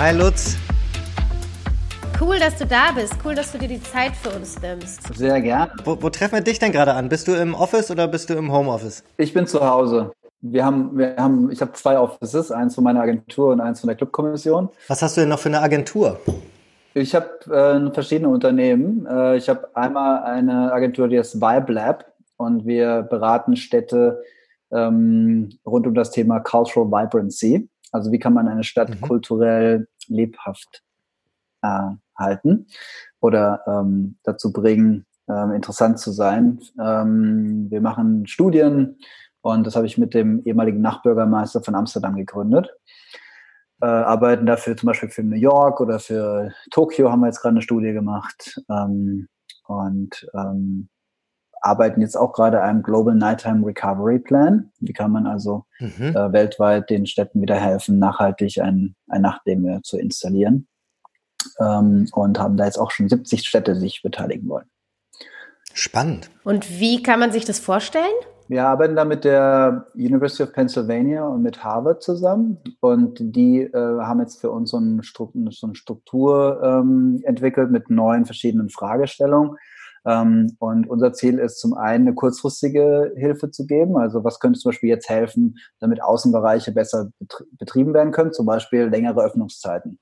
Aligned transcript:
Hi 0.00 0.16
Lutz. 0.16 0.56
Cool, 2.18 2.38
dass 2.38 2.56
du 2.56 2.64
da 2.64 2.90
bist. 2.92 3.16
Cool, 3.22 3.34
dass 3.34 3.52
du 3.52 3.58
dir 3.58 3.68
die 3.68 3.82
Zeit 3.82 4.16
für 4.16 4.30
uns 4.30 4.58
nimmst. 4.58 5.14
Sehr 5.14 5.38
gerne. 5.42 5.72
Wo, 5.84 6.00
wo 6.00 6.08
treffen 6.08 6.36
wir 6.36 6.40
dich 6.40 6.58
denn 6.58 6.72
gerade 6.72 6.94
an? 6.94 7.10
Bist 7.10 7.28
du 7.28 7.32
im 7.32 7.54
Office 7.54 7.90
oder 7.90 8.08
bist 8.08 8.30
du 8.30 8.34
im 8.34 8.50
Homeoffice? 8.50 9.04
Ich 9.18 9.34
bin 9.34 9.46
zu 9.46 9.60
Hause. 9.60 10.10
Wir 10.40 10.64
haben, 10.64 10.96
wir 10.96 11.16
haben, 11.18 11.50
ich 11.50 11.60
habe 11.60 11.74
zwei 11.74 11.98
Offices, 11.98 12.50
eins 12.50 12.76
von 12.76 12.84
meiner 12.84 13.02
Agentur 13.02 13.52
und 13.52 13.60
eins 13.60 13.80
von 13.80 13.88
der 13.88 13.96
Clubkommission. 13.98 14.70
Was 14.88 15.02
hast 15.02 15.18
du 15.18 15.20
denn 15.20 15.28
noch 15.28 15.38
für 15.38 15.50
eine 15.50 15.60
Agentur? 15.60 16.18
Ich 16.94 17.14
habe 17.14 17.28
äh, 17.54 17.92
verschiedene 17.92 18.30
Unternehmen. 18.30 19.04
Äh, 19.04 19.36
ich 19.36 19.50
habe 19.50 19.68
einmal 19.76 20.22
eine 20.22 20.72
Agentur, 20.72 21.08
die 21.08 21.18
heißt 21.18 21.42
Vibe 21.42 21.74
Lab 21.74 22.06
und 22.38 22.64
wir 22.64 23.02
beraten 23.02 23.54
Städte 23.54 24.22
ähm, 24.72 25.50
rund 25.66 25.86
um 25.86 25.94
das 25.94 26.10
Thema 26.10 26.40
Cultural 26.40 26.90
Vibrancy. 26.90 27.68
Also 27.90 28.12
wie 28.12 28.18
kann 28.18 28.34
man 28.34 28.48
eine 28.48 28.64
Stadt 28.64 28.90
mhm. 28.90 29.00
kulturell 29.00 29.88
lebhaft 30.06 30.82
äh, 31.62 31.90
halten 32.16 32.66
oder 33.20 33.62
ähm, 33.66 34.16
dazu 34.22 34.52
bringen, 34.52 35.06
ähm, 35.28 35.52
interessant 35.52 35.98
zu 35.98 36.10
sein. 36.10 36.60
Ähm, 36.80 37.70
wir 37.70 37.80
machen 37.80 38.26
Studien 38.26 38.98
und 39.42 39.66
das 39.66 39.76
habe 39.76 39.86
ich 39.86 39.98
mit 39.98 40.14
dem 40.14 40.42
ehemaligen 40.44 40.80
Nachbürgermeister 40.80 41.62
von 41.62 41.74
Amsterdam 41.74 42.16
gegründet. 42.16 42.70
Äh, 43.80 43.86
arbeiten 43.86 44.44
dafür 44.44 44.76
zum 44.76 44.88
Beispiel 44.88 45.08
für 45.08 45.22
New 45.22 45.36
York 45.36 45.80
oder 45.80 45.98
für 45.98 46.52
Tokio 46.70 47.10
haben 47.10 47.20
wir 47.20 47.28
jetzt 47.28 47.40
gerade 47.40 47.54
eine 47.54 47.62
Studie 47.62 47.92
gemacht. 47.92 48.60
Ähm, 48.68 49.28
und 49.66 50.28
ähm, 50.34 50.88
arbeiten 51.60 52.00
jetzt 52.00 52.16
auch 52.16 52.32
gerade 52.32 52.62
einem 52.62 52.82
Global 52.82 53.14
Nighttime 53.14 53.66
Recovery 53.66 54.18
Plan. 54.18 54.70
Wie 54.80 54.92
kann 54.92 55.12
man 55.12 55.26
also 55.26 55.64
mhm. 55.78 56.16
äh, 56.16 56.32
weltweit 56.32 56.90
den 56.90 57.06
Städten 57.06 57.40
wieder 57.42 57.56
helfen, 57.56 57.98
nachhaltig 57.98 58.60
ein, 58.60 58.94
ein 59.08 59.22
Nachtleben 59.22 59.82
zu 59.82 59.98
installieren. 59.98 60.68
Ähm, 61.58 62.08
und 62.12 62.38
haben 62.38 62.56
da 62.56 62.64
jetzt 62.64 62.78
auch 62.78 62.90
schon 62.90 63.08
70 63.08 63.46
Städte 63.46 63.74
sich 63.76 64.02
beteiligen 64.02 64.48
wollen. 64.48 64.68
Spannend. 65.72 66.30
Und 66.44 66.80
wie 66.80 67.02
kann 67.02 67.20
man 67.20 67.32
sich 67.32 67.44
das 67.44 67.58
vorstellen? 67.58 68.04
Wir 68.48 68.66
arbeiten 68.66 68.96
da 68.96 69.04
mit 69.04 69.24
der 69.24 69.86
University 69.94 70.42
of 70.42 70.52
Pennsylvania 70.52 71.24
und 71.24 71.42
mit 71.42 71.62
Harvard 71.62 72.02
zusammen 72.02 72.58
und 72.80 73.18
die 73.20 73.60
äh, 73.60 74.00
haben 74.00 74.18
jetzt 74.18 74.40
für 74.40 74.50
uns 74.50 74.72
so, 74.72 74.78
ein 74.78 75.04
Struktur, 75.04 75.52
so 75.52 75.68
eine 75.68 75.76
Struktur 75.76 76.60
ähm, 76.60 77.20
entwickelt 77.22 77.70
mit 77.70 77.90
neuen 77.90 78.26
verschiedenen 78.26 78.68
Fragestellungen 78.68 79.56
und 80.02 80.88
unser 80.88 81.12
Ziel 81.12 81.38
ist 81.38 81.60
zum 81.60 81.74
einen 81.74 82.06
eine 82.06 82.14
kurzfristige 82.14 83.12
Hilfe 83.16 83.50
zu 83.50 83.66
geben. 83.66 83.98
Also 83.98 84.24
was 84.24 84.40
könnte 84.40 84.58
zum 84.58 84.70
Beispiel 84.70 84.88
jetzt 84.88 85.08
helfen, 85.08 85.58
damit 85.78 86.02
Außenbereiche 86.02 86.72
besser 86.72 87.10
betrieben 87.58 87.92
werden 87.92 88.12
können, 88.12 88.32
zum 88.32 88.46
Beispiel 88.46 88.84
längere 88.84 89.22
Öffnungszeiten. 89.22 89.98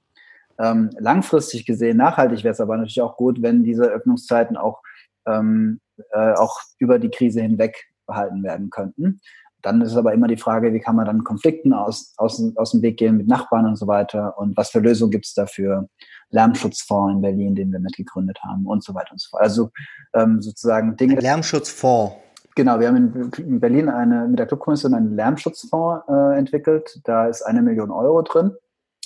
Ähm, 0.59 0.91
langfristig 0.99 1.67
gesehen, 1.67 1.97
nachhaltig 1.97 2.45
wäre 2.45 2.53
es 2.53 2.61
aber 2.61 2.77
natürlich 2.77 3.01
auch 3.01 3.17
gut, 3.17 3.43
wenn 3.43 3.63
diese 3.63 3.85
Öffnungszeiten 3.85 4.57
auch, 4.57 4.83
ähm, 5.27 5.81
äh, 6.13 6.33
auch 6.35 6.61
über 6.79 6.99
die 6.99 7.11
Krise 7.11 7.41
hinweg 7.41 7.89
behalten 8.07 8.43
werden 8.43 8.71
könnten. 8.71 9.21
Dann 9.63 9.81
ist 9.81 9.93
es 9.93 9.97
aber 9.97 10.13
immer 10.13 10.29
die 10.29 10.37
Frage, 10.37 10.73
wie 10.73 10.81
kann 10.81 10.97
man 10.97 11.07
dann 11.07 11.25
Konflikten 11.25 11.73
aus, 11.73 12.15
aus, 12.17 12.41
aus 12.57 12.71
dem 12.73 12.83
Weg 12.83 12.97
gehen 12.97 13.17
mit 13.17 13.27
Nachbarn 13.27 13.67
und 13.67 13.77
so 13.77 13.87
weiter 13.87 14.39
und 14.39 14.57
was 14.57 14.71
für 14.71 14.79
Lösungen 14.79 15.11
gibt 15.11 15.27
es 15.27 15.35
dafür. 15.35 15.89
Lärmschutzfonds 16.31 17.15
in 17.15 17.21
Berlin, 17.23 17.55
den 17.55 17.73
wir 17.73 17.81
mitgegründet 17.81 18.39
haben 18.43 18.67
und 18.67 18.85
so 18.85 18.95
weiter 18.95 19.13
und 19.13 19.21
so 19.21 19.31
fort. 19.31 19.43
Also 19.43 19.71
ähm, 20.15 20.41
sozusagen 20.41 20.97
Dinge. 20.97 21.15
Ein 21.15 21.23
Lärmschutzfonds. 21.23 22.15
Genau, 22.55 22.81
wir 22.81 22.89
haben 22.89 22.97
in, 22.97 23.31
in 23.39 23.61
Berlin 23.61 23.89
eine, 23.89 24.27
mit 24.29 24.39
der 24.39 24.47
Clubkommission 24.47 24.95
einen 24.95 25.15
Lärmschutzfonds 25.15 26.05
äh, 26.09 26.39
entwickelt. 26.39 27.01
Da 27.05 27.27
ist 27.27 27.43
eine 27.43 27.63
Million 27.63 27.91
Euro 27.91 28.23
drin. 28.23 28.53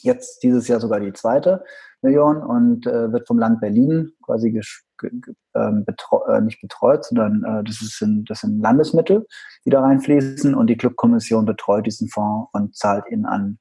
Jetzt 0.00 0.42
dieses 0.42 0.68
Jahr 0.68 0.80
sogar 0.80 1.00
die 1.00 1.12
zweite 1.12 1.64
Million 2.02 2.42
und 2.42 2.86
äh, 2.86 3.12
wird 3.12 3.26
vom 3.28 3.38
Land 3.38 3.60
Berlin 3.60 4.12
quasi 4.24 4.52
betreu 5.84 6.24
äh, 6.32 6.40
nicht 6.40 6.60
betreut, 6.60 7.04
sondern 7.04 7.44
äh, 7.44 7.64
das, 7.64 7.82
ist 7.82 8.00
in, 8.02 8.24
das 8.24 8.40
sind 8.40 8.60
Landesmittel, 8.60 9.26
die 9.64 9.70
da 9.70 9.80
reinfließen 9.80 10.54
und 10.54 10.68
die 10.68 10.76
Clubkommission 10.76 11.44
betreut 11.44 11.86
diesen 11.86 12.08
Fonds 12.08 12.48
und 12.52 12.76
zahlt 12.76 13.04
ihn 13.10 13.26
an 13.26 13.58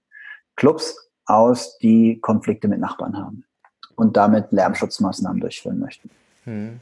Clubs 0.56 0.96
aus, 1.26 1.78
die 1.80 2.20
Konflikte 2.22 2.68
mit 2.68 2.80
Nachbarn 2.80 3.18
haben 3.18 3.46
und 3.96 4.18
damit 4.18 4.52
Lärmschutzmaßnahmen 4.52 5.42
durchführen 5.42 5.80
möchten. 5.80 6.10
Hm. 6.44 6.80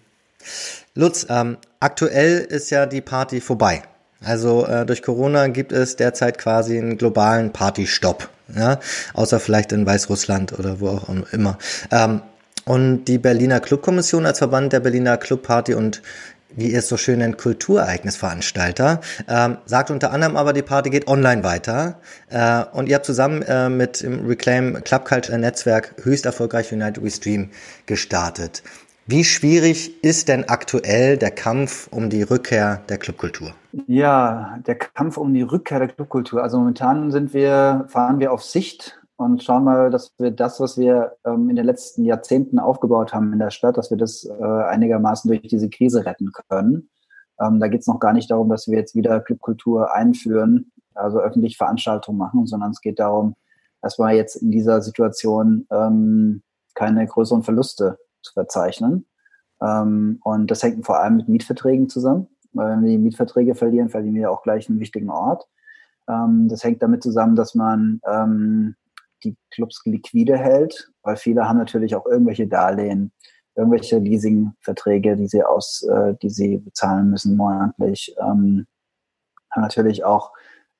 Lutz, 0.96 1.28
ähm, 1.30 1.58
aktuell 1.80 2.40
ist 2.40 2.70
ja 2.70 2.86
die 2.86 3.02
Party 3.02 3.41
vorbei. 3.41 3.84
Also 4.24 4.66
äh, 4.66 4.86
durch 4.86 5.02
Corona 5.02 5.47
gibt 5.47 5.72
es 5.72 5.96
derzeit 5.96 6.38
quasi 6.38 6.78
einen 6.78 6.97
globalen 6.97 7.52
Partystopp, 7.52 8.30
ja? 8.53 8.80
außer 9.14 9.40
vielleicht 9.40 9.72
in 9.72 9.86
Weißrussland 9.86 10.58
oder 10.58 10.80
wo 10.80 10.90
auch 10.90 11.09
immer. 11.31 11.58
Ähm, 11.91 12.22
und 12.69 13.06
die 13.06 13.18
Berliner 13.18 13.62
Clubkommission 13.62 14.28
als 14.28 14.38
Verband 14.38 14.74
der 14.74 14.80
Berliner 14.80 15.18
Clubparty 15.18 15.74
und 15.74 16.03
wie 16.56 16.72
ihr 16.72 16.80
es 16.80 16.88
so 16.88 16.97
schön 16.97 17.18
nennt, 17.18 17.40
Kulturereignisveranstalter, 17.40 19.02
ähm, 19.28 19.57
sagt 19.66 19.90
unter 19.90 20.12
anderem 20.12 20.38
aber, 20.38 20.53
die 20.53 20.62
Party 20.62 20.91
geht 20.91 21.08
online 21.08 21.44
weiter. 21.44 22.00
Äh, 22.29 22.63
und 22.72 22.88
ihr 22.88 22.96
habt 22.96 23.08
zusammen 23.08 23.41
äh, 23.41 23.69
mit 23.69 24.03
dem 24.03 24.28
Reclaim 24.28 24.84
Club 24.84 25.06
Culture 25.06 25.40
Netzwerk 25.40 25.96
höchst 26.03 26.28
erfolgreich 26.28 26.72
United 26.72 27.03
We 27.03 27.09
Stream 27.09 27.50
gestartet. 27.88 28.62
Wie 29.08 29.24
schwierig 29.24 30.03
ist 30.03 30.28
denn 30.28 30.47
aktuell 30.47 31.18
der 31.18 31.31
Kampf 31.31 31.88
um 31.90 32.12
die 32.12 32.22
Rückkehr 32.22 32.84
der 32.88 33.00
Clubkultur? 33.00 33.56
Ja, 33.88 34.59
der 34.68 34.75
Kampf 34.75 35.18
um 35.18 35.34
die 35.34 35.41
Rückkehr 35.41 35.79
der 35.79 35.88
Clubkultur. 35.88 36.44
Also 36.44 36.59
momentan 36.59 37.09
sind 37.09 37.34
wir, 37.34 37.85
fahren 37.88 38.19
wir 38.19 38.31
auf 38.31 38.44
Sicht 38.44 38.98
und 39.19 39.44
schauen 39.44 39.66
mal, 39.66 39.90
dass 39.90 40.13
wir 40.18 40.31
das, 40.31 40.62
was 40.62 40.78
wir 40.78 41.18
ähm, 41.25 41.50
in 41.50 41.57
den 41.57 41.66
letzten 41.66 42.06
Jahrzehnten 42.06 42.57
aufgebaut 42.57 43.13
haben 43.13 43.34
in 43.34 43.40
der 43.40 43.50
Stadt, 43.52 43.75
dass 43.75 43.90
wir 43.90 43.97
das 43.97 44.24
äh, 44.24 44.44
einigermaßen 44.44 45.28
durch 45.28 45.41
diese 45.41 45.69
Krise 45.69 46.06
retten 46.06 46.31
können. 46.47 46.90
Ähm, 47.38 47.59
da 47.59 47.68
geht 47.68 47.81
es 47.81 47.88
noch 47.88 48.00
gar 48.00 48.13
nicht 48.13 48.31
darum, 48.31 48.47
dass 48.47 48.69
wir 48.69 48.78
jetzt 48.78 48.96
wieder 48.96 49.19
Clubkultur 49.19 49.94
einführen, 49.94 50.72
also 50.94 51.19
öffentlich 51.19 51.58
Veranstaltungen 51.58 52.18
machen, 52.18 52.47
sondern 52.47 52.72
es 52.72 52.79
geht 52.79 52.97
darum, 52.97 53.35
dass 53.81 54.00
wir 54.00 54.09
jetzt 54.12 54.38
in 54.38 54.52
dieser 54.52 54.81
Situation 54.81 55.68
ähm, 55.69 56.41
keine 56.74 57.06
größeren 57.06 57.44
Verluste 57.44 58.00
zu 58.22 58.31
verzeichnen. 58.31 59.06
Ähm, 59.62 60.22
und 60.24 60.50
das 60.50 60.63
hängt 60.63 60.85
vor 60.85 60.97
allem 60.97 61.18
mit 61.18 61.28
Mietverträgen 61.28 61.90
zusammen, 61.90 62.28
weil 62.53 62.69
wenn 62.69 62.84
wir 62.85 62.91
die 62.91 62.97
Mietverträge 62.97 63.53
verlieren, 63.53 63.90
verlieren 63.90 64.16
wir 64.16 64.31
auch 64.31 64.44
gleich 64.44 64.69
einen 64.69 64.79
wichtigen 64.79 65.09
Ort. 65.09 65.46
Ähm, 66.08 66.47
das 66.47 66.63
hängt 66.63 66.81
damit 66.81 67.03
zusammen, 67.03 67.35
dass 67.35 67.53
man 67.53 68.00
ähm, 68.09 68.75
die 69.24 69.35
Clubs 69.52 69.81
liquide 69.85 70.38
hält, 70.38 70.91
weil 71.03 71.18
viele 71.18 71.47
haben 71.47 71.57
natürlich 71.57 71.96
auch 71.96 72.06
irgendwelche 72.06 72.47
Darlehen, 72.47 73.12
irgendwelche 73.56 73.97
Leasingverträge, 73.97 75.16
die 75.16 75.28
sie 75.28 75.44
aus, 75.44 75.84
äh, 75.84 76.16
die 76.22 76.30
sie 76.30 76.57
bezahlen 76.57 77.09
müssen 77.09 77.35
monatlich, 77.35 78.16
ähm, 78.19 78.66
haben 79.52 79.62
natürlich 79.62 80.03
auch 80.03 80.31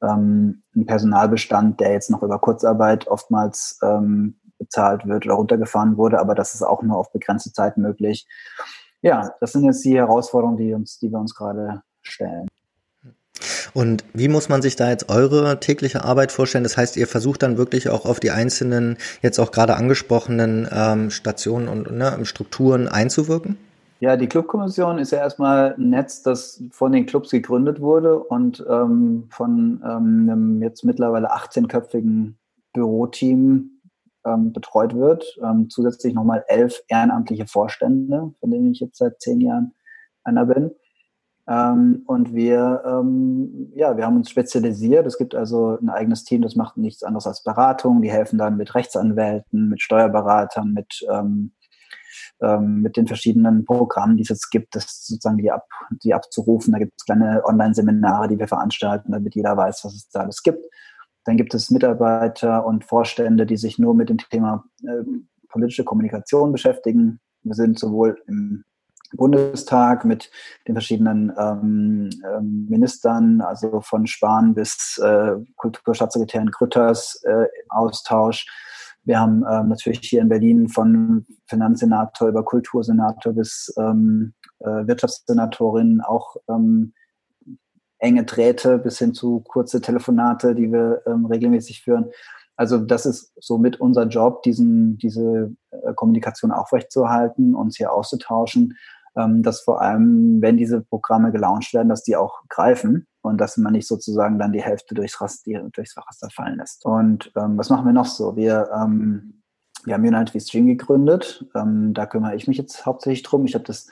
ähm, 0.02 0.64
einen 0.76 0.86
Personalbestand, 0.86 1.80
der 1.80 1.92
jetzt 1.92 2.10
noch 2.10 2.24
über 2.24 2.40
Kurzarbeit 2.40 3.08
oftmals 3.08 3.80
ähm, 3.84 4.40
bezahlt 4.58 5.08
wird 5.08 5.26
oder 5.26 5.36
runtergefahren 5.36 5.98
wurde, 5.98 6.20
aber 6.20 6.36
das 6.36 6.54
ist 6.54 6.64
auch 6.64 6.84
nur 6.84 6.98
auf 6.98 7.12
begrenzte 7.12 7.52
Zeit 7.52 7.78
möglich. 7.78 8.28
Ja, 9.02 9.34
das 9.40 9.54
sind 9.54 9.64
jetzt 9.64 9.84
die 9.86 9.98
Herausforderungen, 9.98 10.58
die 10.58 10.74
uns, 10.74 11.00
die 11.00 11.10
wir 11.10 11.20
uns 11.20 11.34
gerade 11.34 11.82
stellen. 12.02 12.48
Und 13.74 14.04
wie 14.14 14.28
muss 14.28 14.50
man 14.50 14.62
sich 14.62 14.76
da 14.76 14.90
jetzt 14.90 15.10
eure 15.10 15.60
tägliche 15.60 16.04
Arbeit 16.04 16.32
vorstellen? 16.32 16.64
Das 16.64 16.78
heißt, 16.78 16.98
ihr 16.98 17.08
versucht 17.08 17.44
dann 17.44 17.58
wirklich 17.58 17.90
auch 17.90 18.06
auf 18.06 18.20
die 18.20 18.32
einzelnen, 18.32 18.98
jetzt 19.22 19.40
auch 19.40 19.52
gerade 19.52 19.76
angesprochenen 19.76 20.68
ähm, 20.72 21.10
Stationen 21.10 21.68
und 21.68 21.92
ne, 21.92 22.26
Strukturen 22.26 22.88
einzuwirken? 22.88 23.58
Ja, 24.02 24.16
die 24.16 24.28
Clubkommission 24.28 24.98
ist 24.98 25.12
ja 25.12 25.18
erstmal 25.18 25.76
ein 25.78 25.90
Netz, 25.90 26.24
das 26.24 26.64
von 26.72 26.94
den 26.94 27.06
Clubs 27.06 27.32
gegründet 27.32 27.82
wurde 27.82 28.18
und 28.18 28.66
ähm, 28.70 29.28
von 29.30 29.82
ähm, 29.84 30.30
einem 30.30 30.62
jetzt 30.64 30.86
mittlerweile 30.86 31.34
18-köpfigen 31.34 32.36
Büroteam 32.74 33.82
ähm, 34.26 34.54
betreut 34.54 34.96
wird. 34.96 35.38
Ähm, 35.44 35.70
zusätzlich 35.70 36.14
nochmal 36.14 36.46
elf 36.48 36.82
ehrenamtliche 36.88 37.46
Vorstände, 37.46 38.34
von 38.40 38.52
denen 38.52 38.72
ich 38.72 38.80
jetzt 38.80 38.98
seit 38.98 39.20
zehn 39.20 39.42
Jahren 39.42 39.74
einer 40.24 40.46
bin. 40.46 40.72
Ähm, 41.50 42.04
und 42.06 42.34
wir, 42.36 42.84
ähm, 42.86 43.72
ja, 43.74 43.98
wir 43.98 44.06
haben 44.06 44.18
uns 44.18 44.30
spezialisiert. 44.30 45.08
Es 45.08 45.18
gibt 45.18 45.34
also 45.34 45.80
ein 45.82 45.90
eigenes 45.90 46.24
Team, 46.24 46.44
das 46.44 46.56
macht 46.56 46.78
nichts 46.78 47.02
anderes 47.02 47.26
als 47.26 47.44
Beratung. 47.44 48.04
Die 48.04 48.12
helfen 48.12 48.38
dann 48.38 48.56
mit 48.56 48.76
Rechtsanwälten, 48.76 49.70
mit 49.70 49.82
Steuerberatern, 49.82 50.74
mit, 50.74 51.04
ähm, 51.12 51.54
ähm, 52.42 52.82
mit 52.82 52.98
den 52.98 53.08
verschiedenen 53.08 53.66
Programmen, 53.66 54.16
die 54.16 54.24
es 54.24 54.30
jetzt 54.30 54.52
gibt, 54.52 54.76
das 54.76 55.06
sozusagen 55.08 55.38
die, 55.38 55.52
ab, 55.52 55.66
die 56.04 56.14
abzurufen. 56.14 56.72
Da 56.72 56.80
gibt 56.80 56.94
es 56.98 57.06
kleine 57.06 57.44
Online-Seminare, 57.44 58.28
die 58.28 58.38
wir 58.38 58.48
veranstalten, 58.48 59.12
damit 59.12 59.34
jeder 59.34 59.58
weiß, 59.58 59.84
was 59.86 59.96
es 59.96 60.10
da 60.10 60.22
alles 60.22 60.44
gibt. 60.44 60.64
Dann 61.26 61.36
gibt 61.36 61.56
es 61.56 61.72
Mitarbeiter 61.72 62.64
und 62.64 62.86
Vorstände, 62.86 63.48
die 63.48 63.58
sich 63.58 63.80
nur 63.80 63.96
mit 63.96 64.10
dem 64.10 64.18
Thema 64.18 64.66
äh, 64.84 65.04
politische 65.50 65.84
Kommunikation 65.84 66.52
beschäftigen. 66.52 67.20
Wir 67.42 67.56
sind 67.56 67.80
sowohl 67.80 68.22
im 68.28 68.64
Bundestag 69.14 70.06
mit 70.06 70.30
den 70.68 70.76
verschiedenen 70.76 71.32
ähm, 71.38 72.10
ähm, 72.26 72.68
Ministern, 72.70 73.42
also 73.42 73.82
von 73.82 74.08
Spahn 74.08 74.54
bis 74.54 75.00
äh, 75.04 75.36
Kulturstaatssekretärin 75.56 76.52
Grütters 76.52 77.22
äh, 77.24 77.46
Austausch. 77.70 78.46
Wir 79.04 79.20
haben 79.20 79.44
ähm, 79.50 79.70
natürlich 79.70 80.02
hier 80.04 80.22
in 80.22 80.30
Berlin 80.30 80.70
von 80.70 81.26
Finanzsenator 81.48 82.30
über 82.30 82.44
Kultursenator 82.44 83.34
bis 83.34 83.74
ähm, 83.78 84.34
äh, 84.60 84.88
Wirtschaftssenatorin 84.88 86.02
auch 86.02 86.36
ähm, 86.48 86.94
enge 87.98 88.24
Drähte 88.24 88.78
bis 88.78 89.00
hin 89.00 89.14
zu 89.14 89.42
kurze 89.42 89.82
Telefonate, 89.82 90.56
die 90.56 90.72
wir 90.72 91.02
ähm, 91.06 91.26
regelmäßig 91.26 91.82
führen. 91.82 92.12
Also 92.56 92.78
das 92.78 93.06
ist 93.06 93.32
somit 93.40 93.80
unser 93.80 94.06
Job, 94.08 94.44
diesen, 94.44 94.98
diese 94.98 95.56
äh, 95.72 95.94
Kommunikation 95.96 96.52
aufrechtzuerhalten, 96.52 97.56
uns 97.56 97.78
hier 97.78 97.94
auszutauschen, 97.94 98.78
dass 99.28 99.62
vor 99.62 99.82
allem, 99.82 100.42
wenn 100.42 100.58
diese 100.58 100.82
Programme 100.82 101.32
gelauncht 101.32 101.74
werden, 101.74 101.90
dass 101.90 102.04
die 102.04 102.16
auch 102.16 102.42
greifen 102.50 103.08
und 103.22 103.40
dass 103.40 103.58
man 103.58 103.74
nicht 103.74 103.88
sozusagen 103.88 104.40
dann 104.40 104.54
die 104.54 104.62
Hälfte 104.62 104.96
durchs 104.96 105.20
Raster, 105.20 105.70
durchs 105.74 105.98
Raster 105.98 106.30
fallen 106.30 106.58
lässt. 106.58 106.86
Und 106.86 107.32
ähm, 107.36 107.58
was 107.58 107.70
machen 107.70 107.86
wir 107.86 107.94
noch 107.94 108.06
so? 108.06 108.36
Wir 108.36 108.70
ähm, 108.74 109.40
wir 109.86 109.94
haben 109.94 110.06
United 110.06 110.36
We 110.36 110.40
Stream 110.42 110.68
gegründet. 110.68 111.46
Ähm, 111.56 111.94
da 111.94 112.06
kümmere 112.06 112.36
ich 112.36 112.48
mich 112.48 112.58
jetzt 112.58 112.86
hauptsächlich 112.86 113.24
drum. 113.24 113.46
Ich 113.46 113.56
habe 113.56 113.64
das 113.64 113.88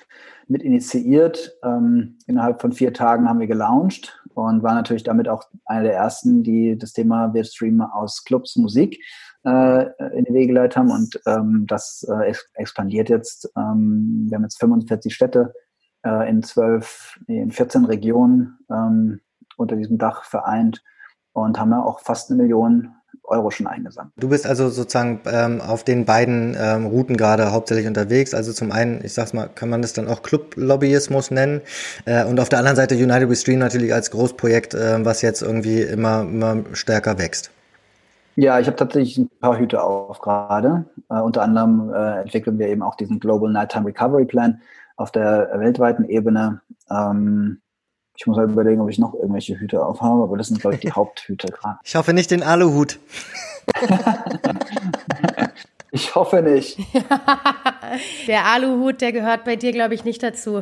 mit 0.47 0.61
initiiert. 0.61 1.57
Ähm, 1.63 2.17
innerhalb 2.27 2.61
von 2.61 2.73
vier 2.73 2.93
Tagen 2.93 3.29
haben 3.29 3.39
wir 3.39 3.47
gelauncht 3.47 4.21
und 4.33 4.63
war 4.63 4.73
natürlich 4.73 5.03
damit 5.03 5.29
auch 5.29 5.43
einer 5.65 5.83
der 5.83 5.93
ersten, 5.93 6.43
die 6.43 6.77
das 6.77 6.93
Thema 6.93 7.33
Wir 7.33 7.43
streamen 7.43 7.81
aus 7.81 8.23
Clubs 8.25 8.57
Musik 8.57 9.01
in 9.47 10.25
die 10.25 10.33
Wege 10.33 10.47
geleitet 10.47 10.77
haben. 10.77 10.91
Und 10.91 11.19
ähm, 11.25 11.65
das 11.67 12.05
äh, 12.09 12.33
expandiert 12.55 13.09
jetzt. 13.09 13.49
Ähm, 13.57 14.25
wir 14.29 14.35
haben 14.35 14.43
jetzt 14.43 14.59
45 14.59 15.13
Städte 15.13 15.53
äh, 16.05 16.29
in 16.29 16.43
zwölf, 16.43 17.19
in 17.27 17.51
14 17.51 17.85
Regionen 17.85 18.57
ähm, 18.69 19.21
unter 19.57 19.75
diesem 19.75 19.97
Dach 19.97 20.23
vereint 20.23 20.83
und 21.33 21.59
haben 21.59 21.71
ja 21.71 21.83
auch 21.83 21.99
fast 21.99 22.29
eine 22.29 22.41
Million 22.41 22.93
Euro 23.23 23.51
schon 23.51 23.67
eingesammelt. 23.67 24.13
Du 24.17 24.29
bist 24.29 24.47
also 24.47 24.69
sozusagen 24.69 25.21
ähm, 25.25 25.59
auf 25.59 25.83
den 25.83 26.05
beiden 26.05 26.55
ähm, 26.57 26.85
Routen 26.85 27.17
gerade 27.17 27.51
hauptsächlich 27.51 27.87
unterwegs. 27.87 28.33
Also 28.33 28.53
zum 28.53 28.71
einen, 28.71 29.03
ich 29.03 29.13
sag's 29.13 29.33
mal, 29.33 29.47
kann 29.47 29.69
man 29.69 29.81
das 29.81 29.93
dann 29.93 30.07
auch 30.07 30.23
Club-Lobbyismus 30.23 31.31
nennen. 31.31 31.61
Äh, 32.05 32.23
und 32.25 32.39
auf 32.39 32.47
der 32.47 32.59
anderen 32.59 32.77
Seite 32.77 32.95
United 32.95 33.29
We 33.29 33.35
Stream 33.35 33.59
natürlich 33.59 33.93
als 33.93 34.11
Großprojekt, 34.11 34.73
äh, 34.75 35.03
was 35.03 35.21
jetzt 35.21 35.41
irgendwie 35.41 35.81
immer, 35.81 36.21
immer 36.21 36.63
stärker 36.73 37.17
wächst. 37.17 37.51
Ja, 38.39 38.59
ich 38.59 38.67
habe 38.67 38.77
tatsächlich 38.77 39.17
ein 39.17 39.29
paar 39.39 39.57
Hüte 39.57 39.81
auf 39.81 40.21
gerade. 40.21 40.85
Äh, 41.09 41.21
unter 41.21 41.41
anderem 41.41 41.91
äh, 41.91 42.21
entwickeln 42.21 42.59
wir 42.59 42.67
eben 42.67 42.83
auch 42.83 42.93
diesen 42.93 43.19
Global 43.19 43.51
Nighttime 43.51 43.87
Recovery 43.87 44.25
Plan 44.25 44.61
auf 44.95 45.11
der 45.11 45.49
weltweiten 45.55 46.05
Ebene. 46.05 46.61
Ähm, 46.87 47.61
ich 48.15 48.27
muss 48.27 48.37
halt 48.37 48.51
überlegen, 48.51 48.79
ob 48.79 48.89
ich 48.89 48.99
noch 48.99 49.15
irgendwelche 49.15 49.59
Hüte 49.59 49.83
aufhabe, 49.83 50.21
aber 50.21 50.37
das 50.37 50.49
sind, 50.49 50.61
glaube 50.61 50.75
ich, 50.75 50.81
die 50.81 50.91
Haupthüte 50.95 51.47
gerade. 51.47 51.79
Ich 51.83 51.95
hoffe 51.95 52.13
nicht 52.13 52.29
den 52.29 52.43
Aluhut. 52.43 52.99
ich 55.91 56.13
hoffe 56.13 56.43
nicht. 56.43 56.77
der 58.27 58.45
Aluhut, 58.45 59.01
der 59.01 59.13
gehört 59.13 59.45
bei 59.45 59.55
dir, 59.55 59.71
glaube 59.71 59.95
ich, 59.95 60.03
nicht 60.03 60.21
dazu. 60.21 60.61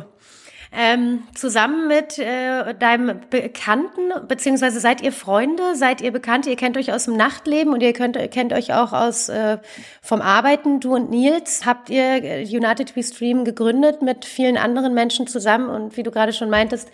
Ähm, 0.78 1.22
zusammen 1.34 1.88
mit 1.88 2.18
äh, 2.18 2.74
deinem 2.74 3.20
Bekannten, 3.30 4.12
beziehungsweise 4.28 4.78
seid 4.78 5.00
ihr 5.00 5.10
Freunde, 5.10 5.74
seid 5.74 6.02
ihr 6.02 6.12
Bekannte, 6.12 6.50
ihr 6.50 6.56
kennt 6.56 6.76
euch 6.76 6.92
aus 6.92 7.06
dem 7.06 7.16
Nachtleben 7.16 7.72
und 7.72 7.82
ihr 7.82 7.94
könnt, 7.94 8.18
kennt 8.30 8.52
euch 8.52 8.74
auch 8.74 8.92
aus 8.92 9.30
äh, 9.30 9.56
vom 10.02 10.20
Arbeiten, 10.20 10.78
du 10.80 10.94
und 10.94 11.08
Nils. 11.08 11.64
Habt 11.64 11.88
ihr 11.88 12.22
äh, 12.22 12.42
United 12.42 12.94
We 12.94 13.02
Stream 13.02 13.46
gegründet 13.46 14.02
mit 14.02 14.26
vielen 14.26 14.58
anderen 14.58 14.92
Menschen 14.92 15.26
zusammen 15.26 15.70
und 15.70 15.96
wie 15.96 16.02
du 16.02 16.10
gerade 16.10 16.34
schon 16.34 16.50
meintest, 16.50 16.90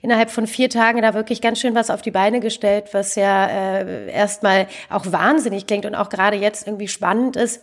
innerhalb 0.00 0.30
von 0.30 0.46
vier 0.46 0.70
Tagen 0.70 1.02
da 1.02 1.12
wirklich 1.12 1.42
ganz 1.42 1.60
schön 1.60 1.74
was 1.74 1.90
auf 1.90 2.00
die 2.00 2.10
Beine 2.10 2.40
gestellt, 2.40 2.86
was 2.92 3.16
ja 3.16 3.48
äh, 3.48 4.10
erstmal 4.10 4.66
auch 4.88 5.12
wahnsinnig 5.12 5.66
klingt 5.66 5.84
und 5.84 5.94
auch 5.94 6.08
gerade 6.08 6.38
jetzt 6.38 6.66
irgendwie 6.66 6.88
spannend 6.88 7.36
ist 7.36 7.60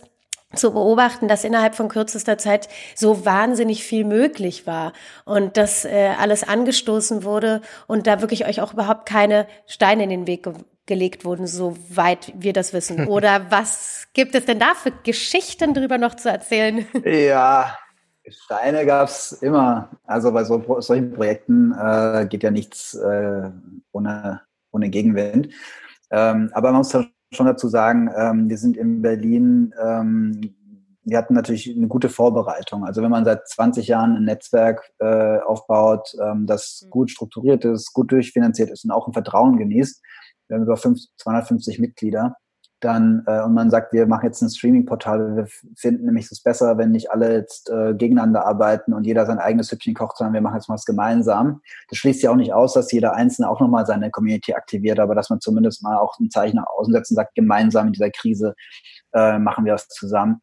zu 0.56 0.72
beobachten, 0.72 1.28
dass 1.28 1.44
innerhalb 1.44 1.74
von 1.74 1.88
kürzester 1.88 2.38
Zeit 2.38 2.68
so 2.94 3.24
wahnsinnig 3.24 3.84
viel 3.84 4.04
möglich 4.04 4.66
war 4.66 4.92
und 5.24 5.56
dass 5.56 5.84
äh, 5.84 6.12
alles 6.18 6.46
angestoßen 6.46 7.24
wurde 7.24 7.60
und 7.86 8.06
da 8.06 8.20
wirklich 8.20 8.46
euch 8.46 8.60
auch 8.60 8.72
überhaupt 8.72 9.06
keine 9.06 9.46
Steine 9.66 10.04
in 10.04 10.10
den 10.10 10.26
Weg 10.26 10.44
ge 10.44 10.54
gelegt 10.86 11.24
wurden, 11.24 11.46
soweit 11.46 12.30
wir 12.36 12.52
das 12.52 12.74
wissen. 12.74 13.06
Oder 13.08 13.50
was 13.50 14.06
gibt 14.12 14.34
es 14.34 14.44
denn 14.44 14.58
da 14.58 14.74
für 14.74 14.92
Geschichten 15.02 15.72
drüber 15.72 15.96
noch 15.96 16.14
zu 16.14 16.28
erzählen? 16.28 16.86
Ja, 17.04 17.78
Steine 18.28 18.84
gab 18.86 19.08
es 19.08 19.32
immer. 19.32 19.88
Also 20.04 20.32
bei 20.32 20.44
so, 20.44 20.62
solchen 20.80 21.12
Projekten 21.12 21.72
äh, 21.72 22.26
geht 22.28 22.42
ja 22.42 22.50
nichts 22.50 22.94
äh, 22.94 23.50
ohne, 23.92 24.40
ohne 24.72 24.90
Gegenwind. 24.90 25.48
Ähm, 26.10 26.50
aber 26.52 26.70
man 26.70 26.78
muss 26.78 26.94
schon 27.36 27.46
dazu 27.46 27.68
sagen, 27.68 28.10
ähm, 28.16 28.48
wir 28.48 28.58
sind 28.58 28.76
in 28.76 29.02
Berlin, 29.02 29.74
ähm, 29.82 30.54
wir 31.04 31.18
hatten 31.18 31.34
natürlich 31.34 31.70
eine 31.76 31.86
gute 31.86 32.08
Vorbereitung. 32.08 32.84
Also 32.84 33.02
wenn 33.02 33.10
man 33.10 33.24
seit 33.24 33.46
20 33.46 33.88
Jahren 33.88 34.16
ein 34.16 34.24
Netzwerk 34.24 34.90
äh, 34.98 35.38
aufbaut, 35.38 36.14
ähm, 36.20 36.46
das 36.46 36.86
gut 36.90 37.10
strukturiert 37.10 37.64
ist, 37.64 37.92
gut 37.92 38.10
durchfinanziert 38.10 38.70
ist 38.70 38.84
und 38.84 38.90
auch 38.90 39.06
ein 39.06 39.12
Vertrauen 39.12 39.58
genießt, 39.58 40.02
wir 40.48 40.56
haben 40.56 40.64
über 40.64 40.76
5, 40.76 41.00
250 41.16 41.78
Mitglieder, 41.78 42.36
dann 42.84 43.24
äh, 43.26 43.42
und 43.42 43.54
man 43.54 43.70
sagt, 43.70 43.92
wir 43.92 44.06
machen 44.06 44.26
jetzt 44.26 44.42
ein 44.42 44.50
Streaming-Portal, 44.50 45.36
wir 45.36 45.46
finden 45.76 46.06
nämlich 46.06 46.30
es 46.30 46.42
besser, 46.42 46.78
wenn 46.78 46.90
nicht 46.90 47.10
alle 47.10 47.34
jetzt 47.34 47.70
äh, 47.70 47.94
gegeneinander 47.94 48.46
arbeiten 48.46 48.92
und 48.92 49.04
jeder 49.06 49.26
sein 49.26 49.38
eigenes 49.38 49.68
Süppchen 49.68 49.94
kocht, 49.94 50.18
sondern 50.18 50.34
wir 50.34 50.40
machen 50.40 50.56
jetzt 50.56 50.68
mal 50.68 50.74
was 50.74 50.84
gemeinsam. 50.84 51.60
Das 51.88 51.98
schließt 51.98 52.22
ja 52.22 52.30
auch 52.30 52.36
nicht 52.36 52.52
aus, 52.52 52.74
dass 52.74 52.92
jeder 52.92 53.14
Einzelne 53.14 53.48
auch 53.48 53.60
nochmal 53.60 53.86
seine 53.86 54.10
Community 54.10 54.54
aktiviert, 54.54 55.00
aber 55.00 55.14
dass 55.14 55.30
man 55.30 55.40
zumindest 55.40 55.82
mal 55.82 55.96
auch 55.96 56.18
ein 56.18 56.30
Zeichen 56.30 56.56
nach 56.56 56.66
außen 56.78 56.92
setzt 56.92 57.10
und 57.10 57.16
sagt, 57.16 57.34
gemeinsam 57.34 57.88
in 57.88 57.92
dieser 57.92 58.10
Krise 58.10 58.54
äh, 59.12 59.38
machen 59.38 59.64
wir 59.64 59.74
was 59.74 59.88
zusammen. 59.88 60.40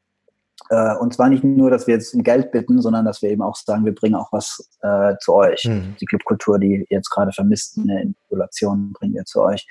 Äh, 0.69 0.95
und 0.95 1.13
zwar 1.13 1.29
nicht 1.29 1.43
nur, 1.43 1.69
dass 1.69 1.87
wir 1.87 1.95
jetzt 1.95 2.13
um 2.13 2.23
Geld 2.23 2.51
bitten, 2.51 2.81
sondern 2.81 3.05
dass 3.05 3.21
wir 3.21 3.29
eben 3.29 3.41
auch 3.41 3.55
sagen, 3.55 3.85
wir 3.85 3.93
bringen 3.93 4.15
auch 4.15 4.31
was 4.31 4.69
äh, 4.81 5.15
zu 5.19 5.33
euch. 5.33 5.65
Mhm. 5.65 5.95
Die 5.99 6.05
Clubkultur, 6.05 6.59
die 6.59 6.73
ihr 6.75 6.85
jetzt 6.89 7.09
gerade 7.09 7.31
vermisst, 7.31 7.77
eine 7.77 8.01
Installation 8.01 8.93
bringen 8.93 9.15
wir 9.15 9.25
zu 9.25 9.41
euch. 9.41 9.67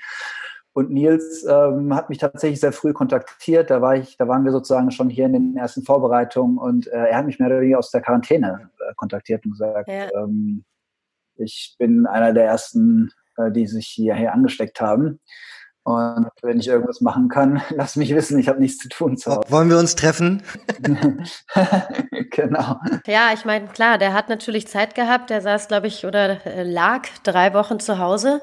Und 0.73 0.89
Nils 0.89 1.45
ähm, 1.49 1.93
hat 1.93 2.09
mich 2.09 2.17
tatsächlich 2.17 2.61
sehr 2.61 2.71
früh 2.71 2.93
kontaktiert. 2.93 3.69
Da 3.69 3.81
war 3.81 3.97
ich, 3.97 4.15
da 4.17 4.27
waren 4.27 4.45
wir 4.45 4.53
sozusagen 4.53 4.91
schon 4.91 5.09
hier 5.09 5.25
in 5.25 5.33
den 5.33 5.57
ersten 5.57 5.83
Vorbereitungen 5.83 6.57
und 6.57 6.87
äh, 6.87 7.07
er 7.07 7.17
hat 7.17 7.25
mich 7.25 7.39
mehr 7.39 7.49
oder 7.49 7.59
weniger 7.59 7.79
aus 7.79 7.91
der 7.91 8.01
Quarantäne 8.01 8.69
äh, 8.79 8.93
kontaktiert 8.95 9.43
und 9.45 9.51
gesagt, 9.51 9.89
ja. 9.89 10.09
ähm, 10.13 10.63
ich 11.35 11.75
bin 11.77 12.05
einer 12.05 12.31
der 12.31 12.45
ersten, 12.45 13.11
äh, 13.35 13.51
die 13.51 13.67
sich 13.67 13.87
hierher 13.87 14.33
angesteckt 14.33 14.79
haben. 14.79 15.19
Und 15.83 16.29
wenn 16.43 16.59
ich 16.59 16.67
irgendwas 16.67 17.01
machen 17.01 17.27
kann, 17.27 17.61
lass 17.71 17.97
mich 17.97 18.13
wissen, 18.15 18.39
ich 18.39 18.47
habe 18.47 18.61
nichts 18.61 18.77
zu 18.77 18.87
tun 18.87 19.17
zu 19.17 19.31
Hause. 19.31 19.51
Wollen 19.51 19.69
wir 19.69 19.79
uns 19.79 19.95
treffen? 19.95 20.43
genau. 22.31 22.79
Ja, 23.07 23.31
ich 23.33 23.43
meine, 23.43 23.67
klar, 23.67 23.97
der 23.97 24.13
hat 24.13 24.29
natürlich 24.29 24.67
Zeit 24.67 24.95
gehabt. 24.95 25.31
Der 25.31 25.41
saß, 25.41 25.67
glaube 25.67 25.87
ich, 25.87 26.05
oder 26.05 26.45
äh, 26.45 26.63
lag 26.63 27.07
drei 27.23 27.53
Wochen 27.53 27.79
zu 27.79 27.97
Hause 27.97 28.41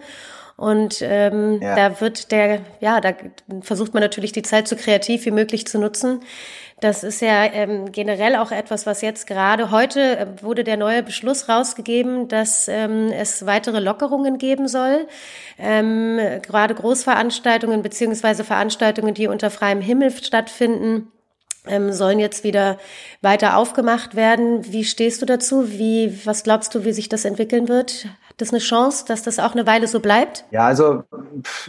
und 0.59 1.03
ähm, 1.03 1.61
ja. 1.63 1.77
da 1.77 2.01
wird 2.01 2.33
der, 2.33 2.63
ja, 2.81 3.01
da 3.01 3.13
versucht 3.61 3.95
man 3.95 4.03
natürlich 4.03 4.33
die 4.33 4.43
Zeit 4.43 4.67
so 4.67 4.75
kreativ 4.75 5.25
wie 5.25 5.31
möglich 5.31 5.69
zu 5.69 5.79
nutzen. 5.79 6.19
Das 6.81 7.05
ist 7.05 7.23
ja 7.23 7.45
ähm, 7.45 7.93
generell 7.93 8.35
auch 8.35 8.51
etwas, 8.51 8.85
was 8.85 9.01
jetzt 9.01 9.29
gerade 9.29 9.71
heute 9.71 10.19
äh, 10.19 10.27
wurde 10.43 10.65
der 10.65 10.77
neue 10.77 11.05
Beschluss 11.05 11.49
rausgegeben, 11.49 12.27
dass 12.27 12.67
ähm, 12.67 13.13
es 13.13 13.47
weitere 13.47 13.79
Lockerungen 13.79 14.37
geben 14.39 14.67
soll. 14.67 15.07
Ähm, 15.61 16.19
gerade 16.43 16.75
Großveranstaltungen 16.75 17.83
beziehungsweise 17.83 18.43
Veranstaltungen, 18.43 19.15
die 19.15 19.29
unter 19.29 19.51
freiem 19.51 19.81
Himmel 19.81 20.11
stattfinden, 20.11 21.13
ähm, 21.69 21.93
sollen 21.93 22.19
jetzt 22.19 22.43
wieder 22.43 22.79
weiter 23.23 23.57
aufgemacht 23.59 24.17
werden. 24.17 24.73
Wie 24.73 24.83
stehst 24.83 25.23
du 25.23 25.27
dazu? 25.27 25.71
Wie, 25.71 26.19
was 26.25 26.43
glaubst 26.43 26.75
du, 26.75 26.85
wie 26.85 26.93
sich 26.93 27.09
das 27.09 27.25
entwickeln 27.25 27.69
wird? 27.69 28.09
Das 28.39 28.51
eine 28.51 28.61
Chance, 28.61 29.05
dass 29.07 29.23
das 29.23 29.39
auch 29.39 29.53
eine 29.53 29.67
Weile 29.67 29.89
so 29.89 30.01
bleibt? 30.01 30.45
Ja, 30.53 30.67
also, 30.67 31.03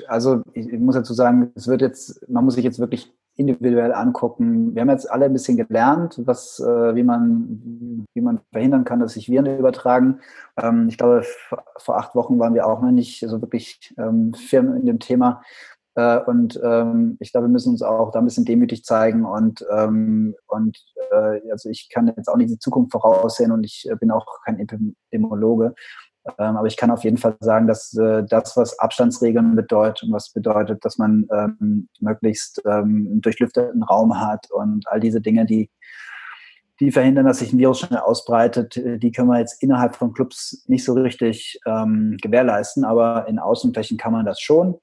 also 0.07 0.43
ich 0.53 0.71
muss 0.73 0.95
dazu 0.95 1.13
sagen, 1.13 1.51
es 1.55 1.67
wird 1.67 1.81
jetzt, 1.81 2.29
man 2.29 2.45
muss 2.45 2.53
sich 2.53 2.63
jetzt 2.63 2.79
wirklich 2.79 3.11
individuell 3.35 3.93
angucken. 3.93 4.75
Wir 4.75 4.81
haben 4.81 4.89
jetzt 4.89 5.09
alle 5.09 5.25
ein 5.25 5.33
bisschen 5.33 5.57
gelernt, 5.57 6.19
was, 6.25 6.59
äh, 6.59 6.93
wie 6.93 7.03
man, 7.03 8.05
wie 8.13 8.21
man 8.21 8.41
verhindern 8.51 8.83
kann, 8.83 8.99
dass 8.99 9.13
sich 9.13 9.29
Viren 9.29 9.57
übertragen. 9.57 10.19
Ähm, 10.61 10.89
ich 10.89 10.97
glaube, 10.97 11.25
vor 11.77 11.97
acht 11.97 12.13
Wochen 12.15 12.37
waren 12.37 12.53
wir 12.53 12.67
auch 12.67 12.81
noch 12.81 12.91
nicht 12.91 13.21
so 13.21 13.41
wirklich 13.41 13.93
ähm, 13.97 14.33
firm 14.33 14.75
in 14.75 14.85
dem 14.85 14.99
Thema. 14.99 15.41
Äh, 15.95 16.19
und 16.19 16.59
ähm, 16.63 17.17
ich 17.19 17.31
glaube, 17.31 17.47
wir 17.47 17.51
müssen 17.51 17.71
uns 17.71 17.81
auch 17.81 18.11
da 18.11 18.19
ein 18.19 18.25
bisschen 18.25 18.45
demütig 18.45 18.83
zeigen 18.83 19.25
und, 19.25 19.65
ähm, 19.71 20.35
und 20.47 20.77
äh, 21.11 21.39
also 21.51 21.69
ich 21.69 21.89
kann 21.91 22.07
jetzt 22.07 22.27
auch 22.27 22.37
nicht 22.37 22.51
die 22.51 22.59
Zukunft 22.59 22.91
voraussehen 22.91 23.51
und 23.51 23.63
ich 23.63 23.87
äh, 23.89 23.95
bin 23.95 24.11
auch 24.11 24.25
kein 24.45 24.59
Epidemiologe. 24.59 25.73
Ähm, 26.37 26.57
aber 26.57 26.67
ich 26.67 26.77
kann 26.77 26.91
auf 26.91 27.03
jeden 27.03 27.17
Fall 27.17 27.35
sagen, 27.39 27.67
dass 27.67 27.93
äh, 27.95 28.23
das, 28.23 28.55
was 28.57 28.77
Abstandsregeln 28.79 29.55
bedeutet 29.55 30.03
und 30.03 30.13
was 30.13 30.31
bedeutet, 30.31 30.83
dass 30.85 30.97
man 30.97 31.27
ähm, 31.31 31.89
möglichst 31.99 32.61
ähm, 32.65 33.07
einen 33.09 33.21
durchlüfteten 33.21 33.83
Raum 33.83 34.19
hat 34.19 34.51
und 34.51 34.87
all 34.87 34.99
diese 34.99 35.21
Dinge, 35.21 35.45
die 35.45 35.69
die 36.79 36.91
verhindern, 36.91 37.25
dass 37.25 37.39
sich 37.39 37.51
ein 37.51 37.59
Virus 37.59 37.79
schnell 37.79 37.99
ausbreitet, 37.99 38.77
äh, 38.77 38.97
die 38.97 39.11
können 39.11 39.27
wir 39.27 39.39
jetzt 39.39 39.61
innerhalb 39.61 39.95
von 39.95 40.13
Clubs 40.13 40.63
nicht 40.67 40.83
so 40.83 40.93
richtig 40.93 41.59
ähm, 41.65 42.17
gewährleisten, 42.21 42.85
aber 42.85 43.27
in 43.27 43.39
Außenflächen 43.39 43.97
kann 43.97 44.13
man 44.13 44.25
das 44.25 44.39
schon. 44.39 44.79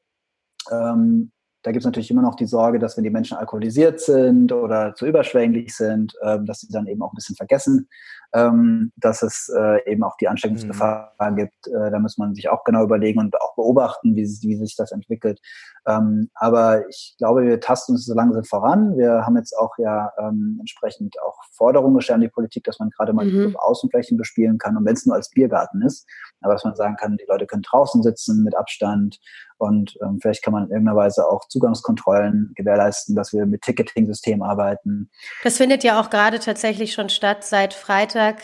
Ähm, 0.71 1.33
da 1.67 1.73
gibt 1.73 1.83
es 1.83 1.85
natürlich 1.85 2.13
immer 2.13 2.23
noch 2.23 2.37
die 2.37 2.47
Sorge, 2.47 2.79
dass 2.79 2.97
wenn 2.97 3.03
die 3.03 3.11
Menschen 3.11 3.37
alkoholisiert 3.37 4.01
sind 4.01 4.53
oder 4.53 4.95
zu 4.95 5.05
überschwänglich 5.05 5.75
sind, 5.75 6.15
ähm, 6.23 6.47
dass 6.47 6.61
sie 6.61 6.73
dann 6.73 6.87
eben 6.87 7.03
auch 7.03 7.13
ein 7.13 7.17
bisschen 7.17 7.35
vergessen, 7.35 7.89
ähm, 8.33 8.93
dass 8.95 9.23
es 9.23 9.53
äh, 9.53 9.91
eben 9.91 10.05
auch 10.05 10.17
die 10.17 10.29
Ansteckungsgefahr 10.29 11.13
mhm. 11.19 11.35
gibt. 11.35 11.67
Äh, 11.67 11.91
da 11.91 11.99
muss 11.99 12.19
man 12.19 12.37
sich 12.37 12.49
auch 12.49 12.63
genau 12.63 12.85
überlegen 12.85 13.19
und 13.19 13.35
auch 13.41 13.57
beobachten, 13.57 14.15
wie, 14.15 14.23
wie 14.23 14.57
sich 14.57 14.77
das 14.77 14.93
entwickelt. 14.93 15.41
Ähm, 15.89 16.31
aber 16.35 16.89
ich 16.89 17.17
glaube, 17.19 17.43
wir 17.43 17.59
tasten 17.59 17.95
uns 17.95 18.07
so 18.07 18.15
langsam 18.15 18.45
voran. 18.45 18.97
Wir 18.97 19.27
haben 19.27 19.37
jetzt 19.37 19.59
auch 19.59 19.77
ja 19.79 20.13
ähm, 20.21 20.59
entsprechend 20.61 21.21
auch 21.21 21.37
Forderungen 21.51 21.97
gestellt 21.97 22.17
an 22.17 22.21
die 22.21 22.29
Politik, 22.29 22.63
dass 22.63 22.79
man 22.79 22.91
gerade 22.91 23.13
mal 23.13 23.27
mhm. 23.27 23.49
die 23.49 23.57
Außenflächen 23.59 24.17
bespielen 24.17 24.59
kann 24.59 24.77
und 24.77 24.85
wenn 24.85 24.95
es 24.95 25.05
nur 25.05 25.17
als 25.17 25.31
Biergarten 25.31 25.83
ist, 25.83 26.07
aber 26.43 26.53
dass 26.53 26.65
man 26.65 26.77
sagen 26.77 26.95
kann, 26.95 27.17
die 27.17 27.27
Leute 27.29 27.47
können 27.47 27.63
draußen 27.63 28.05
sitzen 28.05 28.45
mit 28.45 28.57
Abstand 28.57 29.19
und 29.59 29.97
ähm, 30.03 30.19
vielleicht 30.21 30.43
kann 30.43 30.53
man 30.53 30.65
in 30.65 30.71
irgendeiner 30.71 30.97
Weise 30.97 31.27
auch 31.27 31.49
Zugangskontrollen 31.49 32.53
gewährleisten, 32.55 33.15
dass 33.15 33.33
wir 33.33 33.47
mit 33.47 33.63
Ticketing-Systemen 33.63 34.43
arbeiten. 34.43 35.11
Das 35.45 35.57
findet 35.57 35.85
ja 35.85 36.01
auch 36.01 36.11
gerade 36.11 36.39
tatsächlich 36.39 36.93
schon 36.93 37.09
statt. 37.09 37.45
Seit 37.45 37.75
Freitag 37.75 38.37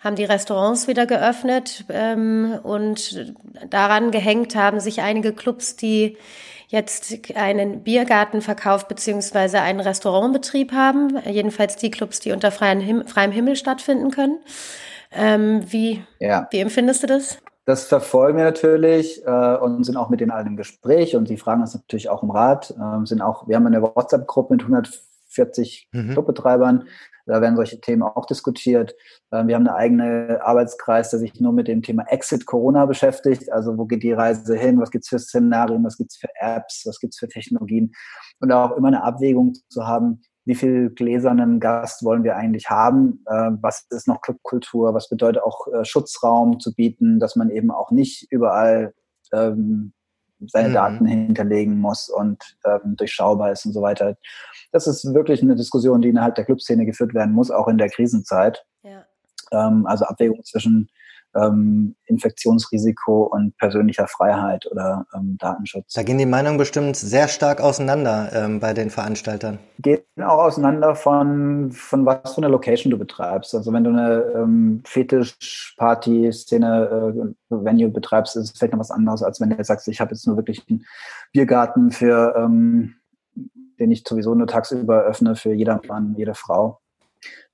haben 0.00 0.16
die 0.16 0.24
Restaurants 0.24 0.88
wieder 0.88 1.06
geöffnet 1.06 1.84
ähm, 1.90 2.58
und 2.62 3.34
daran 3.68 4.10
gehängt 4.10 4.56
haben 4.56 4.80
sich 4.80 5.02
einige 5.02 5.32
Clubs, 5.32 5.76
die 5.76 6.16
jetzt 6.68 7.36
einen 7.36 7.82
Biergartenverkauf 7.82 8.86
beziehungsweise 8.86 9.60
einen 9.60 9.80
Restaurantbetrieb 9.80 10.72
haben. 10.72 11.18
Jedenfalls 11.26 11.76
die 11.76 11.90
Clubs, 11.90 12.20
die 12.20 12.32
unter 12.32 12.52
freiem, 12.52 13.32
Himmel 13.32 13.56
stattfinden 13.56 14.10
können. 14.10 14.38
Ähm, 15.12 15.64
wie, 15.70 16.04
ja. 16.20 16.46
wie 16.50 16.60
empfindest 16.60 17.02
du 17.02 17.08
das? 17.08 17.38
Das 17.70 17.84
verfolgen 17.84 18.36
wir 18.36 18.42
natürlich 18.42 19.24
äh, 19.24 19.56
und 19.56 19.84
sind 19.84 19.96
auch 19.96 20.10
mit 20.10 20.18
denen 20.18 20.32
allen 20.32 20.48
im 20.48 20.56
Gespräch 20.56 21.14
und 21.14 21.28
sie 21.28 21.36
fragen 21.36 21.60
uns 21.60 21.72
natürlich 21.72 22.08
auch 22.08 22.24
um 22.24 22.32
Rat. 22.32 22.74
Ähm, 22.76 23.06
sind 23.06 23.22
auch, 23.22 23.46
wir 23.46 23.54
haben 23.54 23.64
eine 23.68 23.80
WhatsApp-Gruppe 23.80 24.54
mit 24.54 24.62
140 24.62 25.88
mhm. 25.92 26.10
Clubbetreibern. 26.10 26.88
Da 27.26 27.40
werden 27.40 27.54
solche 27.54 27.80
Themen 27.80 28.02
auch 28.02 28.26
diskutiert. 28.26 28.96
Ähm, 29.30 29.46
wir 29.46 29.54
haben 29.54 29.68
eine 29.68 29.76
eigene 29.76 30.40
Arbeitskreis, 30.42 31.10
der 31.10 31.20
sich 31.20 31.38
nur 31.38 31.52
mit 31.52 31.68
dem 31.68 31.80
Thema 31.80 32.02
Exit 32.08 32.44
Corona 32.44 32.86
beschäftigt. 32.86 33.52
Also 33.52 33.78
wo 33.78 33.84
geht 33.84 34.02
die 34.02 34.14
Reise 34.14 34.56
hin? 34.56 34.80
Was 34.80 34.90
gibt's 34.90 35.08
für 35.08 35.20
Szenarien? 35.20 35.84
Was 35.84 35.96
gibt's 35.96 36.16
für 36.16 36.28
Apps? 36.40 36.82
Was 36.86 36.98
gibt's 36.98 37.20
für 37.20 37.28
Technologien? 37.28 37.92
Und 38.40 38.50
auch 38.50 38.76
immer 38.76 38.88
eine 38.88 39.04
Abwägung 39.04 39.54
zu 39.68 39.86
haben, 39.86 40.22
wie 40.44 40.54
viel 40.54 40.90
gläsernen 40.90 41.60
Gast 41.60 42.04
wollen 42.04 42.24
wir 42.24 42.36
eigentlich 42.36 42.70
haben, 42.70 43.22
äh, 43.26 43.50
was 43.60 43.86
ist 43.90 44.08
noch 44.08 44.20
Clubkultur, 44.22 44.94
was 44.94 45.08
bedeutet 45.08 45.42
auch 45.42 45.66
äh, 45.68 45.84
Schutzraum 45.84 46.60
zu 46.60 46.74
bieten, 46.74 47.20
dass 47.20 47.36
man 47.36 47.50
eben 47.50 47.70
auch 47.70 47.90
nicht 47.90 48.26
überall 48.30 48.94
ähm, 49.32 49.92
seine 50.46 50.70
mhm. 50.70 50.74
Daten 50.74 51.06
hinterlegen 51.06 51.78
muss 51.78 52.08
und 52.08 52.56
ähm, 52.64 52.96
durchschaubar 52.96 53.52
ist 53.52 53.66
und 53.66 53.72
so 53.72 53.82
weiter. 53.82 54.16
Das 54.72 54.86
ist 54.86 55.04
wirklich 55.12 55.42
eine 55.42 55.56
Diskussion, 55.56 56.00
die 56.00 56.08
innerhalb 56.08 56.34
der 56.34 56.44
Clubszene 56.44 56.86
geführt 56.86 57.14
werden 57.14 57.34
muss, 57.34 57.50
auch 57.50 57.68
in 57.68 57.78
der 57.78 57.90
Krisenzeit. 57.90 58.64
Ja. 58.82 59.04
Ähm, 59.52 59.86
also 59.86 60.06
Abwägung 60.06 60.42
zwischen 60.44 60.88
ähm, 61.34 61.96
Infektionsrisiko 62.06 63.24
und 63.24 63.54
persönlicher 63.56 64.06
Freiheit 64.08 64.66
oder 64.70 65.06
ähm, 65.14 65.36
Datenschutz. 65.38 65.92
Da 65.92 66.02
gehen 66.02 66.18
die 66.18 66.26
Meinungen 66.26 66.58
bestimmt 66.58 66.96
sehr 66.96 67.28
stark 67.28 67.60
auseinander 67.60 68.30
ähm, 68.32 68.58
bei 68.60 68.74
den 68.74 68.90
Veranstaltern. 68.90 69.58
Geht 69.78 70.04
auch 70.18 70.44
auseinander 70.44 70.94
von, 70.94 71.72
von 71.72 72.06
was 72.06 72.34
für 72.34 72.38
eine 72.38 72.48
Location 72.48 72.90
du 72.90 72.98
betreibst. 72.98 73.54
Also 73.54 73.72
wenn 73.72 73.84
du 73.84 73.90
eine 73.90 74.24
ähm, 74.34 74.82
Fetisch-Party-Szene, 74.84 77.14
äh, 77.14 77.34
Venue 77.50 77.90
betreibst, 77.90 78.36
ist 78.36 78.44
es 78.44 78.58
vielleicht 78.58 78.72
noch 78.72 78.80
was 78.80 78.90
anderes, 78.90 79.22
als 79.22 79.40
wenn 79.40 79.50
du 79.50 79.56
jetzt 79.56 79.68
sagst, 79.68 79.86
ich 79.88 80.00
habe 80.00 80.12
jetzt 80.12 80.26
nur 80.26 80.36
wirklich 80.36 80.64
einen 80.68 80.84
Biergarten 81.32 81.90
für 81.90 82.34
ähm, 82.36 82.96
den 83.80 83.90
ich 83.90 84.04
sowieso 84.06 84.34
nur 84.34 84.46
tagsüber 84.46 85.02
öffne 85.02 85.34
für 85.34 85.54
jedermann, 85.54 86.14
jede 86.16 86.34
Frau. 86.34 86.79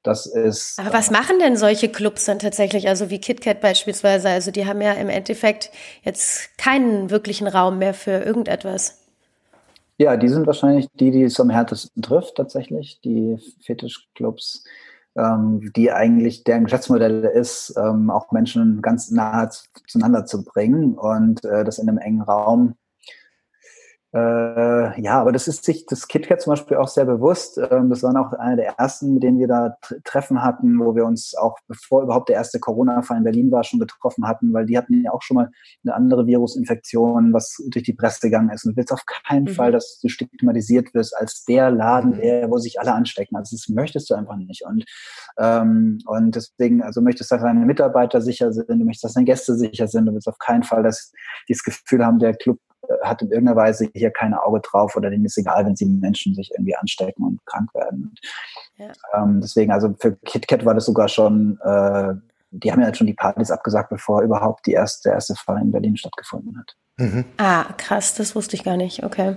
Das 0.02 0.26
ist. 0.26 0.78
Aber 0.78 0.92
was 0.92 1.10
machen 1.10 1.38
denn 1.40 1.56
solche 1.56 1.88
Clubs 1.88 2.26
dann 2.26 2.38
tatsächlich? 2.38 2.88
Also 2.88 3.10
wie 3.10 3.20
KitKat 3.20 3.60
beispielsweise. 3.60 4.28
Also 4.28 4.50
die 4.52 4.66
haben 4.66 4.80
ja 4.80 4.92
im 4.92 5.08
Endeffekt 5.08 5.70
jetzt 6.02 6.56
keinen 6.58 7.10
wirklichen 7.10 7.48
Raum 7.48 7.78
mehr 7.78 7.92
für 7.92 8.22
irgendetwas. 8.22 9.02
Ja, 9.98 10.16
die 10.16 10.28
sind 10.28 10.46
wahrscheinlich 10.46 10.88
die, 10.94 11.10
die 11.10 11.22
es 11.22 11.40
am 11.40 11.50
härtesten 11.50 12.02
trifft, 12.02 12.36
tatsächlich. 12.36 13.00
Die 13.00 13.38
Fetischclubs, 13.62 14.64
ähm, 15.16 15.72
die 15.74 15.90
eigentlich 15.90 16.44
deren 16.44 16.64
Geschäftsmodell 16.64 17.24
ist, 17.24 17.74
ähm, 17.76 18.10
auch 18.10 18.30
Menschen 18.30 18.82
ganz 18.82 19.10
nahe 19.10 19.48
zueinander 19.86 20.26
zu 20.26 20.44
bringen 20.44 20.94
und 20.94 21.44
äh, 21.44 21.64
das 21.64 21.78
in 21.78 21.88
einem 21.88 21.98
engen 21.98 22.22
Raum 22.22 22.74
äh, 24.14 25.00
ja, 25.02 25.20
aber 25.20 25.32
das 25.32 25.48
ist 25.48 25.64
sich 25.64 25.84
das 25.84 26.06
KitKat 26.06 26.40
zum 26.40 26.52
Beispiel 26.52 26.76
auch 26.76 26.88
sehr 26.88 27.04
bewusst. 27.04 27.58
Ähm, 27.58 27.90
das 27.90 28.02
waren 28.02 28.16
auch 28.16 28.32
einer 28.32 28.56
der 28.56 28.78
ersten, 28.78 29.14
mit 29.14 29.22
denen 29.22 29.38
wir 29.38 29.48
da 29.48 29.76
Treffen 30.04 30.42
hatten, 30.42 30.78
wo 30.78 30.94
wir 30.94 31.04
uns 31.04 31.34
auch, 31.34 31.58
bevor 31.66 32.02
überhaupt 32.02 32.28
der 32.28 32.36
erste 32.36 32.60
Corona-Fall 32.60 33.18
in 33.18 33.24
Berlin 33.24 33.50
war, 33.50 33.64
schon 33.64 33.80
getroffen 33.80 34.26
hatten, 34.26 34.52
weil 34.52 34.64
die 34.64 34.78
hatten 34.78 35.02
ja 35.02 35.10
auch 35.12 35.22
schon 35.22 35.34
mal 35.34 35.50
eine 35.84 35.94
andere 35.94 36.26
Virusinfektion, 36.26 37.32
was 37.32 37.56
durch 37.68 37.84
die 37.84 37.94
Presse 37.94 38.20
gegangen 38.22 38.50
ist. 38.50 38.64
Und 38.64 38.72
du 38.72 38.76
willst 38.76 38.92
auf 38.92 39.04
keinen 39.06 39.44
mhm. 39.44 39.48
Fall, 39.48 39.72
dass 39.72 39.98
du 40.00 40.08
stigmatisiert 40.08 40.94
wirst 40.94 41.16
als 41.16 41.44
der 41.44 41.70
Laden, 41.72 42.12
mhm. 42.12 42.20
der, 42.20 42.50
wo 42.50 42.58
sich 42.58 42.80
alle 42.80 42.94
anstecken. 42.94 43.36
Also 43.36 43.56
das 43.56 43.68
möchtest 43.68 44.08
du 44.08 44.14
einfach 44.14 44.36
nicht. 44.36 44.64
Und, 44.64 44.84
ähm, 45.38 45.98
und 46.06 46.36
deswegen, 46.36 46.80
also 46.80 47.00
möchtest, 47.00 47.32
dass 47.32 47.42
deine 47.42 47.66
Mitarbeiter 47.66 48.22
sicher 48.22 48.52
sind, 48.52 48.68
du 48.68 48.84
möchtest, 48.84 49.04
dass 49.04 49.14
deine 49.14 49.26
Gäste 49.26 49.56
sicher 49.56 49.88
sind. 49.88 50.06
Du 50.06 50.12
willst 50.14 50.28
auf 50.28 50.38
keinen 50.38 50.62
Fall, 50.62 50.84
dass 50.84 51.12
die 51.48 51.54
das 51.54 51.64
Gefühl 51.64 52.06
haben, 52.06 52.20
der 52.20 52.34
Club 52.34 52.60
hat 53.02 53.22
in 53.22 53.30
irgendeiner 53.30 53.56
Weise 53.56 53.88
hier 53.94 54.10
kein 54.10 54.34
Auge 54.34 54.60
drauf 54.60 54.96
oder 54.96 55.10
denen 55.10 55.24
ist 55.24 55.38
egal, 55.38 55.64
wenn 55.66 55.76
sie 55.76 55.86
Menschen 55.86 56.34
sich 56.34 56.50
irgendwie 56.52 56.76
anstecken 56.76 57.24
und 57.24 57.44
krank 57.46 57.72
werden. 57.74 58.14
Ja. 58.76 58.92
Ähm, 59.14 59.40
deswegen, 59.40 59.72
also 59.72 59.94
für 59.98 60.16
KitKat 60.24 60.64
war 60.64 60.74
das 60.74 60.86
sogar 60.86 61.08
schon, 61.08 61.58
äh, 61.62 62.14
die 62.50 62.72
haben 62.72 62.80
ja 62.80 62.94
schon 62.94 63.06
die 63.06 63.14
Partys 63.14 63.50
abgesagt, 63.50 63.90
bevor 63.90 64.22
überhaupt 64.22 64.66
die 64.66 64.72
erste, 64.72 65.08
der 65.08 65.14
erste 65.14 65.34
Fall 65.34 65.60
in 65.60 65.72
Berlin 65.72 65.96
stattgefunden 65.96 66.58
hat. 66.58 66.76
Mhm. 66.98 67.26
Ah, 67.36 67.64
krass, 67.76 68.14
das 68.14 68.34
wusste 68.34 68.56
ich 68.56 68.64
gar 68.64 68.78
nicht. 68.78 69.02
Okay. 69.02 69.36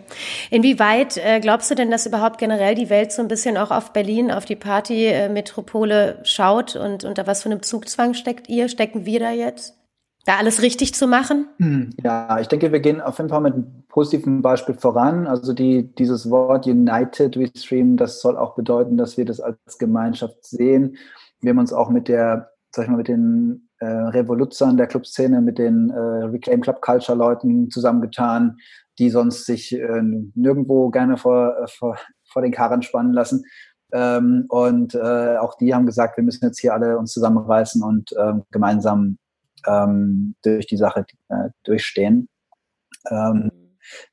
Inwieweit 0.49 1.17
äh, 1.17 1.41
glaubst 1.41 1.69
du 1.69 1.75
denn, 1.75 1.91
dass 1.91 2.05
überhaupt 2.05 2.37
generell 2.37 2.73
die 2.73 2.89
Welt 2.89 3.11
so 3.11 3.21
ein 3.21 3.27
bisschen 3.27 3.57
auch 3.57 3.71
auf 3.71 3.91
Berlin, 3.91 4.31
auf 4.31 4.45
die 4.45 4.55
Party-Metropole 4.55 6.19
schaut 6.23 6.77
und 6.77 7.03
unter 7.03 7.27
was 7.27 7.43
für 7.43 7.49
einem 7.49 7.61
Zugzwang 7.61 8.13
steckt 8.13 8.47
ihr? 8.47 8.69
Stecken 8.69 9.05
wir 9.05 9.19
da 9.19 9.31
jetzt? 9.31 9.78
Da 10.25 10.37
alles 10.37 10.61
richtig 10.61 10.93
zu 10.93 11.07
machen? 11.07 11.47
Hm, 11.57 11.91
ja, 12.03 12.39
ich 12.39 12.47
denke, 12.47 12.71
wir 12.71 12.79
gehen 12.79 13.01
auf 13.01 13.17
jeden 13.17 13.29
Fall 13.29 13.41
mit 13.41 13.53
einem 13.53 13.83
positiven 13.87 14.41
Beispiel 14.41 14.75
voran. 14.75 15.27
Also 15.27 15.53
die, 15.53 15.93
dieses 15.95 16.29
Wort 16.29 16.67
United 16.67 17.37
We 17.37 17.49
Stream, 17.55 17.97
das 17.97 18.21
soll 18.21 18.37
auch 18.37 18.55
bedeuten, 18.55 18.97
dass 18.97 19.17
wir 19.17 19.25
das 19.25 19.39
als 19.39 19.77
Gemeinschaft 19.77 20.45
sehen. 20.45 20.97
Wir 21.41 21.51
haben 21.51 21.59
uns 21.59 21.73
auch 21.73 21.89
mit 21.89 22.07
der, 22.07 22.51
sag 22.71 22.85
ich 22.85 22.91
mal, 22.91 22.97
mit 22.97 23.07
den 23.07 23.69
äh, 23.79 23.85
Revoluzern 23.85 24.77
der 24.77 24.87
Clubszene, 24.87 25.41
mit 25.41 25.57
den 25.57 25.89
äh, 25.89 25.99
Reclaim 25.99 26.61
Club 26.61 26.81
Culture 26.81 27.17
Leuten 27.17 27.69
zusammengetan, 27.69 28.57
die 28.99 29.09
sonst 29.09 29.45
sich 29.45 29.73
äh, 29.73 30.01
nirgendwo 30.35 30.89
gerne 30.89 31.17
vor, 31.17 31.55
äh, 31.57 31.67
vor, 31.67 31.97
vor 32.25 32.41
den 32.41 32.51
Karren 32.51 32.81
spannen 32.81 33.13
lassen. 33.13 33.45
Ähm, 33.91 34.45
und 34.49 34.93
äh, 34.93 35.37
auch 35.37 35.55
die 35.55 35.73
haben 35.73 35.85
gesagt, 35.85 36.17
wir 36.17 36.23
müssen 36.23 36.45
jetzt 36.45 36.59
hier 36.59 36.73
alle 36.73 36.97
uns 36.97 37.13
zusammenreißen 37.13 37.81
und 37.81 38.11
äh, 38.11 38.33
gemeinsam 38.51 39.17
ähm, 39.67 40.35
durch 40.43 40.67
die 40.67 40.77
Sache 40.77 41.05
äh, 41.29 41.49
durchstehen. 41.63 42.29
Ähm, 43.09 43.51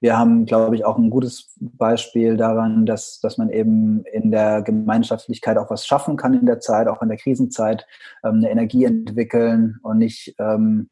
wir 0.01 0.17
haben, 0.17 0.47
glaube 0.47 0.75
ich, 0.77 0.85
auch 0.85 0.97
ein 0.97 1.11
gutes 1.11 1.53
Beispiel 1.61 2.37
daran, 2.37 2.87
dass, 2.87 3.21
dass 3.21 3.39
man 3.39 3.51
eben 3.51 4.05
in 4.05 4.31
der 4.31 4.63
Gemeinschaftlichkeit 4.63 5.59
auch 5.59 5.71
was 5.71 5.87
schaffen 5.87 6.17
kann 6.17 6.35
in 6.35 6.47
der 6.47 6.61
Zeit, 6.61 6.89
auch 6.89 7.03
in 7.03 7.09
der 7.09 7.19
Krisenzeit, 7.19 7.87
ähm, 8.25 8.37
eine 8.37 8.51
Energie 8.51 8.85
entwickeln 8.85 9.79
und 9.83 9.99
nicht 9.99 10.35
ähm, 10.39 10.91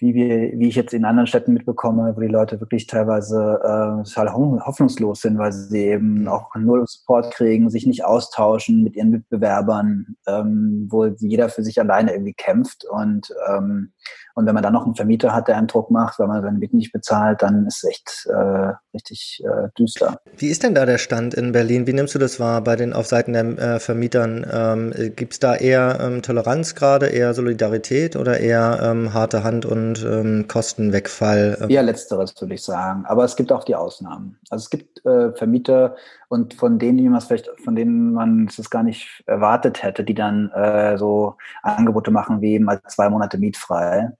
wie 0.00 0.14
wir, 0.14 0.58
wie 0.58 0.68
ich 0.68 0.76
jetzt 0.76 0.94
in 0.94 1.04
anderen 1.04 1.26
Städten 1.26 1.52
mitbekomme, 1.52 2.16
wo 2.16 2.20
die 2.20 2.26
Leute 2.26 2.60
wirklich 2.60 2.86
teilweise 2.86 3.60
äh, 3.62 4.08
total 4.08 4.32
hoffnungslos 4.32 5.20
sind, 5.20 5.38
weil 5.38 5.52
sie 5.52 5.86
eben 5.86 6.26
auch 6.26 6.54
null 6.56 6.84
Support 6.86 7.32
kriegen, 7.32 7.70
sich 7.70 7.86
nicht 7.86 8.04
austauschen 8.04 8.82
mit 8.82 8.96
ihren 8.96 9.10
Mitbewerbern, 9.10 10.16
ähm, 10.26 10.88
wo 10.90 11.04
jeder 11.06 11.48
für 11.48 11.62
sich 11.62 11.80
alleine 11.80 12.12
irgendwie 12.12 12.34
kämpft. 12.34 12.84
Und 12.84 13.32
ähm, 13.48 13.92
und 14.40 14.46
wenn 14.46 14.54
man 14.54 14.62
dann 14.62 14.72
noch 14.72 14.86
einen 14.86 14.94
Vermieter 14.94 15.34
hat, 15.34 15.48
der 15.48 15.56
einen 15.56 15.66
Druck 15.66 15.90
macht, 15.90 16.18
weil 16.18 16.26
man 16.26 16.42
seine 16.42 16.58
Mieten 16.58 16.78
nicht 16.78 16.92
bezahlt, 16.92 17.42
dann 17.42 17.66
ist 17.66 17.84
es 17.84 17.90
echt 17.90 18.26
äh, 18.26 18.72
richtig 18.94 19.42
äh, 19.44 19.68
düster. 19.78 20.18
Wie 20.36 20.48
ist 20.48 20.62
denn 20.62 20.74
da 20.74 20.86
der 20.86 20.98
Stand 20.98 21.34
in 21.34 21.52
Berlin? 21.52 21.86
Wie 21.86 21.92
nimmst 21.92 22.14
du 22.14 22.18
das 22.18 22.40
wahr 22.40 22.62
bei 22.62 22.74
den 22.74 22.94
auf 22.94 23.06
Seiten 23.06 23.34
der 23.34 23.44
äh, 23.44 23.78
Vermietern? 23.78 24.46
Ähm, 24.50 24.94
Gibt 25.14 25.34
es 25.34 25.40
da 25.40 25.54
eher 25.54 25.98
ähm, 26.00 26.22
Toleranz 26.22 26.74
gerade, 26.74 27.06
eher 27.06 27.34
Solidarität 27.34 28.16
oder 28.16 28.40
eher 28.40 28.80
ähm, 28.82 29.12
harte 29.12 29.44
Hand 29.44 29.66
und 29.66 30.02
ähm, 30.04 30.46
Kostenwegfall? 30.48 31.66
Eher 31.68 31.82
letzteres 31.82 32.34
würde 32.40 32.54
ich 32.54 32.62
sagen. 32.62 33.04
Aber 33.04 33.24
es 33.24 33.36
gibt 33.36 33.52
auch 33.52 33.64
die 33.64 33.76
Ausnahmen. 33.76 34.38
Also 34.48 34.64
es 34.64 34.70
gibt 34.70 35.04
äh, 35.04 35.32
Vermieter 35.32 35.96
und 36.28 36.54
von 36.54 36.78
denen, 36.78 36.96
die 36.96 37.08
man 37.08 37.20
vielleicht, 37.20 37.50
von 37.62 37.76
denen 37.76 38.14
man 38.14 38.46
es 38.46 38.70
gar 38.70 38.82
nicht 38.82 39.22
erwartet 39.26 39.82
hätte, 39.82 40.02
die 40.02 40.14
dann 40.14 40.50
äh, 40.52 40.96
so 40.96 41.36
Angebote 41.62 42.10
machen 42.10 42.40
wie 42.40 42.58
mal 42.58 42.80
zwei 42.88 43.10
Monate 43.10 43.36
mietfrei 43.36 44.12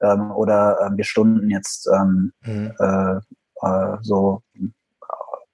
ähm, 0.00 0.30
oder 0.30 0.78
äh, 0.80 0.96
wir 0.96 1.04
stunden 1.04 1.50
jetzt 1.50 1.88
ähm, 1.94 2.32
mhm. 2.44 2.72
äh, 2.78 3.16
äh, 3.62 3.96
so 4.02 4.42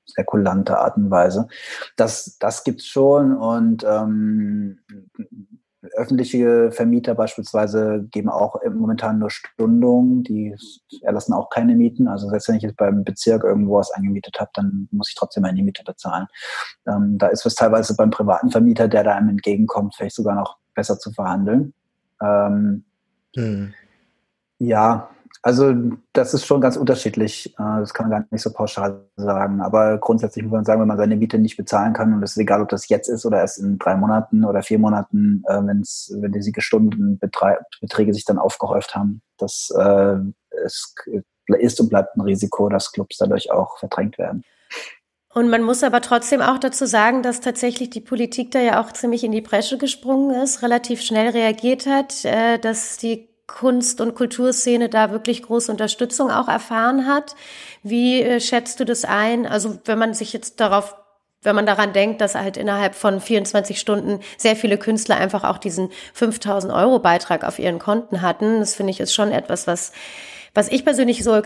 sehr 0.07 0.25
kulante 0.25 0.79
Art 0.79 0.97
und 0.97 1.11
Weise. 1.11 1.49
Das, 1.97 2.37
das 2.39 2.65
gibt's 2.65 2.87
schon 2.87 3.37
und 3.37 3.85
ähm, 3.85 4.79
öffentliche 5.93 6.73
Vermieter 6.73 7.15
beispielsweise 7.15 8.07
geben 8.11 8.29
auch 8.29 8.57
momentan 8.65 9.19
nur 9.19 9.31
Stundungen, 9.31 10.23
die 10.23 10.55
erlassen 11.03 11.33
auch 11.33 11.51
keine 11.51 11.75
Mieten. 11.75 12.09
Also 12.09 12.29
selbst 12.29 12.49
wenn 12.49 12.57
ich 12.57 12.63
jetzt 12.63 12.77
beim 12.77 13.05
Bezirk 13.05 13.45
irgendwo 13.45 13.77
was 13.77 13.91
angemietet 13.91 14.37
habe, 14.41 14.51
dann 14.55 14.89
muss 14.91 15.11
ich 15.11 15.15
trotzdem 15.15 15.43
meine 15.43 15.63
Miete 15.63 15.85
bezahlen. 15.85 16.27
Ähm, 16.87 17.19
da 17.19 17.29
ist 17.29 17.45
es 17.45 17.55
teilweise 17.55 17.95
beim 17.97 18.11
privaten 18.11 18.51
Vermieter, 18.51 18.89
der 18.89 19.05
da 19.05 19.15
einem 19.15 19.29
entgegenkommt, 19.31 19.95
vielleicht 19.95 20.17
sogar 20.17 20.35
noch 20.35 20.57
besser 20.75 20.99
zu 20.99 21.13
verhandeln. 21.13 21.75
Ähm, 22.23 22.85
hm. 23.37 23.75
Ja, 24.59 25.11
also 25.43 25.75
das 26.15 26.33
ist 26.33 26.47
schon 26.47 26.63
ganz 26.63 26.77
unterschiedlich. 26.77 27.55
Äh, 27.59 27.81
das 27.81 27.93
kann 27.93 28.09
man 28.09 28.23
gar 28.23 28.27
nicht 28.31 28.43
so 28.43 28.51
pauschal 28.51 29.05
sagen. 29.17 29.61
Aber 29.61 29.99
grundsätzlich 29.99 30.43
muss 30.43 30.53
man 30.53 30.65
sagen, 30.65 30.81
wenn 30.81 30.89
man 30.89 30.97
seine 30.97 31.17
Miete 31.17 31.39
nicht 31.39 31.59
bezahlen 31.59 31.93
kann, 31.93 32.15
und 32.15 32.23
es 32.23 32.33
ist 32.33 32.39
egal, 32.39 32.63
ob 32.63 32.71
das 32.71 32.89
jetzt 32.89 33.09
ist 33.09 33.27
oder 33.27 33.41
erst 33.41 33.59
in 33.59 33.79
drei 33.79 33.95
Monaten 33.95 34.45
oder 34.45 34.63
vier 34.63 34.79
Monaten, 34.79 35.43
äh, 35.47 35.61
wenn's, 35.63 36.11
wenn 36.19 36.33
diese 36.33 36.53
Stundenbeträge 36.59 38.15
sich 38.15 38.25
dann 38.25 38.39
aufgehäuft 38.39 38.95
haben, 38.95 39.21
das 39.37 39.71
äh, 39.79 40.17
ist 41.59 41.81
und 41.81 41.91
bleibt 41.91 42.17
ein 42.17 42.23
Risiko, 42.23 42.71
dass 42.71 42.93
Clubs 42.93 43.19
dadurch 43.19 43.51
auch 43.51 43.79
verdrängt 43.79 44.17
werden. 44.17 44.45
Und 45.35 45.51
man 45.51 45.63
muss 45.63 45.83
aber 45.83 46.01
trotzdem 46.01 46.41
auch 46.41 46.59
dazu 46.59 46.87
sagen, 46.87 47.23
dass 47.23 47.41
tatsächlich 47.41 47.91
die 47.91 48.01
Politik 48.01 48.53
da 48.53 48.61
ja 48.61 48.81
auch 48.81 48.93
ziemlich 48.93 49.25
in 49.25 49.33
die 49.33 49.41
Bresche 49.41 49.79
gesprungen 49.79 50.31
ist, 50.43 50.63
relativ 50.63 51.03
schnell 51.03 51.31
reagiert 51.31 51.87
hat, 51.87 52.25
äh, 52.25 52.59
dass 52.59 52.97
die 52.97 53.34
Kunst- 53.47 54.01
und 54.01 54.15
Kulturszene 54.15 54.89
da 54.89 55.11
wirklich 55.11 55.43
große 55.43 55.71
Unterstützung 55.71 56.31
auch 56.31 56.49
erfahren 56.49 57.07
hat. 57.07 57.35
Wie 57.83 58.23
äh, 58.23 58.41
schätzt 58.41 58.81
du 58.81 58.85
das 58.85 59.05
ein? 59.05 59.47
Also 59.47 59.79
wenn 59.85 59.99
man 59.99 60.15
sich 60.15 60.33
jetzt 60.33 60.61
darauf 60.61 60.97
wenn 61.45 61.55
man 61.55 61.67
daran 61.67 61.93
denkt, 61.93 62.21
dass 62.21 62.35
halt 62.35 62.57
innerhalb 62.57 62.95
von 62.95 63.21
24 63.21 63.79
Stunden 63.79 64.21
sehr 64.37 64.57
viele 64.57 64.79
Künstler 64.79 65.17
einfach 65.17 65.45
auch 65.45 65.59
diesen 65.59 65.91
5000 66.15 66.73
Euro 66.73 66.99
Beitrag 66.99 67.45
auf 67.45 67.59
ihren 67.59 67.79
Konten 67.79 68.23
hatten. 68.23 68.61
Das 68.61 68.75
finde 68.75 68.91
ich 68.91 69.01
ist 69.01 69.15
schon 69.15 69.31
etwas, 69.31 69.67
was, 69.67 69.93
was 70.55 70.69
ich 70.69 70.85
persönlich 70.85 71.23
so 71.23 71.43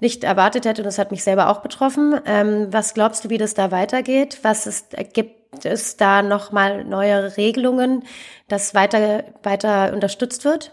nicht 0.00 0.24
erwartet 0.24 0.64
hätte 0.64 0.82
und 0.82 0.86
das 0.86 0.98
hat 0.98 1.10
mich 1.10 1.22
selber 1.22 1.50
auch 1.50 1.60
betroffen. 1.60 2.18
Ähm, 2.24 2.68
was 2.70 2.94
glaubst 2.94 3.24
du, 3.24 3.30
wie 3.30 3.38
das 3.38 3.54
da 3.54 3.70
weitergeht? 3.70 4.38
Was 4.42 4.66
ist, 4.66 4.96
gibt 5.12 5.64
es 5.64 5.96
da 5.96 6.22
nochmal 6.22 6.84
neue 6.84 7.36
Regelungen, 7.36 8.04
dass 8.48 8.74
weiter, 8.74 9.24
weiter 9.42 9.92
unterstützt 9.92 10.44
wird? 10.44 10.72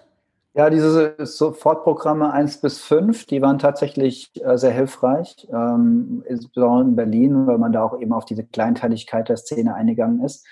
Ja, 0.54 0.70
diese 0.70 1.16
Sofortprogramme 1.18 2.34
1 2.34 2.60
bis 2.60 2.80
5, 2.82 3.26
die 3.26 3.42
waren 3.42 3.58
tatsächlich 3.58 4.32
äh, 4.44 4.58
sehr 4.58 4.72
hilfreich, 4.72 5.48
ähm, 5.50 6.24
insbesondere 6.28 6.90
in 6.90 6.96
Berlin, 6.98 7.48
weil 7.48 7.58
man 7.58 7.72
da 7.72 7.84
auch 7.84 7.98
eben 8.02 8.12
auf 8.12 8.26
diese 8.26 8.46
Kleinteiligkeit 8.46 9.30
der 9.30 9.38
Szene 9.38 9.76
eingegangen 9.76 10.22
ist. 10.26 10.46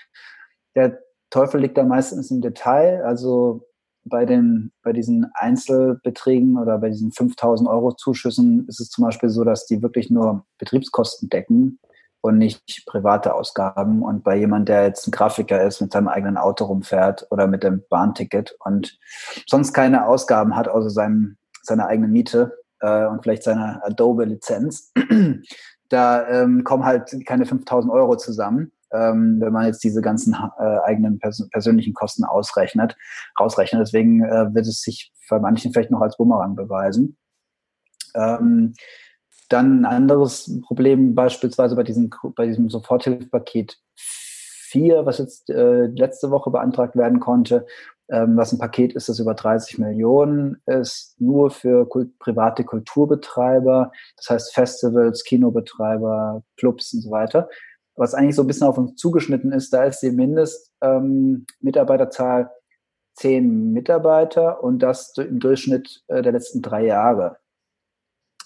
Der 0.74 0.98
Teufel 1.28 1.60
liegt 1.60 1.76
da 1.76 1.84
meistens 1.84 2.30
im 2.30 2.40
Detail, 2.40 3.04
also 3.04 3.68
bei 4.04 4.24
den, 4.24 4.72
bei 4.82 4.94
diesen 4.94 5.30
Einzelbeträgen 5.34 6.56
oder 6.56 6.78
bei 6.78 6.88
diesen 6.88 7.12
5000 7.12 7.68
Euro 7.68 7.92
Zuschüssen 7.92 8.66
ist 8.68 8.80
es 8.80 8.88
zum 8.88 9.04
Beispiel 9.04 9.28
so, 9.28 9.44
dass 9.44 9.66
die 9.66 9.82
wirklich 9.82 10.08
nur 10.08 10.46
Betriebskosten 10.56 11.28
decken 11.28 11.78
und 12.20 12.38
nicht 12.38 12.84
private 12.86 13.34
Ausgaben. 13.34 14.02
Und 14.02 14.22
bei 14.22 14.36
jemand, 14.36 14.68
der 14.68 14.84
jetzt 14.84 15.06
ein 15.06 15.10
Grafiker 15.10 15.62
ist, 15.62 15.80
mit 15.80 15.92
seinem 15.92 16.08
eigenen 16.08 16.36
Auto 16.36 16.64
rumfährt 16.64 17.26
oder 17.30 17.46
mit 17.46 17.62
dem 17.62 17.82
Bahnticket 17.88 18.56
und 18.64 18.98
sonst 19.46 19.72
keine 19.72 20.06
Ausgaben 20.06 20.56
hat, 20.56 20.68
außer 20.68 20.90
seinem, 20.90 21.36
seiner 21.62 21.86
eigenen 21.86 22.12
Miete 22.12 22.58
äh, 22.80 23.06
und 23.06 23.22
vielleicht 23.22 23.42
seiner 23.42 23.80
Adobe-Lizenz, 23.84 24.92
da 25.88 26.28
ähm, 26.28 26.64
kommen 26.64 26.84
halt 26.84 27.10
keine 27.26 27.46
5000 27.46 27.92
Euro 27.92 28.16
zusammen. 28.16 28.72
Ähm, 28.92 29.36
wenn 29.40 29.52
man 29.52 29.66
jetzt 29.66 29.84
diese 29.84 30.00
ganzen 30.00 30.34
äh, 30.34 30.78
eigenen 30.84 31.20
pers 31.20 31.48
persönlichen 31.52 31.94
Kosten 31.94 32.24
ausrechnet, 32.24 32.96
rausrechnet. 33.38 33.80
Deswegen 33.80 34.24
äh, 34.24 34.52
wird 34.52 34.66
es 34.66 34.82
sich 34.82 35.12
bei 35.28 35.38
manchen 35.38 35.72
vielleicht 35.72 35.92
noch 35.92 36.00
als 36.00 36.16
Bumerang 36.16 36.56
beweisen. 36.56 37.16
Ähm, 38.16 38.74
dann 39.52 39.80
ein 39.80 39.84
anderes 39.84 40.60
Problem 40.62 41.14
beispielsweise 41.14 41.76
bei 41.76 41.82
diesem, 41.82 42.08
bei 42.36 42.46
diesem 42.46 42.70
Soforthilfepaket 42.70 43.78
4, 43.96 45.04
was 45.04 45.18
jetzt 45.18 45.50
äh, 45.50 45.84
letzte 45.86 46.30
Woche 46.30 46.50
beantragt 46.50 46.96
werden 46.96 47.20
konnte, 47.20 47.66
ähm, 48.08 48.36
was 48.36 48.52
ein 48.52 48.58
Paket 48.58 48.94
ist, 48.94 49.08
das 49.08 49.18
über 49.18 49.34
30 49.34 49.78
Millionen 49.78 50.62
ist, 50.66 51.20
nur 51.20 51.50
für 51.50 51.88
kult 51.88 52.16
private 52.18 52.64
Kulturbetreiber, 52.64 53.92
das 54.16 54.30
heißt 54.30 54.54
Festivals, 54.54 55.24
Kinobetreiber, 55.24 56.42
Clubs 56.56 56.94
und 56.94 57.02
so 57.02 57.10
weiter. 57.10 57.48
Was 57.96 58.14
eigentlich 58.14 58.36
so 58.36 58.42
ein 58.42 58.46
bisschen 58.46 58.68
auf 58.68 58.78
uns 58.78 58.94
zugeschnitten 58.96 59.52
ist, 59.52 59.72
da 59.72 59.84
ist 59.84 60.00
die 60.00 60.12
Mindestmitarbeiterzahl 60.12 62.42
ähm, 62.42 62.48
10 63.14 63.72
Mitarbeiter 63.72 64.62
und 64.62 64.78
das 64.78 65.12
im 65.18 65.40
Durchschnitt 65.40 66.04
äh, 66.06 66.22
der 66.22 66.30
letzten 66.32 66.62
drei 66.62 66.86
Jahre 66.86 67.38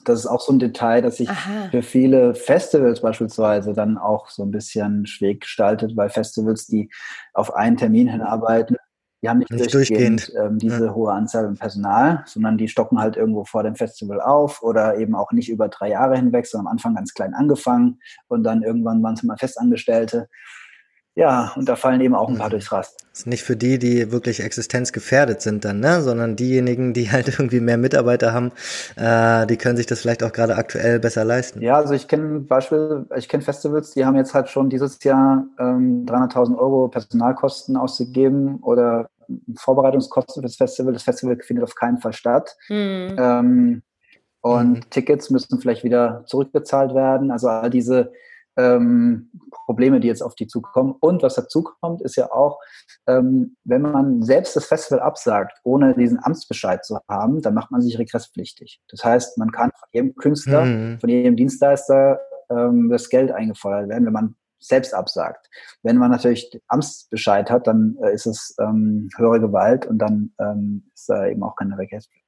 das 0.04 0.20
ist 0.20 0.26
auch 0.26 0.40
so 0.40 0.52
ein 0.52 0.58
Detail, 0.58 1.02
das 1.02 1.16
sich 1.16 1.28
Aha. 1.28 1.68
für 1.70 1.82
viele 1.82 2.34
Festivals 2.34 3.00
beispielsweise 3.00 3.72
dann 3.72 3.98
auch 3.98 4.28
so 4.28 4.42
ein 4.42 4.50
bisschen 4.50 5.06
schwierig 5.06 5.42
gestaltet, 5.42 5.96
weil 5.96 6.10
Festivals, 6.10 6.66
die 6.66 6.90
auf 7.32 7.54
einen 7.54 7.76
Termin 7.76 8.08
hinarbeiten, 8.08 8.76
die 9.24 9.30
haben 9.30 9.38
nicht, 9.38 9.50
nicht 9.50 9.72
durchgehend, 9.72 10.28
durchgehend. 10.28 10.52
Ähm, 10.52 10.58
diese 10.58 10.86
ja. 10.86 10.94
hohe 10.94 11.10
Anzahl 11.10 11.46
an 11.46 11.56
Personal, 11.56 12.24
sondern 12.26 12.58
die 12.58 12.68
stocken 12.68 12.98
halt 12.98 13.16
irgendwo 13.16 13.44
vor 13.44 13.62
dem 13.62 13.74
Festival 13.74 14.20
auf 14.20 14.62
oder 14.62 14.98
eben 14.98 15.14
auch 15.14 15.32
nicht 15.32 15.48
über 15.48 15.68
drei 15.68 15.88
Jahre 15.88 16.16
hinweg, 16.16 16.46
sondern 16.46 16.66
am 16.66 16.72
Anfang 16.72 16.94
ganz 16.94 17.14
klein 17.14 17.32
angefangen 17.32 18.00
und 18.28 18.44
dann 18.44 18.62
irgendwann 18.62 19.02
waren 19.02 19.14
es 19.14 19.22
mal 19.22 19.38
Festangestellte. 19.38 20.28
Ja, 21.16 21.52
und 21.54 21.68
da 21.68 21.76
fallen 21.76 22.00
eben 22.00 22.14
auch 22.14 22.28
ein 22.28 22.36
paar 22.36 22.48
mhm. 22.48 22.52
durchs 22.52 22.72
Rast. 22.72 23.06
Das 23.10 23.20
ist 23.20 23.26
nicht 23.28 23.44
für 23.44 23.54
die, 23.54 23.78
die 23.78 24.10
wirklich 24.10 24.42
existenzgefährdet 24.42 25.40
sind 25.42 25.64
dann, 25.64 25.78
ne? 25.78 26.02
sondern 26.02 26.34
diejenigen, 26.34 26.92
die 26.92 27.10
halt 27.12 27.28
irgendwie 27.28 27.60
mehr 27.60 27.78
Mitarbeiter 27.78 28.32
haben, 28.32 28.50
äh, 28.96 29.46
die 29.46 29.56
können 29.56 29.76
sich 29.76 29.86
das 29.86 30.00
vielleicht 30.00 30.24
auch 30.24 30.32
gerade 30.32 30.56
aktuell 30.56 30.98
besser 30.98 31.24
leisten. 31.24 31.62
Ja, 31.62 31.76
also 31.76 31.94
ich 31.94 32.08
kenne 32.08 32.40
Beispiel, 32.40 33.06
ich 33.16 33.28
kenne 33.28 33.44
Festivals, 33.44 33.92
die 33.92 34.04
haben 34.04 34.16
jetzt 34.16 34.34
halt 34.34 34.48
schon 34.48 34.70
dieses 34.70 35.02
Jahr 35.04 35.44
ähm, 35.60 36.04
300.000 36.06 36.58
Euro 36.58 36.88
Personalkosten 36.88 37.76
ausgegeben 37.76 38.58
oder 38.62 39.08
Vorbereitungskosten 39.56 40.34
für 40.34 40.42
das 40.42 40.56
Festival. 40.56 40.92
Das 40.92 41.04
Festival 41.04 41.38
findet 41.40 41.64
auf 41.64 41.76
keinen 41.76 41.98
Fall 41.98 42.12
statt. 42.12 42.56
Mhm. 42.68 43.16
Ähm, 43.16 43.82
und 44.40 44.72
mhm. 44.72 44.90
Tickets 44.90 45.30
müssen 45.30 45.60
vielleicht 45.60 45.84
wieder 45.84 46.24
zurückbezahlt 46.26 46.94
werden. 46.94 47.30
Also 47.30 47.48
all 47.48 47.70
diese 47.70 48.12
ähm, 48.56 49.30
Probleme, 49.66 50.00
die 50.00 50.08
jetzt 50.08 50.22
auf 50.22 50.34
die 50.34 50.46
zukommen. 50.46 50.94
Und 51.00 51.22
was 51.22 51.34
dazu 51.34 51.62
kommt, 51.62 52.02
ist 52.02 52.16
ja 52.16 52.30
auch, 52.32 52.58
ähm, 53.06 53.56
wenn 53.64 53.82
man 53.82 54.22
selbst 54.22 54.56
das 54.56 54.66
Festival 54.66 55.00
absagt, 55.00 55.58
ohne 55.64 55.94
diesen 55.94 56.22
Amtsbescheid 56.22 56.84
zu 56.84 56.98
haben, 57.08 57.42
dann 57.42 57.54
macht 57.54 57.70
man 57.70 57.80
sich 57.80 57.98
regresspflichtig. 57.98 58.80
Das 58.88 59.04
heißt, 59.04 59.38
man 59.38 59.50
kann 59.50 59.70
von 59.70 59.88
jedem 59.92 60.14
Künstler, 60.16 60.64
mhm. 60.64 61.00
von 61.00 61.08
jedem 61.08 61.36
Dienstleister 61.36 62.20
ähm, 62.50 62.90
das 62.90 63.08
Geld 63.08 63.32
eingefordert 63.32 63.88
werden, 63.88 64.06
wenn 64.06 64.12
man 64.12 64.36
selbst 64.60 64.94
absagt. 64.94 65.48
Wenn 65.82 65.98
man 65.98 66.10
natürlich 66.10 66.58
Amtsbescheid 66.68 67.50
hat, 67.50 67.66
dann 67.66 67.96
äh, 68.02 68.14
ist 68.14 68.26
es 68.26 68.54
ähm, 68.60 69.08
höhere 69.16 69.40
Gewalt 69.40 69.86
und 69.86 69.98
dann 69.98 70.32
ähm, 70.40 70.90
ist 70.94 71.08
da 71.08 71.26
eben 71.26 71.42
auch 71.42 71.56
keine 71.56 71.76
Regresspflicht. 71.76 72.23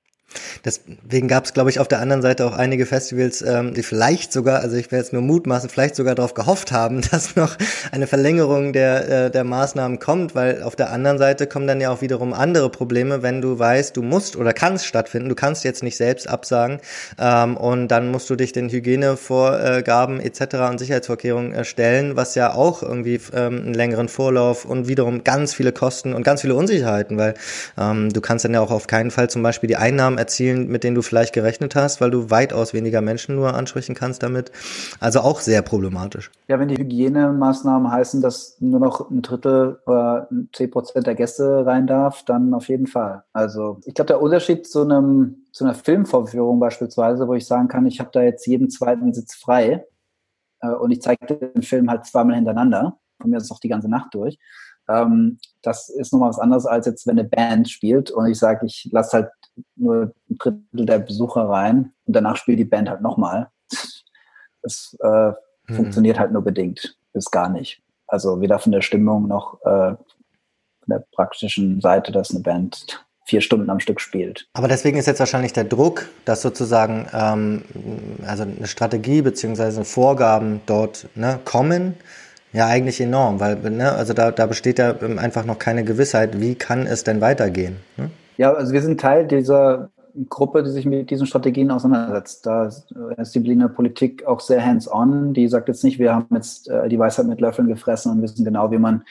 Deswegen 0.65 1.29
gab 1.29 1.45
es, 1.45 1.55
glaube 1.55 1.71
ich, 1.71 1.79
auf 1.79 1.89
der 1.89 2.01
anderen 2.01 2.23
Seite 2.23 2.45
auch 2.47 2.53
einige 2.53 2.87
Festivals, 2.87 3.43
ähm, 3.43 3.75
die 3.75 3.83
vielleicht 3.83 4.33
sogar, 4.33 4.61
also 4.61 4.77
ich 4.77 4.91
will 4.91 4.99
jetzt 4.99 5.13
nur 5.13 5.23
mutmaßen, 5.23 5.71
vielleicht 5.71 5.97
sogar 5.97 6.15
darauf 6.15 6.35
gehofft 6.35 6.73
haben, 6.73 7.01
dass 7.11 7.37
noch 7.37 7.57
eine 7.93 8.07
Verlängerung 8.07 8.73
der, 8.73 9.27
äh, 9.27 9.31
der 9.31 9.45
Maßnahmen 9.45 9.99
kommt, 9.99 10.35
weil 10.35 10.63
auf 10.63 10.77
der 10.77 10.91
anderen 10.91 11.19
Seite 11.19 11.47
kommen 11.47 11.67
dann 11.67 11.81
ja 11.81 11.91
auch 11.91 12.03
wiederum 12.03 12.33
andere 12.33 12.71
Probleme, 12.71 13.23
wenn 13.23 13.41
du 13.41 13.59
weißt, 13.59 13.97
du 13.97 14.03
musst 14.03 14.37
oder 14.37 14.53
kannst 14.53 14.87
stattfinden, 14.87 15.29
du 15.29 15.35
kannst 15.35 15.65
jetzt 15.65 15.83
nicht 15.83 15.97
selbst 15.97 16.29
absagen 16.29 16.81
ähm, 17.19 17.57
und 17.57 17.89
dann 17.89 18.11
musst 18.11 18.29
du 18.29 18.37
dich 18.37 18.53
den 18.53 18.69
Hygienevorgaben 18.69 20.21
etc. 20.21 20.57
und 20.71 20.79
Sicherheitsvorkehrungen 20.79 21.53
erstellen, 21.53 22.17
was 22.17 22.35
ja 22.35 22.53
auch 22.53 22.83
irgendwie 22.83 23.21
ähm, 23.33 23.63
einen 23.67 23.75
längeren 23.75 24.09
Vorlauf 24.09 24.65
und 24.65 24.89
wiederum 24.89 25.25
ganz 25.25 25.55
viele 25.55 25.73
Kosten 25.73 26.13
und 26.13 26.25
ganz 26.25 26.41
viele 26.41 26.55
Unsicherheiten, 26.55 27.17
weil 27.17 27.35
ähm, 27.79 28.13
du 28.13 28.21
kannst 28.21 28.45
dann 28.45 28.55
ja 28.55 28.61
auch 28.61 28.71
auf 28.71 28.87
keinen 28.87 29.11
Fall 29.11 29.31
zum 29.31 29.43
Beispiel 29.43 29.69
die 29.69 29.77
Einnahmen 29.77 30.16
erzielen, 30.19 30.69
mit 30.69 30.85
denen 30.85 30.95
du 30.95 31.03
vielleicht 31.03 31.33
gerechnet 31.33 31.75
hast, 31.75 32.01
weil 32.01 32.11
du 32.11 32.31
weitaus 32.31 32.75
weniger 32.75 33.01
Menschen 33.01 33.37
nur 33.37 33.55
ansprechen 33.55 33.95
kannst 33.95 34.23
damit. 34.23 34.53
Also 35.01 35.21
auch 35.21 35.41
sehr 35.41 35.63
problematisch. 35.63 36.31
Ja, 36.49 36.59
wenn 36.59 36.69
die 36.69 36.79
Hygienemaßnahmen 36.79 37.91
heißen, 37.91 38.21
dass 38.21 38.57
nur 38.61 38.81
noch 38.81 39.11
ein 39.11 39.23
Drittel 39.23 39.79
oder 39.87 40.29
zehn 40.53 40.71
Prozent 40.71 41.07
der 41.07 41.15
Gäste 41.15 41.65
rein 41.67 41.87
darf, 41.87 42.25
dann 42.25 42.55
auf 42.55 42.69
jeden 42.69 42.87
Fall. 42.87 43.25
Also 43.33 43.81
ich 43.85 43.95
glaube, 43.95 44.09
der 44.09 44.23
Unterschied 44.23 44.67
zu 44.67 44.83
einem 44.83 45.47
zu 45.57 45.65
einer 45.65 45.75
Filmvorführung 45.75 46.61
beispielsweise, 46.61 47.27
wo 47.27 47.33
ich 47.33 47.47
sagen 47.47 47.69
kann, 47.69 47.87
ich 47.87 47.99
habe 47.99 48.11
da 48.13 48.21
jetzt 48.21 48.47
jeden 48.47 48.69
zweiten 48.69 49.15
Sitz 49.15 49.35
frei 49.35 49.87
äh, 50.61 50.69
und 50.69 50.91
ich 50.91 51.01
zeige 51.01 51.27
den 51.27 51.63
Film 51.63 51.91
halt 51.91 52.05
zweimal 52.05 52.37
hintereinander, 52.37 52.99
von 53.21 53.31
mir 53.31 53.39
ist 53.39 53.45
es 53.45 53.51
auch 53.51 53.61
die 53.61 53.71
ganze 53.71 53.89
Nacht 53.89 54.13
durch. 54.13 54.39
Ähm, 54.89 55.39
das 55.63 55.89
ist 55.89 56.13
nochmal 56.13 56.29
was 56.29 56.39
anderes, 56.39 56.67
als 56.67 56.87
jetzt, 56.87 57.07
wenn 57.07 57.19
eine 57.19 57.29
Band 57.29 57.71
spielt 57.71 58.11
und 58.11 58.27
ich 58.27 58.39
sage, 58.39 58.67
ich 58.67 58.89
lasse 58.93 59.19
halt 59.19 59.29
nur 59.77 60.13
ein 60.31 60.39
Drittel 60.39 60.87
der 60.87 60.99
Besucher 60.99 61.49
rein 61.49 61.93
und 62.05 62.15
danach 62.15 62.37
spielt 62.37 62.59
die 62.59 62.65
Band 62.65 62.89
halt 62.89 63.01
nochmal. 63.01 63.49
Das 64.63 64.97
äh, 65.01 65.29
mhm. 65.69 65.75
funktioniert 65.75 66.19
halt 66.19 66.33
nur 66.33 66.43
bedingt, 66.43 66.97
bis 67.13 67.31
gar 67.31 67.49
nicht. 67.49 67.83
Also 68.07 68.41
weder 68.41 68.59
von 68.59 68.73
der 68.73 68.83
Stimmung 68.83 69.29
noch 69.29 69.61
äh, 69.63 69.95
von 69.95 70.89
der 70.89 71.05
praktischen 71.13 71.81
Seite, 71.81 72.13
dass 72.13 72.31
eine 72.31 72.41
Band 72.41 73.07
vier 73.27 73.41
Stunden 73.41 73.69
am 73.71 73.81
Stück 73.81 74.01
spielt. 74.01 74.49
Aber 74.53 74.69
deswegen 74.69 74.99
ist 74.99 75.07
jetzt 75.07 75.19
wahrscheinlich 75.19 75.53
der 75.53 75.65
Druck, 75.65 76.09
dass 76.25 76.43
sozusagen 76.43 77.09
ähm, 77.13 77.63
also 78.25 78.45
eine 78.45 78.67
Strategie 78.69 79.21
beziehungsweise 79.21 79.85
Vorgaben 79.85 80.61
dort 80.67 81.09
ne, 81.17 81.41
kommen, 81.45 81.97
ja 82.53 82.69
eigentlich 82.69 83.01
enorm, 83.01 83.41
weil 83.41 83.57
ne, 83.57 83.93
also 83.93 84.15
da, 84.15 84.31
da 84.31 84.47
besteht 84.47 84.79
ja 84.79 84.97
einfach 84.97 85.45
noch 85.45 85.59
keine 85.59 85.85
Gewissheit, 85.85 86.41
wie 86.41 86.55
kann 86.55 86.87
es 86.87 87.03
denn 87.03 87.21
weitergehen. 87.21 87.79
Ne? 87.97 88.11
Ja, 88.37 88.53
also 88.53 88.73
wir 88.73 88.83
sind 88.83 89.01
Teil 89.01 89.27
dieser 89.27 89.91
Gruppe, 90.29 90.63
die 90.63 90.71
sich 90.71 90.87
mit 90.87 91.11
diesen 91.11 91.27
Strategien 91.27 91.71
auseinandersetzt. 91.71 92.47
Da 92.47 92.67
ist 92.67 93.35
die 93.35 93.41
Berliner 93.41 93.69
Politik 93.69 94.25
auch 94.27 94.41
sehr 94.41 94.65
hands-on. 94.65 95.35
Die 95.35 95.49
sagt 95.49 95.69
jetzt 95.69 95.85
nicht, 95.85 95.99
wir 95.99 96.15
haben 96.15 96.35
jetzt 96.35 96.69
äh, 96.69 96.89
die 96.89 96.99
Weisheit 96.99 97.27
mit 97.27 97.41
Löffeln 97.41 97.69
gefressen 97.69 98.13
und 98.13 98.23
wissen 98.23 98.45
genau, 98.45 98.71
wie 98.71 98.79
man 98.79 99.05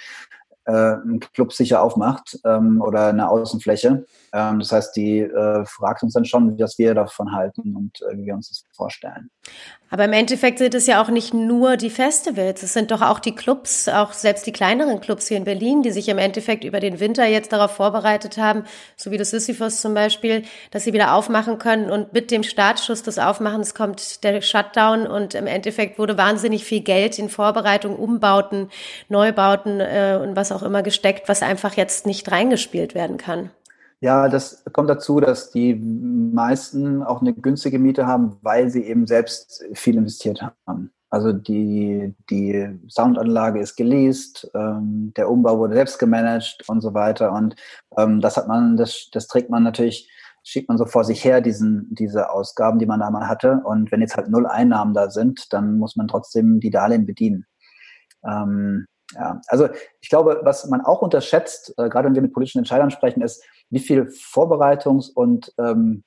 äh, 0.65 0.71
einen 0.71 1.19
Club 1.19 1.53
sicher 1.53 1.81
aufmacht 1.81 2.39
ähm, 2.43 2.81
oder 2.81 3.07
eine 3.07 3.29
Außenfläche. 3.29 4.05
Ähm, 4.36 4.60
das 4.60 4.74
heißt, 4.74 4.95
die 4.98 5.21
äh, 5.21 5.65
fragt 5.65 6.04
uns 6.04 6.13
dann 6.13 6.26
schon, 6.26 6.60
was 6.60 6.78
wir 6.78 6.93
davon 6.93 7.32
halten 7.32 7.74
und 7.74 8.02
äh, 8.02 8.17
wie 8.17 8.26
wir 8.26 8.34
uns 8.34 8.50
das 8.50 8.65
vorstellen. 8.76 9.30
Aber 9.89 10.04
im 10.04 10.12
Endeffekt 10.12 10.58
sind 10.58 10.76
es 10.76 10.88
ja 10.88 11.02
auch 11.02 11.08
nicht 11.10 11.34
nur 11.34 11.78
die 11.78 11.89
Festivals, 11.89 12.62
es 12.62 12.74
sind 12.74 12.91
doch 12.91 13.02
auch 13.02 13.19
die 13.19 13.34
Clubs, 13.34 13.88
auch 13.88 14.12
selbst 14.12 14.45
die 14.45 14.52
kleineren 14.52 15.00
Clubs 15.00 15.30
hier 15.30 15.38
in 15.38 15.45
Berlin, 15.45 15.84
die 15.84 15.91
sich 15.91 16.10
im 16.10 16.17
Endeffekt 16.17 16.65
über 16.65 16.82
den 16.82 17.00
Winter 17.00 17.26
jetzt 17.26 17.54
darauf 17.54 17.71
vorbereitet 17.71 18.38
haben, 18.38 18.65
so 18.98 19.10
wie 19.10 19.17
das 19.17 19.30
Sisyphos 19.30 19.80
zum 19.80 19.93
Beispiel, 19.93 20.43
dass 20.71 20.84
sie 20.84 20.91
wieder 20.91 21.13
aufmachen 21.13 21.58
können 21.58 21.89
und 21.89 22.12
mit 22.12 22.30
dem 22.30 22.43
Startschuss 22.43 23.04
des 23.04 23.19
Aufmachens 23.19 23.74
kommt 23.74 24.26
der 24.26 24.41
Shutdown 24.41 25.08
und 25.08 25.34
im 25.34 25.48
Endeffekt 25.48 25.98
wurde 25.98 26.17
wahnsinnig 26.17 26.65
viel 26.65 26.82
Geld 26.82 27.17
in 27.19 27.30
Vorbereitung, 27.30 27.95
Umbauten, 27.95 28.69
Neubauten 29.08 29.80
äh, 29.80 30.19
und 30.21 30.36
was 30.36 30.52
auch 30.52 30.63
immer 30.63 30.84
gesteckt, 30.84 31.30
was 31.30 31.41
einfach 31.41 31.76
jetzt 31.76 32.06
nicht 32.06 32.30
reingespielt 32.30 32.95
werden 32.95 33.15
kann. 33.15 33.52
Ja, 34.01 34.29
das 34.29 34.63
kommt 34.73 34.89
dazu, 34.89 35.19
dass 35.19 35.51
die 35.51 35.75
meisten 35.75 37.01
auch 37.01 37.21
eine 37.21 37.34
günstige 37.34 37.79
Miete 37.79 38.05
haben, 38.05 38.38
weil 38.41 38.69
sie 38.69 38.84
eben 38.84 39.08
selbst 39.08 39.63
viel 39.73 39.95
investiert 39.95 40.41
haben. 40.67 40.91
Also 41.10 41.31
die, 41.31 42.13
die 42.29 42.77
Soundanlage 42.89 43.62
ist 43.62 43.77
geleast, 43.77 44.51
ähm, 44.53 45.13
der 45.15 45.29
Umbau 45.29 45.58
wurde 45.60 45.75
selbst 45.75 45.97
gemanagt 45.97 46.63
und 46.67 46.81
so 46.81 46.93
weiter. 46.93 47.31
Und 47.31 47.55
ähm, 47.97 48.19
das 48.19 48.36
hat 48.36 48.49
man, 48.49 48.75
das, 48.75 49.08
das 49.13 49.27
trägt 49.27 49.49
man 49.49 49.63
natürlich, 49.63 50.10
schiebt 50.43 50.67
man 50.67 50.77
so 50.77 50.86
vor 50.86 51.05
sich 51.05 51.23
her, 51.23 51.39
diesen, 51.39 51.88
diese 51.95 52.29
Ausgaben, 52.29 52.79
die 52.79 52.86
man 52.86 52.99
da 52.99 53.10
mal 53.12 53.29
hatte. 53.29 53.62
Und 53.63 53.93
wenn 53.93 54.01
jetzt 54.01 54.17
halt 54.17 54.29
null 54.29 54.45
Einnahmen 54.45 54.93
da 54.93 55.10
sind, 55.10 55.53
dann 55.53 55.77
muss 55.77 55.95
man 55.95 56.10
trotzdem 56.10 56.60
die 56.60 56.69
Darlehen 56.69 57.05
bedienen. 57.05 57.45
Ähm, 58.25 58.86
ja, 59.15 59.41
also 59.47 59.69
ich 60.01 60.10
glaube, 60.10 60.41
was 60.43 60.67
man 60.67 60.82
auch 60.82 61.01
unterschätzt, 61.01 61.73
äh, 61.78 61.89
gerade 61.89 62.08
wenn 62.08 62.15
wir 62.15 62.21
mit 62.21 62.34
politischen 62.34 62.60
Entscheidern 62.60 62.91
sprechen, 62.91 63.21
ist, 63.21 63.43
wie 63.69 63.80
viel 63.80 64.04
Vorbereitungs- 64.04 65.12
und 65.13 65.54
ähm, 65.58 66.04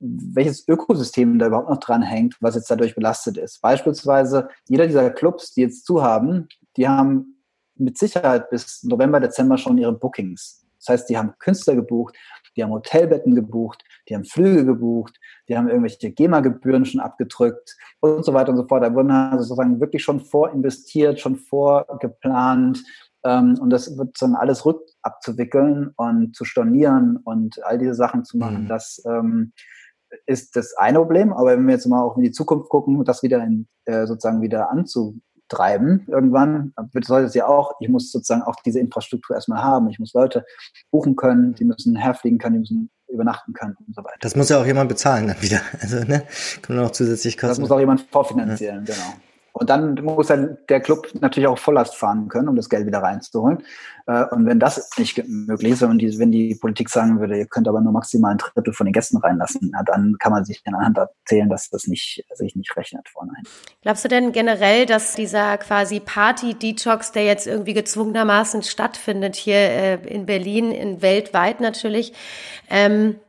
welches 0.00 0.66
Ökosystem 0.68 1.38
da 1.38 1.46
überhaupt 1.46 1.70
noch 1.70 1.78
dran 1.78 2.02
hängt, 2.02 2.36
was 2.40 2.54
jetzt 2.54 2.70
dadurch 2.70 2.94
belastet 2.94 3.36
ist. 3.36 3.60
Beispielsweise 3.60 4.48
jeder 4.68 4.86
dieser 4.86 5.10
Clubs, 5.10 5.52
die 5.52 5.62
jetzt 5.62 5.86
zu 5.86 6.02
haben, 6.02 6.48
die 6.76 6.88
haben 6.88 7.42
mit 7.76 7.98
Sicherheit 7.98 8.50
bis 8.50 8.82
November, 8.82 9.20
Dezember 9.20 9.58
schon 9.58 9.78
ihre 9.78 9.92
Bookings. 9.92 10.66
Das 10.78 10.88
heißt, 10.88 11.08
die 11.08 11.16
haben 11.16 11.34
Künstler 11.38 11.74
gebucht, 11.74 12.16
die 12.56 12.62
haben 12.62 12.70
Hotelbetten 12.70 13.34
gebucht, 13.34 13.84
die 14.08 14.14
haben 14.14 14.24
Flüge 14.24 14.64
gebucht, 14.64 15.18
die 15.48 15.56
haben 15.56 15.68
irgendwelche 15.68 16.10
GEMA-Gebühren 16.10 16.84
schon 16.84 17.00
abgedrückt 17.00 17.76
und 18.00 18.24
so 18.24 18.34
weiter 18.34 18.50
und 18.50 18.58
so 18.58 18.66
fort. 18.66 18.82
Da 18.82 18.94
wurden 18.94 19.10
also 19.10 19.44
sozusagen 19.44 19.80
wirklich 19.80 20.02
schon 20.02 20.20
vorinvestiert, 20.20 21.20
schon 21.20 21.36
vorgeplant. 21.36 22.82
Ähm, 23.24 23.58
und 23.60 23.70
das 23.70 23.96
wird 23.96 24.16
dann 24.20 24.34
alles 24.34 24.64
rückabzuwickeln 24.66 25.92
und 25.96 26.36
zu 26.36 26.44
stornieren 26.44 27.18
und 27.24 27.64
all 27.64 27.78
diese 27.78 27.94
Sachen 27.94 28.24
zu 28.24 28.36
machen. 28.36 28.64
Mhm. 28.64 28.68
Das 28.68 29.02
ähm, 29.06 29.52
ist 30.26 30.56
das 30.56 30.76
eine 30.76 30.98
Problem. 30.98 31.32
Aber 31.32 31.52
wenn 31.52 31.66
wir 31.66 31.74
jetzt 31.74 31.86
mal 31.86 32.02
auch 32.02 32.16
in 32.16 32.22
die 32.22 32.32
Zukunft 32.32 32.68
gucken, 32.68 33.02
das 33.04 33.22
wieder 33.22 33.42
in, 33.42 33.66
äh, 33.86 34.06
sozusagen 34.06 34.42
wieder 34.42 34.70
anzu 34.70 35.18
treiben 35.54 36.04
irgendwann, 36.08 36.72
bedeutet 36.92 37.28
es 37.28 37.34
ja 37.34 37.46
auch, 37.46 37.74
ich 37.80 37.88
muss 37.88 38.10
sozusagen 38.10 38.42
auch 38.42 38.56
diese 38.64 38.80
Infrastruktur 38.80 39.36
erstmal 39.36 39.62
haben. 39.62 39.88
Ich 39.88 39.98
muss 39.98 40.12
Leute 40.12 40.44
buchen 40.90 41.16
können, 41.16 41.54
die 41.54 41.64
müssen 41.64 41.96
herfliegen 41.96 42.38
können, 42.38 42.54
die 42.54 42.60
müssen 42.60 42.90
übernachten 43.08 43.52
können 43.52 43.76
und 43.86 43.94
so 43.94 44.02
weiter. 44.02 44.16
Das 44.20 44.36
muss 44.36 44.48
ja 44.48 44.60
auch 44.60 44.66
jemand 44.66 44.88
bezahlen 44.88 45.28
dann 45.28 45.40
wieder. 45.40 45.60
Also, 45.80 45.98
ne? 46.04 46.24
Kann 46.62 46.76
man 46.76 46.86
auch 46.86 46.90
zusätzlich 46.90 47.36
kosten. 47.36 47.48
Das 47.48 47.58
muss 47.58 47.70
auch 47.70 47.78
jemand 47.80 48.02
vorfinanzieren, 48.10 48.84
ja. 48.86 48.94
genau. 48.94 49.14
Und 49.56 49.70
dann 49.70 49.94
muss 50.02 50.26
dann 50.26 50.58
der 50.68 50.80
Club 50.80 51.08
natürlich 51.20 51.46
auch 51.46 51.58
Volllast 51.58 51.94
fahren 51.94 52.26
können, 52.26 52.48
um 52.48 52.56
das 52.56 52.68
Geld 52.68 52.88
wieder 52.88 52.98
reinzuholen. 52.98 53.62
Äh, 54.06 54.24
und 54.32 54.46
wenn 54.46 54.58
das 54.58 54.90
nicht 54.98 55.22
möglich 55.28 55.72
ist, 55.72 55.80
wenn 55.80 55.96
die, 55.96 56.18
wenn 56.18 56.32
die 56.32 56.56
Politik 56.56 56.90
sagen 56.90 57.20
würde, 57.20 57.38
ihr 57.38 57.46
könnt 57.46 57.68
aber 57.68 57.80
nur 57.80 57.92
maximal 57.92 58.32
ein 58.32 58.38
Drittel 58.38 58.72
von 58.72 58.86
den 58.86 58.92
Gästen 58.92 59.16
reinlassen, 59.18 59.70
dann 59.86 60.16
kann 60.18 60.32
man 60.32 60.44
sich 60.44 60.60
in 60.64 60.72
der 60.72 60.80
Hand 60.80 60.98
erzählen, 60.98 61.48
dass 61.48 61.70
das 61.70 61.86
nicht, 61.86 62.24
sich 62.34 62.56
nicht 62.56 62.76
rechnet 62.76 63.08
vornein. 63.08 63.44
Glaubst 63.82 64.04
du 64.04 64.08
denn 64.08 64.32
generell, 64.32 64.86
dass 64.86 65.14
dieser 65.14 65.56
quasi 65.58 66.00
Party-Detox, 66.00 67.12
der 67.12 67.24
jetzt 67.24 67.46
irgendwie 67.46 67.74
gezwungenermaßen 67.74 68.64
stattfindet 68.64 69.36
hier 69.36 69.54
äh, 69.54 69.94
in 70.08 70.26
Berlin, 70.26 70.72
in 70.72 71.00
weltweit 71.00 71.60
natürlich, 71.60 72.12
ähm, 72.68 73.20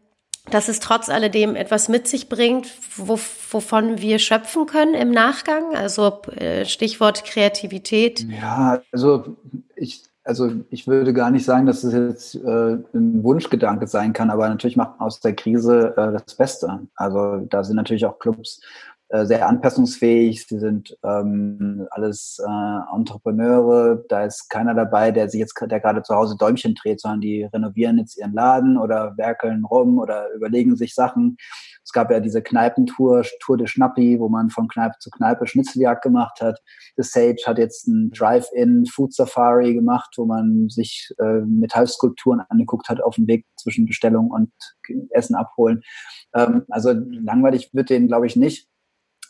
dass 0.51 0.67
es 0.67 0.79
trotz 0.79 1.09
alledem 1.09 1.55
etwas 1.55 1.89
mit 1.89 2.07
sich 2.07 2.29
bringt, 2.29 2.67
wo, 2.97 3.19
wovon 3.51 3.99
wir 3.99 4.19
schöpfen 4.19 4.65
können 4.65 4.93
im 4.93 5.11
Nachgang? 5.11 5.75
Also 5.75 6.21
äh, 6.35 6.65
Stichwort 6.65 7.25
Kreativität. 7.25 8.25
Ja, 8.29 8.81
also 8.91 9.37
ich, 9.75 10.03
also 10.23 10.51
ich 10.69 10.87
würde 10.87 11.13
gar 11.13 11.31
nicht 11.31 11.45
sagen, 11.45 11.65
dass 11.65 11.83
es 11.83 11.93
jetzt 11.93 12.35
äh, 12.35 12.77
ein 12.93 13.23
Wunschgedanke 13.23 13.87
sein 13.87 14.13
kann, 14.13 14.29
aber 14.29 14.47
natürlich 14.47 14.77
macht 14.77 14.99
man 14.99 15.07
aus 15.07 15.19
der 15.19 15.35
Krise 15.35 15.93
äh, 15.97 16.11
das 16.13 16.35
Beste. 16.35 16.79
Also 16.95 17.37
da 17.49 17.63
sind 17.63 17.75
natürlich 17.75 18.05
auch 18.05 18.19
Clubs 18.19 18.61
äh, 19.15 19.25
sehr 19.25 19.47
anpassungsfähig, 19.47 20.45
sie 20.45 20.59
sind 20.59 20.97
ähm, 21.03 21.87
alles 21.91 22.37
äh, 22.45 22.95
Entrepreneure, 22.95 24.03
da 24.09 24.25
ist 24.25 24.49
keiner 24.49 24.73
dabei, 24.73 25.11
der 25.11 25.29
sich 25.29 25.39
jetzt, 25.39 25.55
der 25.61 25.79
gerade 25.79 26.01
zu 26.03 26.15
Hause 26.15 26.35
Däumchen 26.37 26.75
dreht, 26.75 26.99
sondern 26.99 27.21
die 27.21 27.43
renovieren 27.43 27.97
jetzt 27.97 28.17
ihren 28.17 28.33
Laden 28.33 28.77
oder 28.77 29.15
werkeln 29.17 29.63
rum 29.63 29.99
oder 29.99 30.31
überlegen 30.33 30.75
sich 30.75 30.93
Sachen. 30.93 31.37
Es 31.83 31.91
gab 31.93 32.11
ja 32.11 32.19
diese 32.19 32.41
Kneipentour, 32.41 33.23
Tour 33.39 33.57
de 33.57 33.67
Schnappi, 33.67 34.19
wo 34.19 34.27
man 34.27 34.49
von 34.49 34.67
Kneipe 34.67 34.95
zu 34.99 35.09
Kneipe 35.11 35.47
Schnitzeljagd 35.47 36.01
gemacht 36.01 36.41
hat. 36.41 36.59
The 36.97 37.03
Sage 37.03 37.43
hat 37.45 37.57
jetzt 37.57 37.87
ein 37.87 38.11
Drive-In 38.11 38.85
Food 38.85 39.13
Safari 39.13 39.75
gemacht, 39.75 40.15
wo 40.17 40.25
man 40.25 40.67
sich 40.67 41.13
äh, 41.19 41.41
Metallskulpturen 41.45 42.41
angeguckt 42.49 42.89
hat 42.89 43.01
auf 43.01 43.15
dem 43.15 43.27
Weg 43.27 43.45
zwischen 43.55 43.85
Bestellung 43.85 44.31
und 44.31 44.51
Essen 45.11 45.35
abholen. 45.35 45.83
Ähm, 46.33 46.63
also 46.69 46.91
langweilig 46.91 47.69
wird 47.73 47.89
denen, 47.89 48.07
glaube 48.07 48.27
ich, 48.27 48.35
nicht. 48.35 48.67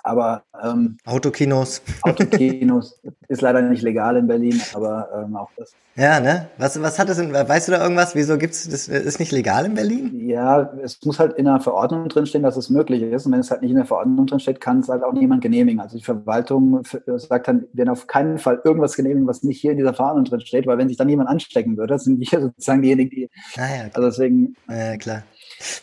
Aber 0.05 0.43
ähm, 0.63 0.97
Autokinos. 1.05 1.81
Autokinos 2.03 3.01
ist 3.27 3.41
leider 3.41 3.63
nicht 3.63 3.81
legal 3.81 4.17
in 4.17 4.27
Berlin, 4.27 4.61
aber 4.75 5.09
ähm, 5.25 5.35
auch 5.35 5.49
das. 5.57 5.73
Ja, 5.95 6.19
ne? 6.19 6.47
Was, 6.59 6.79
was 6.79 6.99
hat 6.99 7.09
es 7.09 7.17
denn, 7.17 7.33
weißt 7.33 7.67
du 7.67 7.71
da 7.71 7.81
irgendwas? 7.81 8.13
Wieso 8.13 8.37
gibt's 8.37 8.69
das 8.69 8.87
ist 8.87 9.19
nicht 9.19 9.31
legal 9.31 9.65
in 9.65 9.73
Berlin? 9.73 10.11
Ja, 10.29 10.73
es 10.83 11.03
muss 11.05 11.17
halt 11.17 11.33
in 11.37 11.45
der 11.45 11.59
Verordnung 11.59 12.07
drinstehen, 12.07 12.43
dass 12.43 12.55
es 12.55 12.69
möglich 12.69 13.01
ist. 13.01 13.25
Und 13.25 13.31
wenn 13.31 13.39
es 13.39 13.49
halt 13.49 13.63
nicht 13.63 13.71
in 13.71 13.77
der 13.77 13.85
Verordnung 13.85 14.27
drinsteht, 14.27 14.61
kann 14.61 14.81
es 14.81 14.89
halt 14.89 15.01
auch 15.01 15.13
niemand 15.13 15.41
genehmigen. 15.41 15.79
Also 15.79 15.97
die 15.97 16.03
Verwaltung 16.03 16.83
sagt 17.15 17.47
dann, 17.47 17.61
wir 17.73 17.79
werden 17.79 17.89
auf 17.89 18.05
keinen 18.05 18.37
Fall 18.37 18.61
irgendwas 18.63 18.95
genehmigen, 18.95 19.25
was 19.25 19.41
nicht 19.41 19.59
hier 19.59 19.71
in 19.71 19.77
dieser 19.77 19.95
Verordnung 19.95 20.25
drinsteht, 20.25 20.67
weil 20.67 20.77
wenn 20.77 20.87
sich 20.87 20.97
dann 20.97 21.09
jemand 21.09 21.29
anstecken 21.29 21.77
würde, 21.77 21.97
sind 21.97 22.19
wir 22.19 22.41
sozusagen 22.41 22.83
diejenigen, 22.83 23.09
die. 23.09 23.29
Ah, 23.57 23.61
ja, 23.61 23.81
okay. 23.85 23.91
Also 23.93 24.07
deswegen. 24.09 24.55
Ja, 24.69 24.97
klar. 24.97 25.23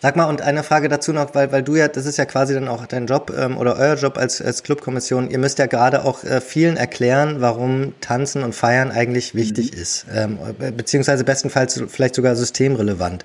Sag 0.00 0.16
mal, 0.16 0.24
und 0.24 0.42
eine 0.42 0.62
Frage 0.62 0.88
dazu 0.88 1.12
noch, 1.12 1.34
weil, 1.34 1.52
weil 1.52 1.62
du 1.62 1.76
ja, 1.76 1.88
das 1.88 2.06
ist 2.06 2.16
ja 2.16 2.24
quasi 2.24 2.54
dann 2.54 2.68
auch 2.68 2.86
dein 2.86 3.06
Job 3.06 3.32
ähm, 3.36 3.56
oder 3.58 3.76
euer 3.76 3.94
Job 3.94 4.18
als, 4.18 4.40
als 4.40 4.62
Clubkommission, 4.62 5.30
ihr 5.30 5.38
müsst 5.38 5.58
ja 5.58 5.66
gerade 5.66 6.04
auch 6.04 6.24
äh, 6.24 6.40
vielen 6.40 6.76
erklären, 6.76 7.36
warum 7.40 7.94
Tanzen 8.00 8.42
und 8.42 8.54
Feiern 8.54 8.90
eigentlich 8.90 9.34
wichtig 9.34 9.72
mhm. 9.72 9.80
ist, 9.80 10.06
ähm, 10.14 10.38
beziehungsweise 10.76 11.24
bestenfalls 11.24 11.82
vielleicht 11.88 12.14
sogar 12.14 12.36
systemrelevant. 12.36 13.24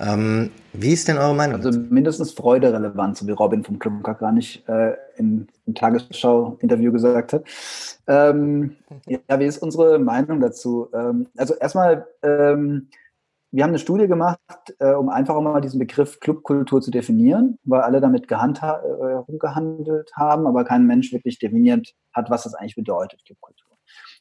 Ähm, 0.00 0.50
wie 0.72 0.92
ist 0.92 1.08
denn 1.08 1.18
eure 1.18 1.34
Meinung? 1.34 1.56
Also 1.56 1.78
mindestens 1.78 2.32
Freude 2.32 2.72
relevant, 2.72 3.16
so 3.16 3.26
wie 3.26 3.32
Robin 3.32 3.64
vom 3.64 3.78
Club 3.78 4.02
gar 4.02 4.32
nicht 4.32 4.68
äh, 4.68 4.92
im, 5.16 5.48
im 5.66 5.74
Tagesschau-Interview 5.74 6.92
gesagt 6.92 7.32
hat. 7.32 7.44
Ähm, 8.06 8.76
ja, 9.06 9.40
wie 9.40 9.46
ist 9.46 9.58
unsere 9.58 9.98
Meinung 9.98 10.40
dazu? 10.40 10.88
Ähm, 10.92 11.26
also 11.36 11.54
erstmal, 11.54 12.06
ähm, 12.22 12.88
wir 13.50 13.62
haben 13.62 13.70
eine 13.70 13.78
Studie 13.78 14.06
gemacht, 14.06 14.40
äh, 14.78 14.92
um 14.92 15.08
einfach 15.08 15.40
mal 15.40 15.60
diesen 15.60 15.78
Begriff 15.78 16.20
Clubkultur 16.20 16.80
zu 16.82 16.90
definieren, 16.90 17.58
weil 17.64 17.80
alle 17.80 18.00
damit 18.00 18.28
gehandha- 18.28 18.82
äh, 18.82 20.02
haben, 20.14 20.46
aber 20.46 20.64
kein 20.64 20.86
Mensch 20.86 21.12
wirklich 21.12 21.38
definiert 21.38 21.94
hat, 22.12 22.30
was 22.30 22.42
das 22.42 22.54
eigentlich 22.54 22.76
bedeutet, 22.76 23.24
Clubkultur. 23.24 23.76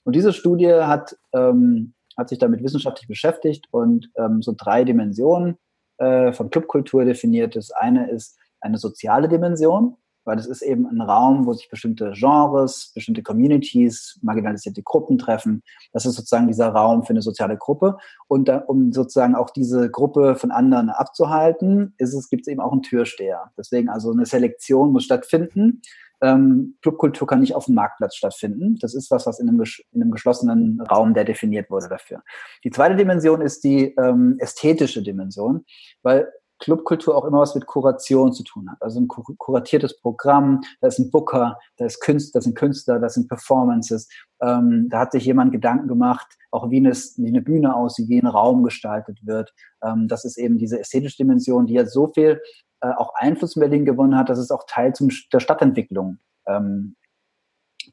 Und 0.05 0.15
diese 0.15 0.31
Studie 0.31 0.73
hat, 0.73 1.17
ähm, 1.33 1.93
hat 2.17 2.29
sich 2.29 2.39
damit 2.39 2.63
wissenschaftlich 2.63 3.07
beschäftigt 3.07 3.67
und 3.71 4.09
ähm, 4.15 4.41
so 4.41 4.53
drei 4.57 4.85
Dimensionen 4.85 5.57
äh, 5.97 6.31
von 6.31 6.49
Clubkultur 6.49 7.03
definiert. 7.03 7.55
Das 7.55 7.71
eine 7.71 8.09
ist 8.09 8.37
eine 8.61 8.77
soziale 8.77 9.27
Dimension, 9.27 9.97
weil 10.27 10.37
es 10.37 10.45
ist 10.45 10.61
eben 10.61 10.85
ein 10.87 10.99
Raum, 10.99 11.45
wo 11.45 11.53
sich 11.53 11.69
bestimmte 11.69 12.11
Genres, 12.13 12.91
bestimmte 12.93 13.23
Communities, 13.23 14.19
marginalisierte 14.21 14.83
Gruppen 14.83 15.17
treffen. 15.17 15.63
Das 15.93 16.05
ist 16.05 16.15
sozusagen 16.15 16.47
dieser 16.47 16.67
Raum 16.67 17.03
für 17.03 17.11
eine 17.11 17.21
soziale 17.21 17.55
Gruppe. 17.55 17.97
Und 18.27 18.49
da, 18.49 18.57
um 18.57 18.91
sozusagen 18.91 19.35
auch 19.35 19.49
diese 19.49 19.89
Gruppe 19.89 20.35
von 20.35 20.51
anderen 20.51 20.89
abzuhalten, 20.89 21.93
ist 21.97 22.13
es, 22.13 22.29
gibt 22.29 22.41
es 22.41 22.51
eben 22.51 22.59
auch 22.59 22.73
einen 22.73 22.83
Türsteher. 22.83 23.51
Deswegen 23.57 23.87
also 23.87 24.11
eine 24.11 24.25
Selektion 24.25 24.91
muss 24.91 25.05
stattfinden. 25.05 25.81
Ähm, 26.19 26.75
Clubkultur 26.81 27.25
kann 27.25 27.39
nicht 27.39 27.55
auf 27.55 27.65
dem 27.65 27.75
Marktplatz 27.75 28.15
stattfinden. 28.15 28.77
Das 28.81 28.95
ist 28.95 29.09
was, 29.11 29.27
was 29.27 29.39
in 29.39 29.47
einem, 29.47 29.63
in 29.93 30.01
einem 30.01 30.11
geschlossenen 30.11 30.81
Raum, 30.81 31.13
der 31.13 31.23
definiert 31.23 31.69
wurde 31.69 31.87
dafür. 31.87 32.21
Die 32.65 32.71
zweite 32.71 32.97
Dimension 32.97 33.39
ist 33.39 33.63
die 33.63 33.95
ähm, 33.97 34.35
ästhetische 34.39 35.03
Dimension, 35.03 35.63
weil 36.01 36.27
Clubkultur 36.59 37.15
auch 37.15 37.25
immer 37.25 37.39
was 37.39 37.55
mit 37.55 37.65
Kuration 37.65 38.33
zu 38.33 38.43
tun 38.43 38.69
hat. 38.71 38.81
Also 38.81 38.99
ein 38.99 39.07
kuratiertes 39.07 39.99
Programm, 39.99 40.61
da 40.81 40.87
ist 40.87 40.99
ein 40.99 41.11
Booker, 41.11 41.57
da 41.77 41.85
ist 41.85 42.01
Künstler, 42.01 42.39
da 42.39 42.43
sind 42.43 42.55
Künstler, 42.55 42.99
da 42.99 43.09
sind 43.09 43.27
Performances. 43.27 44.07
Ähm, 44.41 44.87
da 44.89 44.99
hat 44.99 45.11
sich 45.11 45.25
jemand 45.25 45.51
Gedanken 45.51 45.87
gemacht, 45.87 46.27
auch 46.51 46.69
wie 46.69 46.77
eine, 46.77 46.91
wie 46.91 47.27
eine 47.27 47.41
Bühne 47.41 47.75
aussieht, 47.75 48.09
wie 48.09 48.19
ein 48.19 48.27
Raum 48.27 48.63
gestaltet 48.63 49.19
wird. 49.25 49.53
Ähm, 49.83 50.07
das 50.07 50.25
ist 50.25 50.37
eben 50.37 50.57
diese 50.57 50.79
ästhetische 50.79 51.17
Dimension, 51.17 51.67
die 51.67 51.73
ja 51.73 51.85
so 51.85 52.07
viel 52.07 52.41
äh, 52.81 52.89
auch 52.89 53.13
Einfluss 53.15 53.55
in 53.55 53.61
Berlin 53.61 53.85
gewonnen 53.85 54.17
hat, 54.17 54.29
dass 54.29 54.39
es 54.39 54.51
auch 54.51 54.65
Teil 54.67 54.93
zum, 54.93 55.09
der 55.31 55.39
Stadtentwicklung 55.39 56.19
ähm, 56.47 56.95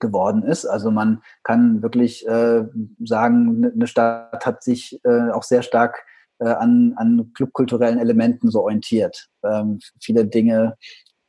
geworden 0.00 0.42
ist. 0.42 0.66
Also 0.66 0.90
man 0.90 1.22
kann 1.42 1.82
wirklich 1.82 2.26
äh, 2.26 2.64
sagen, 3.04 3.60
ne, 3.60 3.72
eine 3.74 3.86
Stadt 3.86 4.44
hat 4.44 4.62
sich 4.62 5.00
äh, 5.04 5.30
auch 5.30 5.42
sehr 5.42 5.62
stark 5.62 6.04
äh, 6.44 6.48
an, 6.48 6.92
an 6.96 7.30
clubkulturellen 7.34 7.98
Elementen 7.98 8.50
so 8.50 8.62
orientiert. 8.62 9.28
Ähm, 9.42 9.78
viele 10.00 10.26
Dinge 10.26 10.76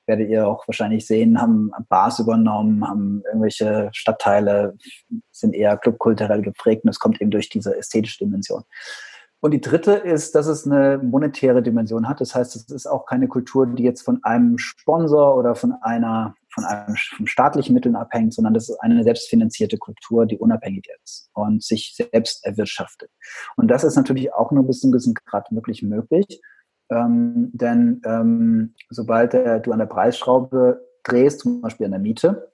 werdet 0.08 0.30
ihr 0.30 0.48
auch 0.48 0.68
wahrscheinlich 0.68 1.08
sehen, 1.08 1.42
haben 1.42 1.72
Bars 1.90 2.20
übernommen, 2.20 2.88
haben 2.88 3.24
irgendwelche 3.26 3.90
Stadtteile, 3.92 4.76
sind 5.32 5.56
eher 5.56 5.78
clubkulturell 5.78 6.42
geprägt 6.42 6.84
und 6.84 6.90
es 6.90 7.00
kommt 7.00 7.22
eben 7.22 7.32
durch 7.32 7.50
diese 7.50 7.76
ästhetische 7.76 8.26
Dimension. 8.26 8.64
Und 9.40 9.52
die 9.52 9.62
dritte 9.62 9.94
ist, 9.94 10.34
dass 10.36 10.48
es 10.48 10.66
eine 10.66 10.98
monetäre 10.98 11.62
Dimension 11.62 12.08
hat. 12.08 12.20
Das 12.20 12.34
heißt, 12.34 12.56
es 12.56 12.70
ist 12.70 12.88
auch 12.88 13.06
keine 13.06 13.28
Kultur, 13.28 13.68
die 13.68 13.84
jetzt 13.84 14.02
von 14.02 14.24
einem 14.24 14.58
Sponsor 14.58 15.38
oder 15.38 15.56
von 15.56 15.74
einer 15.82 16.36
von 16.56 16.64
einem 16.64 16.96
von 16.96 17.28
staatlichen 17.28 17.74
Mitteln 17.74 17.96
abhängt, 17.96 18.34
sondern 18.34 18.54
das 18.54 18.70
ist 18.70 18.80
eine 18.80 19.04
selbstfinanzierte 19.04 19.78
Kultur, 19.78 20.26
die 20.26 20.38
unabhängig 20.38 20.88
ist 21.04 21.30
und 21.34 21.62
sich 21.64 21.96
selbst 21.96 22.44
erwirtschaftet. 22.46 23.12
Und 23.58 23.70
das 23.70 23.84
ist 23.84 23.96
natürlich 23.96 24.34
auch 24.34 24.52
nur 24.52 24.66
bis 24.66 24.80
zu 24.80 24.88
einem 24.88 24.94
gewissen 24.94 25.14
Grad 25.14 25.52
wirklich 25.52 25.84
möglich. 25.84 26.42
Ähm, 26.90 27.52
denn 27.54 28.02
ähm, 28.06 28.74
sobald 28.90 29.34
äh, 29.34 29.60
du 29.60 29.72
an 29.72 29.80
der 29.80 29.86
Preisschraube 29.88 30.82
drehst, 31.04 31.42
zum 31.42 31.62
Beispiel 31.62 31.86
an 31.86 31.92
der 31.92 32.02
Miete, 32.02 32.52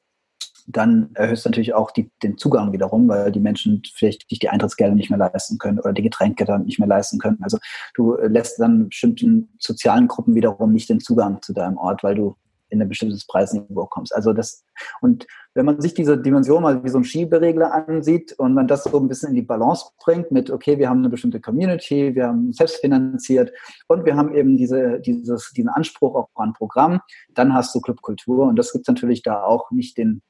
dann 0.68 1.10
erhöhst 1.16 1.46
du 1.46 1.50
natürlich 1.50 1.74
auch 1.74 1.92
die, 1.92 2.12
den 2.24 2.38
Zugang 2.38 2.72
wiederum, 2.72 3.08
weil 3.08 3.32
die 3.32 3.40
Menschen 3.40 3.82
vielleicht 3.94 4.30
sich 4.30 4.40
die 4.40 4.50
Eintrittsgelder 4.50 4.96
nicht 4.96 5.10
mehr 5.10 5.20
leisten 5.20 5.58
können 5.58 5.80
oder 5.80 5.94
die 5.94 6.04
Getränke 6.04 6.46
dann 6.46 6.66
nicht 6.66 6.80
mehr 6.80 6.88
leisten 6.88 7.20
können. 7.20 7.40
Also 7.42 7.58
du 7.94 8.16
lässt 8.16 8.60
dann 8.60 8.90
bestimmten 8.90 9.50
sozialen 9.60 10.08
Gruppen 10.08 10.36
wiederum 10.36 10.72
nicht 10.72 10.90
den 10.90 11.00
Zugang 11.00 11.42
zu 11.42 11.54
deinem 11.54 11.78
Ort, 11.78 12.04
weil 12.04 12.16
du 12.16 12.36
in 12.72 12.82
ein 12.82 12.90
bestimmtes 12.90 13.26
Preisniveau 13.28 13.86
kommst. 13.86 14.16
Also 14.16 14.34
das, 14.34 14.64
und 15.02 15.28
wenn 15.54 15.66
man 15.66 15.82
sich 15.82 15.94
diese 15.94 16.18
Dimension 16.18 16.64
mal 16.64 16.84
wie 16.84 16.90
so 16.90 16.98
ein 16.98 17.04
Schieberegler 17.04 17.74
ansieht 17.74 18.34
und 18.40 18.54
man 18.54 18.68
das 18.68 18.86
so 18.86 18.98
ein 18.98 19.08
bisschen 19.08 19.30
in 19.30 19.36
die 19.36 19.42
Balance 19.42 19.86
bringt 20.04 20.32
mit, 20.32 20.50
okay, 20.50 20.80
wir 20.80 20.90
haben 20.90 21.00
eine 21.00 21.10
bestimmte 21.10 21.42
Community, 21.42 22.16
wir 22.16 22.28
haben 22.28 22.54
selbstfinanziert 22.54 23.52
und 23.88 24.06
wir 24.06 24.16
haben 24.16 24.34
eben 24.34 24.58
diese, 24.58 25.00
dieses, 25.02 25.52
diesen 25.52 25.70
Anspruch 25.70 26.16
auch 26.16 26.30
an 26.36 26.54
Programm, 26.54 27.02
dann 27.34 27.54
hast 27.54 27.76
du 27.76 27.82
Clubkultur 27.82 28.48
und 28.48 28.56
das 28.58 28.72
gibt 28.72 28.88
natürlich 28.88 29.22
da 29.22 29.44
auch 29.44 29.70
nicht 29.72 29.98
den, 29.98 30.22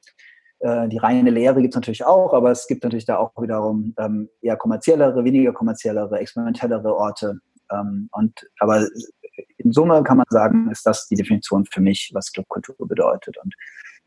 äh, 0.59 0.87
die 0.89 0.97
reine 0.97 1.29
Lehre 1.29 1.61
gibt 1.61 1.75
es 1.75 1.77
natürlich 1.77 2.05
auch, 2.05 2.33
aber 2.33 2.49
es 2.51 2.65
gibt 2.67 2.83
natürlich 2.83 3.05
da 3.05 3.17
auch 3.17 3.31
wiederum 3.39 3.93
ähm, 3.99 4.29
eher 4.41 4.57
kommerziellere, 4.57 5.23
weniger 5.23 5.53
kommerziellere, 5.53 6.19
experimentellere 6.19 6.95
Orte. 6.95 7.39
Ähm, 7.71 8.09
und 8.11 8.47
aber 8.59 8.87
in 9.63 9.71
Summe 9.71 10.03
kann 10.03 10.17
man 10.17 10.25
sagen, 10.29 10.69
ist 10.71 10.85
das 10.85 11.07
die 11.07 11.15
Definition 11.15 11.65
für 11.65 11.81
mich, 11.81 12.11
was 12.13 12.31
Clubkultur 12.31 12.75
bedeutet. 12.87 13.37
Und 13.37 13.55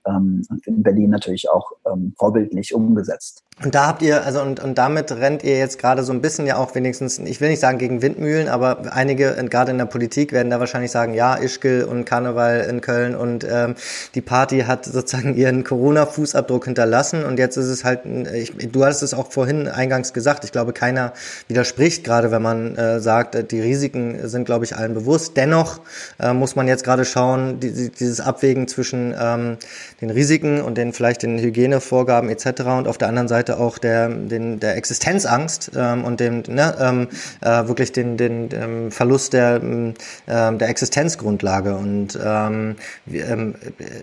ähm, 0.07 0.43
in 0.67 0.83
Berlin 0.83 1.11
natürlich 1.11 1.49
auch 1.51 1.73
ähm, 1.91 2.15
vorbildlich 2.19 2.75
umgesetzt. 2.75 3.45
Und 3.63 3.77
da 3.77 3.87
habt 3.87 4.03
ihr, 4.03 4.25
also 4.25 4.43
und, 4.43 4.63
und 4.63 4.79
damit 4.79 5.13
rennt 5.13 5.45
ihr 5.45 5.57
jetzt 5.57 5.79
gerade 5.79 6.03
so 6.03 6.13
ein 6.13 6.21
bisschen 6.21 6.45
ja 6.45 6.57
auch 6.57 6.75
wenigstens, 6.75 7.21
ich 7.21 7.41
will 7.41 7.51
nicht 7.51 7.61
sagen 7.61 7.79
gegen 7.79 8.03
Windmühlen, 8.03 8.49
aber 8.49 8.93
einige, 8.93 9.33
gerade 9.49 9.71
in 9.71 9.79
der 9.79 9.85
Politik, 9.85 10.33
werden 10.33 10.51
da 10.51 10.59
wahrscheinlich 10.59 10.91
sagen, 10.91 11.15
ja, 11.15 11.37
Ischgl 11.37 11.85
und 11.85 12.05
Karneval 12.05 12.67
in 12.69 12.81
Köln 12.81 13.15
und 13.15 13.47
ähm, 13.49 13.77
die 14.17 14.23
Party 14.23 14.61
hat 14.63 14.85
sozusagen 14.85 15.37
ihren 15.37 15.63
Corona-Fußabdruck 15.63 16.65
hinterlassen 16.65 17.25
und 17.25 17.39
jetzt 17.39 17.57
ist 17.57 17.69
es 17.69 17.85
halt, 17.85 18.01
ich, 18.35 18.53
du 18.73 18.85
hast 18.85 19.03
es 19.03 19.15
auch 19.15 19.31
vorhin 19.31 19.69
eingangs 19.69 20.13
gesagt, 20.13 20.45
ich 20.45 20.51
glaube, 20.51 20.73
keiner 20.73 21.13
widerspricht 21.47 22.03
gerade, 22.03 22.33
wenn 22.33 22.43
man 22.43 22.75
äh, 22.75 22.99
sagt, 22.99 23.53
die 23.53 23.61
Risiken 23.61 24.29
sind, 24.29 24.47
glaube 24.47 24.65
ich, 24.65 24.75
allen 24.77 24.95
bewusst. 24.95 25.37
Dennoch 25.37 25.81
äh, 26.19 26.33
muss 26.33 26.57
man 26.57 26.67
jetzt 26.67 26.83
gerade 26.83 27.05
schauen, 27.05 27.61
die, 27.61 27.91
dieses 27.91 28.21
Abwägen 28.21 28.67
zwischen 28.67 29.15
ähm, 29.17 29.59
den 30.05 30.11
Risiken 30.11 30.61
und 30.61 30.77
den 30.77 30.93
vielleicht 30.93 31.23
den 31.23 31.39
Hygienevorgaben 31.39 32.29
etc. 32.29 32.63
und 32.79 32.89
auf 32.89 32.99
der 32.99 33.09
anderen 33.09 33.29
Seite 33.29 33.59
auch 33.59 33.79
der, 33.79 34.09
den, 34.09 34.61
der 34.61 34.77
Existenzangst 34.77 35.73
ähm, 35.77 36.05
und 36.05 36.21
dem 36.21 36.43
ne, 36.47 36.75
ähm, 36.79 37.09
äh, 37.41 37.67
wirklich 37.69 37.93
den, 37.93 38.17
den 38.17 38.49
ähm, 38.53 38.91
Verlust 38.91 39.33
der, 39.33 39.61
ähm, 39.63 39.95
der 40.27 40.69
Existenzgrundlage. 40.69 41.75
Und 41.75 42.19
ähm, 42.23 42.77
ähm, 43.11 43.55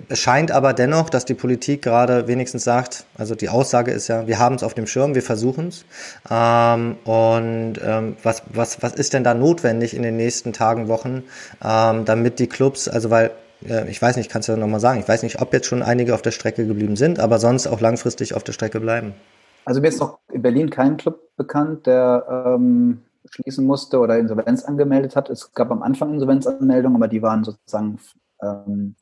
es 0.10 0.20
scheint 0.20 0.52
aber 0.52 0.74
dennoch, 0.74 1.10
dass 1.10 1.26
die 1.26 1.36
Politik 1.36 1.84
gerade 1.84 2.28
wenigstens 2.28 2.64
sagt, 2.64 3.06
also 3.18 3.36
die 3.36 3.50
Aussage 3.50 3.92
ist 3.92 4.08
ja, 4.08 4.28
wir 4.28 4.40
haben 4.40 4.56
es 4.56 4.64
auf 4.64 4.74
dem 4.74 4.88
Schirm, 4.88 5.16
wir 5.16 5.24
versuchen 5.24 5.68
es. 5.68 5.86
Ähm, 6.30 6.96
und 7.06 7.76
ähm, 7.86 8.16
was, 8.24 8.44
was, 8.52 8.82
was 8.82 8.94
ist 8.94 9.14
denn 9.14 9.24
da 9.24 9.34
notwendig 9.34 9.96
in 9.96 10.02
den 10.02 10.18
nächsten 10.18 10.54
Tagen, 10.54 10.88
Wochen, 10.88 11.24
ähm, 11.64 12.06
damit 12.06 12.40
die 12.40 12.48
Clubs, 12.48 12.88
also 12.88 13.10
weil 13.10 13.32
ich 13.62 14.02
weiß 14.02 14.18
nicht, 14.18 14.32
kannst 14.32 14.48
du 14.48 14.54
ja 14.54 14.58
nochmal 14.58 14.80
sagen, 14.80 15.00
ich 15.00 15.08
weiß 15.08 15.24
nicht, 15.24 15.42
ob 15.42 15.54
jetzt 15.54 15.68
schon 15.68 15.84
einige 15.84 16.14
auf 16.16 16.22
der 16.22 16.32
Strecke 16.32 16.66
geblieben 16.66 16.96
sind, 16.96 17.20
aber 17.20 17.40
sonst 17.40 17.68
auch 17.68 17.80
langfristig 17.80 18.34
auf 18.34 18.44
der 18.44 18.54
Strecke 18.54 18.80
bleiben. 18.80 19.14
Also 19.66 19.82
mir 19.82 19.90
ist 19.90 20.00
noch 20.00 20.20
in 20.32 20.42
Berlin 20.42 20.70
kein 20.70 20.98
Club 20.98 21.20
bekannt, 21.38 21.86
der 21.86 22.26
ähm, 22.58 23.02
schließen 23.30 23.66
musste 23.66 24.00
oder 24.00 24.18
Insolvenz 24.18 24.64
angemeldet 24.64 25.16
hat. 25.16 25.30
Es 25.30 25.54
gab 25.54 25.70
am 25.72 25.84
Anfang 25.84 26.14
Insolvenzanmeldungen, 26.14 26.96
aber 26.96 27.08
die 27.08 27.22
waren 27.22 27.44
sozusagen 27.44 28.00
ähm, 28.42 28.96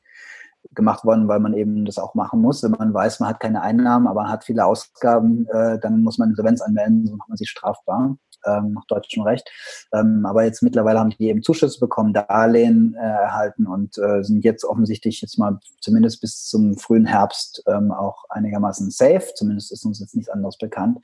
gemacht 0.74 1.04
worden, 1.04 1.28
weil 1.28 1.40
man 1.40 1.54
eben 1.54 1.86
das 1.86 1.98
auch 1.98 2.14
machen 2.14 2.42
muss. 2.42 2.62
Wenn 2.62 2.72
man 2.72 2.92
weiß, 2.92 3.20
man 3.20 3.30
hat 3.30 3.40
keine 3.40 3.62
Einnahmen, 3.62 4.06
aber 4.06 4.28
hat 4.28 4.44
viele 4.44 4.66
Ausgaben, 4.66 5.46
äh, 5.48 5.78
dann 5.78 6.02
muss 6.02 6.18
man 6.18 6.30
Insolvenz 6.30 6.60
anmelden, 6.60 7.06
so 7.06 7.16
macht 7.16 7.30
man 7.30 7.38
sich 7.38 7.48
strafbar 7.48 8.16
ähm, 8.46 8.72
nach 8.72 8.84
deutschem 8.86 9.22
Recht. 9.22 9.50
Ähm, 9.92 10.24
aber 10.26 10.44
jetzt 10.44 10.62
mittlerweile 10.62 10.98
haben 10.98 11.10
die 11.10 11.28
eben 11.28 11.42
Zuschüsse 11.42 11.80
bekommen, 11.80 12.12
Darlehen 12.12 12.94
äh, 12.98 13.00
erhalten 13.00 13.66
und 13.66 13.98
äh, 13.98 14.22
sind 14.22 14.44
jetzt 14.44 14.64
offensichtlich 14.64 15.20
jetzt 15.20 15.38
mal 15.38 15.58
zumindest 15.80 16.20
bis 16.20 16.46
zum 16.46 16.76
frühen 16.76 17.06
Herbst 17.06 17.62
ähm, 17.66 17.92
auch 17.92 18.24
einigermaßen 18.30 18.90
safe. 18.90 19.32
Zumindest 19.34 19.72
ist 19.72 19.84
uns 19.84 20.00
jetzt 20.00 20.14
nichts 20.14 20.30
anderes 20.30 20.58
bekannt. 20.58 20.98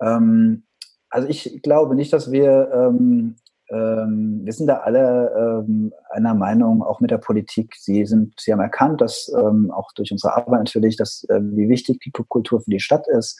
Ähm, 0.00 0.64
also 1.08 1.28
ich 1.28 1.60
glaube 1.62 1.94
nicht, 1.94 2.12
dass 2.12 2.30
wir 2.30 2.70
ähm, 2.72 3.36
ähm, 3.70 4.40
wir 4.44 4.52
sind 4.52 4.66
da 4.66 4.78
alle 4.78 5.62
ähm, 5.64 5.92
einer 6.10 6.34
Meinung, 6.34 6.82
auch 6.82 7.00
mit 7.00 7.10
der 7.10 7.18
Politik. 7.18 7.76
Sie 7.76 8.04
sind, 8.04 8.34
sie 8.38 8.52
haben 8.52 8.60
erkannt, 8.60 9.00
dass 9.00 9.32
ähm, 9.32 9.70
auch 9.70 9.92
durch 9.92 10.10
unsere 10.10 10.36
Arbeit 10.36 10.60
natürlich, 10.60 10.96
dass 10.96 11.24
äh, 11.28 11.40
wie 11.40 11.68
wichtig 11.68 12.00
die 12.00 12.10
Kultur 12.10 12.60
für 12.60 12.70
die 12.70 12.80
Stadt 12.80 13.06
ist. 13.08 13.38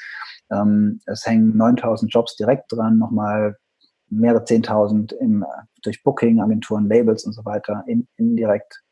Ähm, 0.51 1.01
es 1.07 1.27
hängen 1.27 1.57
9000 1.57 2.13
Jobs 2.13 2.37
direkt 2.37 2.73
dran, 2.73 2.99
nochmal 2.99 3.57
mehrere 4.09 4.43
10.000 4.43 5.15
im, 5.15 5.45
durch 5.83 6.03
Booking, 6.03 6.41
Agenturen, 6.41 6.89
Labels 6.89 7.25
und 7.25 7.33
so 7.33 7.45
weiter 7.45 7.85
in, 7.87 8.09
indirekt. 8.17 8.83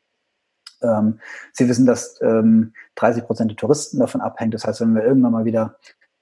Ähm, 0.81 1.19
sie 1.53 1.67
wissen, 1.67 1.85
dass 1.85 2.19
ähm, 2.21 2.73
30 2.95 3.25
Prozent 3.25 3.51
der 3.51 3.57
Touristen 3.57 3.99
davon 3.99 4.21
abhängt. 4.21 4.53
Das 4.53 4.65
heißt, 4.65 4.81
wenn 4.81 4.95
wir 4.95 5.03
irgendwann 5.03 5.33
mal 5.33 5.45
wieder 5.45 5.75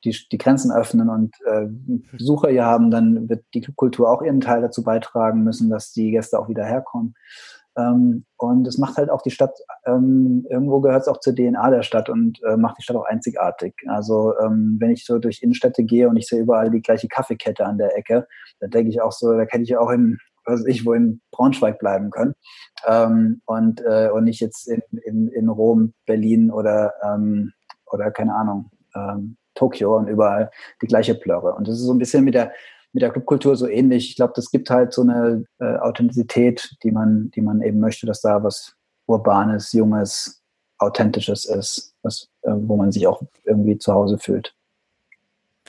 die, 0.03 0.15
die 0.31 0.37
Grenzen 0.37 0.71
öffnen 0.71 1.09
und 1.09 1.35
äh, 1.45 1.67
Besucher 2.17 2.49
hier 2.49 2.65
haben, 2.65 2.91
dann 2.91 3.29
wird 3.29 3.45
die 3.53 3.61
Clubkultur 3.61 4.09
auch 4.09 4.21
ihren 4.21 4.41
Teil 4.41 4.61
dazu 4.61 4.83
beitragen 4.83 5.43
müssen, 5.43 5.69
dass 5.69 5.91
die 5.91 6.11
Gäste 6.11 6.39
auch 6.39 6.49
wieder 6.49 6.65
herkommen. 6.65 7.15
Ähm, 7.77 8.25
und 8.37 8.67
es 8.67 8.77
macht 8.77 8.97
halt 8.97 9.09
auch 9.09 9.21
die 9.21 9.31
Stadt, 9.31 9.57
ähm, 9.85 10.45
irgendwo 10.49 10.81
gehört 10.81 11.03
es 11.03 11.07
auch 11.07 11.19
zur 11.19 11.35
DNA 11.35 11.69
der 11.69 11.83
Stadt 11.83 12.09
und 12.09 12.41
äh, 12.43 12.57
macht 12.57 12.77
die 12.79 12.83
Stadt 12.83 12.97
auch 12.97 13.05
einzigartig. 13.05 13.75
Also 13.87 14.33
ähm, 14.39 14.77
wenn 14.79 14.91
ich 14.91 15.05
so 15.05 15.19
durch 15.19 15.43
Innenstädte 15.43 15.83
gehe 15.83 16.09
und 16.09 16.17
ich 16.17 16.27
sehe 16.27 16.41
überall 16.41 16.71
die 16.71 16.81
gleiche 16.81 17.07
Kaffeekette 17.07 17.65
an 17.65 17.77
der 17.77 17.95
Ecke, 17.95 18.27
dann 18.59 18.71
denke 18.71 18.89
ich 18.89 19.01
auch 19.01 19.11
so, 19.11 19.31
da 19.31 19.41
hätte 19.41 19.63
ich 19.63 19.77
auch 19.77 19.91
in, 19.91 20.17
was 20.45 20.65
ich, 20.65 20.85
wo 20.85 20.93
in 20.93 21.21
Braunschweig 21.31 21.77
bleiben 21.77 22.09
können. 22.09 22.33
Ähm, 22.87 23.41
und, 23.45 23.81
äh, 23.81 24.09
und 24.09 24.23
nicht 24.23 24.41
jetzt 24.41 24.67
in, 24.67 24.81
in, 25.05 25.27
in 25.27 25.49
Rom, 25.49 25.93
Berlin 26.05 26.49
oder, 26.51 26.93
ähm, 27.03 27.51
oder 27.85 28.09
keine 28.11 28.33
Ahnung, 28.33 28.71
ähm, 28.95 29.37
Tokio 29.53 29.97
und 29.97 30.07
überall 30.07 30.51
die 30.81 30.87
gleiche 30.87 31.15
Plörre. 31.15 31.53
Und 31.53 31.67
das 31.67 31.75
ist 31.75 31.85
so 31.85 31.93
ein 31.93 31.99
bisschen 31.99 32.23
mit 32.23 32.33
der 32.33 32.51
mit 32.93 33.01
der 33.01 33.11
Clubkultur 33.11 33.55
so 33.55 33.67
ähnlich. 33.67 34.09
Ich 34.09 34.15
glaube, 34.15 34.33
das 34.35 34.51
gibt 34.51 34.69
halt 34.69 34.93
so 34.93 35.01
eine 35.01 35.45
äh, 35.59 35.77
Authentizität, 35.77 36.75
die 36.83 36.91
man, 36.91 37.31
die 37.31 37.41
man 37.41 37.61
eben 37.61 37.79
möchte, 37.79 38.05
dass 38.05 38.21
da 38.21 38.43
was 38.43 38.75
Urbanes, 39.05 39.71
Junges, 39.73 40.41
Authentisches 40.79 41.45
ist, 41.45 41.95
was, 42.03 42.29
äh, 42.43 42.51
wo 42.53 42.75
man 42.75 42.91
sich 42.91 43.07
auch 43.07 43.21
irgendwie 43.45 43.77
zu 43.77 43.93
Hause 43.93 44.17
fühlt. 44.17 44.53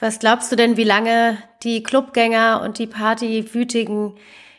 Was 0.01 0.19
glaubst 0.19 0.53
du 0.53 0.57
denn, 0.57 0.77
wie 0.77 0.85
lange 0.85 1.39
die 1.63 1.83
Clubgänger 1.83 2.63
und 2.63 2.79
die 2.79 2.87
Partywütigen 2.87 4.15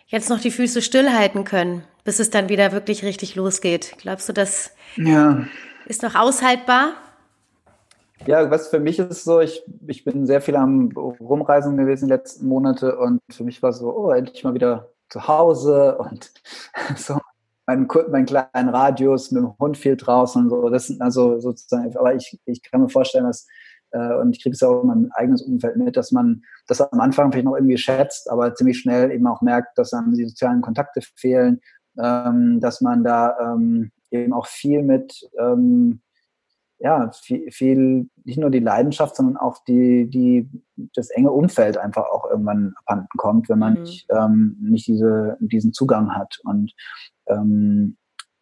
jetzt 0.08 0.30
noch 0.30 0.40
die 0.40 0.52
Füße 0.52 0.82
stillhalten 0.82 1.46
können, 1.46 1.84
bis 2.04 2.20
es 2.20 2.30
dann 2.30 2.50
wieder 2.50 2.72
wirklich 2.72 3.04
richtig 3.04 3.36
losgeht? 3.36 3.94
Glaubst 4.00 4.28
du, 4.28 4.34
das 4.34 4.72
ja. 4.98 5.46
ist 5.86 6.02
noch 6.02 6.16
aushaltbar? 6.16 6.94
Ja, 8.26 8.52
was 8.52 8.68
für 8.68 8.80
mich 8.80 9.00
ist 9.00 9.24
so, 9.24 9.40
ich, 9.40 9.64
ich 9.88 10.04
bin 10.04 10.26
sehr 10.26 10.42
viel 10.42 10.56
am 10.56 10.92
Rumreisen 10.92 11.78
gewesen 11.78 12.08
die 12.08 12.14
letzten 12.14 12.48
Monate 12.48 12.98
und 12.98 13.22
für 13.30 13.44
mich 13.44 13.64
war 13.64 13.74
so, 13.74 13.96
oh, 13.96 14.12
endlich 14.12 14.44
mal 14.44 14.54
wieder 14.54 14.92
zu 15.10 15.28
Hause 15.28 15.98
und 15.98 16.32
so 16.98 17.18
mein, 17.66 17.88
mein 18.10 18.26
kleinen 18.26 18.70
Radius 18.70 19.32
mit 19.32 19.44
dem 19.44 19.58
Hund 19.60 19.78
viel 19.78 19.96
draußen 19.96 20.44
und 20.44 20.50
so. 20.50 20.70
Das 20.70 20.88
sind 20.88 21.02
also 21.02 21.40
sozusagen, 21.40 21.96
aber 21.98 22.16
ich, 22.16 22.40
ich 22.46 22.62
kann 22.64 22.82
mir 22.82 22.90
vorstellen, 22.90 23.26
dass, 23.26 23.48
äh, 23.92 24.16
und 24.16 24.36
ich 24.36 24.44
kriege 24.44 24.54
es 24.54 24.64
auch 24.64 24.82
in 24.82 24.88
meinem 24.88 25.12
eigenen 25.14 25.42
Umfeld 25.42 25.78
mit, 25.78 25.96
dass 25.96 26.12
man 26.12 26.42
das 26.68 26.82
am 26.82 27.00
Anfang 27.00 27.32
vielleicht 27.32 27.46
noch 27.46 27.56
irgendwie 27.56 27.78
schätzt, 27.78 28.30
aber 28.30 28.54
ziemlich 28.56 28.80
schnell 28.80 29.12
eben 29.12 29.28
auch 29.28 29.42
merkt, 29.42 29.78
dass 29.78 29.92
dann 29.92 30.14
die 30.14 30.26
sozialen 30.26 30.62
Kontakte 30.62 31.02
fehlen, 31.16 31.62
ähm, 31.98 32.60
dass 32.60 32.82
man 32.82 33.04
da 33.04 33.38
ähm, 33.40 33.92
eben 34.12 34.34
auch 34.34 34.48
viel 34.48 34.84
mit 34.84 35.30
ähm, 35.40 36.02
ja, 36.80 37.12
viel, 37.12 37.52
viel, 37.52 38.10
nicht 38.24 38.40
nur 38.40 38.50
die 38.50 38.60
Leidenschaft, 38.60 39.16
sondern 39.16 39.38
auch 39.38 39.58
die, 39.66 40.10
die, 40.10 40.50
das 40.96 41.10
enge 41.10 41.32
Umfeld 41.32 41.78
einfach 41.78 42.06
auch 42.06 42.30
irgendwann 42.30 42.74
abhanden 42.78 43.10
kommt, 43.18 43.50
wenn 43.50 43.60
man 43.60 43.74
mhm. 43.74 43.82
nicht, 43.82 44.08
ähm, 44.10 44.58
nicht 44.62 44.88
diese, 44.88 45.38
diesen 45.42 45.74
Zugang 45.74 46.16
hat. 46.16 46.40
Und 46.46 46.74
ähm, 47.28 47.98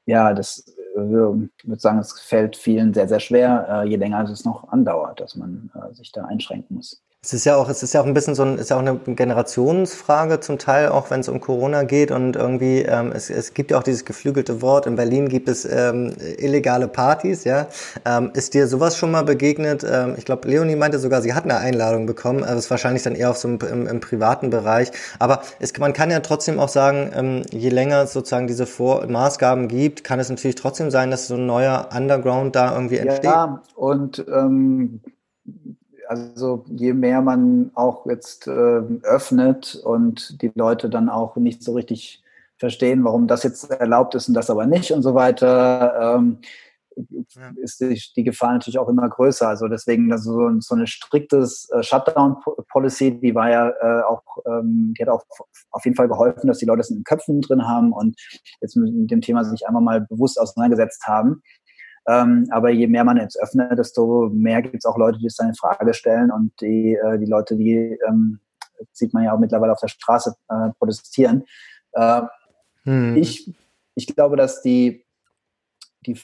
ja, 0.06 0.34
das 0.34 0.66
äh, 0.96 1.00
würde 1.00 1.50
sagen, 1.78 1.98
es 1.98 2.20
fällt 2.20 2.56
vielen 2.56 2.94
sehr, 2.94 3.08
sehr 3.08 3.20
schwer, 3.20 3.68
äh, 3.70 3.90
je 3.90 3.98
länger 3.98 4.24
es 4.30 4.46
noch 4.46 4.70
andauert, 4.70 5.20
dass 5.20 5.36
man 5.36 5.72
äh, 5.74 5.94
sich 5.94 6.12
da 6.12 6.26
einschränken 6.26 6.76
muss. 6.76 7.04
Es 7.28 7.34
ist 7.34 7.44
ja 7.44 7.58
auch, 7.58 7.68
es 7.68 7.84
ist 7.84 7.94
ja 7.94 8.00
auch 8.00 8.06
ein 8.06 8.14
bisschen 8.14 8.36
so 8.36 8.44
ein, 8.44 8.58
ist 8.58 8.70
ja 8.70 8.78
auch 8.78 8.82
eine 8.82 8.96
Generationsfrage 8.96 10.40
zum 10.40 10.58
Teil, 10.60 10.88
auch 10.88 11.12
wenn 11.12 11.20
es 11.20 11.28
um 11.28 11.42
Corona 11.42 11.84
geht 11.84 12.10
und 12.10 12.38
irgendwie, 12.38 12.84
ähm, 12.84 13.12
es, 13.14 13.30
es 13.30 13.54
gibt 13.54 13.70
ja 13.70 13.78
auch 13.78 13.84
dieses 13.84 14.06
geflügelte 14.06 14.62
Wort, 14.62 14.86
in 14.86 14.96
Berlin 14.96 15.28
gibt 15.28 15.50
es 15.50 15.66
ähm, 15.66 16.14
illegale 16.38 16.88
Partys, 16.88 17.44
ja. 17.44 17.68
Ähm, 18.06 18.32
ist 18.34 18.54
dir 18.54 18.66
sowas 18.68 18.96
schon 18.96 19.12
mal 19.12 19.24
begegnet? 19.24 19.86
Ähm, 19.86 20.14
ich 20.18 20.24
glaube, 20.24 20.48
Leonie 20.48 20.78
meinte 20.78 21.00
sogar, 21.00 21.22
sie 21.22 21.34
hat 21.34 21.44
eine 21.44 21.58
Einladung 21.58 22.06
bekommen, 22.06 22.46
also 22.46 22.60
ist 22.60 22.72
wahrscheinlich 22.72 23.04
dann 23.04 23.14
eher 23.14 23.32
auf 23.32 23.38
so 23.38 23.50
einem, 23.50 23.60
im, 23.74 23.88
im 23.88 24.00
privaten 24.00 24.50
Bereich. 24.50 24.94
Aber 25.20 25.42
es, 25.60 25.78
man 25.80 25.92
kann 25.92 26.10
ja 26.10 26.22
trotzdem 26.22 26.62
auch 26.62 26.70
sagen, 26.70 27.12
ähm, 27.14 27.42
je 27.52 27.68
länger 27.68 28.04
es 28.04 28.14
sozusagen 28.14 28.48
diese 28.48 28.66
Vor 28.66 29.06
Maßgaben 29.06 29.68
gibt, 29.68 30.06
kann 30.06 30.22
es 30.22 30.30
natürlich 30.30 30.56
trotzdem 30.56 30.92
sein, 30.92 31.12
dass 31.12 31.28
so 31.28 31.36
ein 31.36 31.46
neuer 31.46 31.90
Underground 31.94 32.56
da 32.56 32.74
irgendwie 32.74 33.00
entsteht. 33.00 33.26
Ja, 33.26 33.62
und 33.76 34.26
ähm 34.34 35.02
also 36.08 36.66
je 36.68 36.94
mehr 36.94 37.22
man 37.22 37.72
auch 37.74 38.06
jetzt 38.06 38.48
äh, 38.48 38.52
öffnet 39.04 39.76
und 39.84 40.42
die 40.42 40.52
Leute 40.56 40.90
dann 40.90 41.10
auch 41.10 41.36
nicht 41.36 41.64
so 41.64 41.74
richtig 41.74 42.24
verstehen, 42.58 43.04
warum 43.04 43.28
das 43.28 43.44
jetzt 43.44 43.70
erlaubt 43.70 44.16
ist 44.16 44.28
und 44.28 44.34
das 44.34 44.50
aber 44.50 44.66
nicht 44.66 44.92
und 44.92 45.04
so 45.04 45.14
weiter, 45.14 46.18
ähm, 46.18 46.40
ja. 47.36 47.52
ist 47.62 47.80
die, 47.80 48.02
die, 48.16 48.24
Gefahr 48.24 48.54
natürlich 48.54 48.80
auch 48.80 48.90
immer 48.90 49.08
größer. 49.08 49.48
Also 49.48 49.68
deswegen 49.68 50.12
also 50.12 50.32
so, 50.32 50.60
so 50.60 50.76
eine 50.76 50.88
striktes 50.88 51.70
äh, 51.70 51.84
Shutdown-Policy, 51.84 53.20
die 53.20 53.36
war 53.36 53.50
ja 53.50 53.70
äh, 53.70 54.04
auch, 54.04 54.24
ähm, 54.48 54.94
die 54.98 55.04
hat 55.04 55.10
auch 55.10 55.24
auf 55.72 55.86
jeden 55.86 55.96
Fall 55.96 56.08
geholfen, 56.08 56.48
dass 56.48 56.58
die 56.58 56.66
Leute 56.66 56.82
es 56.82 56.90
in 56.90 56.98
den 56.98 57.04
Köpfen 57.04 57.42
drin 57.42 57.68
haben 57.68 57.94
und 57.94 58.20
jetzt 58.62 58.76
mit 58.76 59.12
dem 59.12 59.22
Thema 59.22 59.44
sich 59.44 59.68
einmal 59.68 59.84
mal 59.84 60.02
bewusst 60.02 60.40
auseinandergesetzt 60.40 61.06
haben. 61.06 61.44
Ähm, 62.08 62.48
aber 62.52 62.70
je 62.70 62.88
mehr 62.88 63.04
man 63.04 63.18
jetzt 63.18 63.40
öffnet, 63.42 63.78
desto 63.78 64.30
mehr 64.34 64.62
gibt 64.62 64.78
es 64.78 64.86
auch 64.86 64.98
Leute, 64.98 65.20
die 65.20 65.28
es 65.28 65.36
dann 65.36 65.50
in 65.50 65.56
Frage 65.56 65.94
stellen 65.94 66.32
und 66.32 66.54
die, 66.62 66.96
äh, 66.96 67.20
die 67.20 67.26
Leute, 67.26 67.58
die 67.58 67.98
ähm, 68.08 68.40
sieht 68.94 69.14
man 69.14 69.24
ja 69.24 69.34
auch 69.34 69.40
mittlerweile 69.40 69.74
auf 69.74 69.82
der 69.82 69.90
Straße 69.90 70.36
äh, 70.50 70.70
protestieren. 70.80 71.44
Äh, 71.94 72.22
hm. 72.84 73.16
ich, 73.18 73.54
ich 73.96 74.08
glaube, 74.08 74.38
dass 74.38 74.62
die, 74.62 75.06
die, 76.06 76.18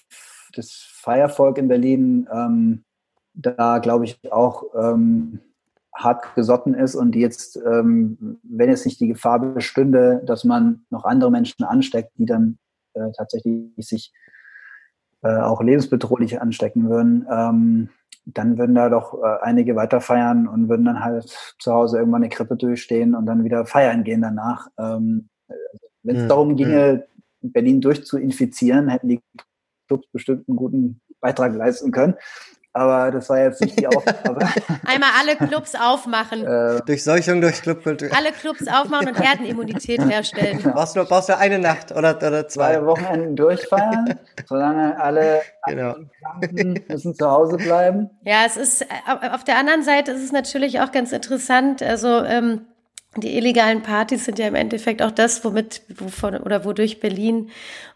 das 0.54 0.72
Feiervolk 0.72 1.58
in 1.58 1.68
Berlin 1.68 2.30
ähm, 2.32 2.86
da, 3.34 3.80
glaube 3.80 4.06
ich, 4.06 4.20
auch 4.32 4.64
ähm, 4.76 5.40
hart 5.94 6.36
gesotten 6.36 6.74
ist 6.74 6.96
und 6.96 7.12
die 7.12 7.20
jetzt, 7.20 7.58
ähm, 7.58 8.40
wenn 8.44 8.70
jetzt 8.70 8.86
nicht 8.86 9.00
die 9.00 9.08
Gefahr 9.08 9.40
bestünde, 9.40 10.22
dass 10.26 10.44
man 10.44 10.86
noch 10.90 11.04
andere 11.04 11.32
Menschen 11.32 11.64
ansteckt, 11.64 12.12
die 12.18 12.26
dann 12.26 12.58
äh, 12.94 13.12
tatsächlich 13.18 13.72
sich 13.78 14.14
äh, 15.24 15.38
auch 15.38 15.62
lebensbedrohlich 15.62 16.42
anstecken 16.42 16.90
würden, 16.90 17.26
ähm, 17.32 17.90
dann 18.26 18.58
würden 18.58 18.76
da 18.76 18.90
doch 18.90 19.22
äh, 19.22 19.42
einige 19.42 19.76
weiter 19.76 20.02
feiern 20.02 20.48
und 20.48 20.70
würden 20.70 20.86
dann 20.86 21.04
halt 21.04 21.56
zu 21.60 21.74
Hause 21.74 21.98
irgendwann 21.98 22.24
eine 22.24 22.30
Krippe 22.30 22.56
durchstehen 22.56 23.16
und 23.16 23.26
dann 23.26 23.44
wieder 23.44 23.66
feiern 23.66 24.04
gehen 24.04 24.22
danach. 24.22 24.68
Ähm, 24.78 25.30
Wenn 26.04 26.16
es 26.16 26.24
mhm. 26.24 26.30
darum 26.30 26.56
ginge, 26.56 27.06
Berlin 27.42 27.82
durchzuinfizieren, 27.82 28.88
hätten 28.90 29.10
die 29.10 29.22
Clubs 29.88 30.08
bestimmt 30.12 30.48
einen 30.48 30.58
guten 30.58 31.02
Beitrag 31.20 31.54
leisten 31.56 31.92
können. 31.92 32.16
Aber 32.76 33.12
das 33.12 33.30
war 33.30 33.40
jetzt 33.40 33.62
nicht 33.62 33.80
die 33.80 33.86
Aufgabe. 33.86 34.48
Einmal 34.86 35.12
alle 35.20 35.36
Clubs 35.36 35.76
aufmachen. 35.76 36.44
Äh, 36.44 36.82
Durchseuchung 36.86 37.40
durch 37.40 37.62
Clubkultur. 37.62 38.10
Alle 38.18 38.32
Clubs 38.32 38.68
aufmachen 38.68 39.10
und 39.10 39.20
Herdenimmunität 39.20 40.04
herstellen. 40.10 40.58
Genau. 40.58 40.74
Brauchst, 40.74 40.96
du, 40.96 41.06
brauchst 41.06 41.30
du 41.30 41.38
eine 41.38 41.60
Nacht 41.60 41.92
oder, 41.92 42.18
oder 42.18 42.48
zwei? 42.48 42.74
Zwei 42.74 42.86
Wochenenden 42.88 43.36
durchfeiern, 43.36 44.20
solange 44.48 45.00
alle 45.00 45.42
genau. 45.68 45.96
müssen 46.88 47.14
zu 47.14 47.30
Hause 47.30 47.58
bleiben. 47.58 48.10
Ja, 48.24 48.44
es 48.48 48.58
ist, 48.58 48.82
äh, 48.82 48.86
auf 49.32 49.44
der 49.44 49.58
anderen 49.58 49.84
Seite 49.84 50.12
ist 50.12 50.24
es 50.24 50.32
natürlich 50.32 50.80
auch 50.80 50.92
ganz 50.92 51.12
interessant, 51.12 51.84
also, 51.84 52.24
ähm, 52.24 52.66
die 53.18 53.38
illegalen 53.38 53.84
Partys 53.84 54.26
sind 54.26 54.40
ja 54.40 54.48
im 54.48 54.56
Endeffekt 54.56 55.02
auch 55.02 55.12
das, 55.12 55.44
womit, 55.46 55.82
wovon 55.98 56.36
oder 56.38 56.66
wodurch 56.66 57.00
Berlin 57.00 57.50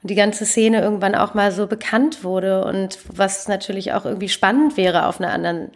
und 0.04 0.10
die 0.10 0.16
ganze 0.16 0.46
Szene 0.46 0.82
irgendwann 0.82 1.16
auch 1.16 1.34
mal 1.34 1.52
so 1.52 1.68
bekannt 1.68 2.24
wurde 2.24 2.64
und 2.66 3.00
was 3.16 3.48
natürlich 3.48 3.94
auch 3.94 4.06
irgendwie 4.06 4.30
spannend 4.30 4.78
wäre 4.78 5.08
auf 5.08 5.20
einer 5.20 5.32
anderen 5.32 5.72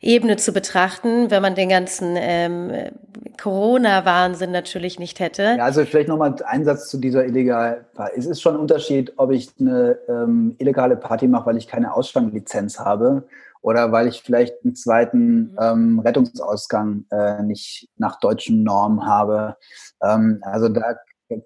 Ebene 0.00 0.36
zu 0.36 0.52
betrachten, 0.52 1.30
wenn 1.30 1.42
man 1.42 1.54
den 1.54 1.68
ganzen 1.68 2.16
ähm, 2.16 2.72
Corona-Wahnsinn 3.40 4.50
natürlich 4.50 4.98
nicht 4.98 5.20
hätte. 5.20 5.54
Ja, 5.56 5.64
also 5.64 5.84
vielleicht 5.84 6.08
nochmal 6.08 6.34
ein 6.44 6.64
Satz 6.64 6.88
zu 6.88 6.98
dieser 6.98 7.24
illegalen 7.24 7.84
Party. 7.94 8.18
Es 8.18 8.26
ist 8.26 8.42
schon 8.42 8.54
ein 8.54 8.60
Unterschied, 8.60 9.12
ob 9.16 9.30
ich 9.30 9.50
eine 9.60 9.96
ähm, 10.08 10.56
illegale 10.58 10.96
Party 10.96 11.28
mache, 11.28 11.46
weil 11.46 11.56
ich 11.56 11.68
keine 11.68 11.94
Ausstellungslizenz 11.94 12.80
habe 12.80 13.22
oder 13.62 13.92
weil 13.92 14.08
ich 14.08 14.22
vielleicht 14.22 14.54
einen 14.64 14.74
zweiten 14.74 15.52
mhm. 15.52 15.56
ähm, 15.60 15.98
Rettungsausgang 16.00 17.06
äh, 17.10 17.42
nicht 17.42 17.88
nach 17.96 18.18
deutschen 18.20 18.62
Normen 18.62 19.06
habe. 19.06 19.56
Ähm, 20.02 20.40
also 20.42 20.68
da, 20.68 20.96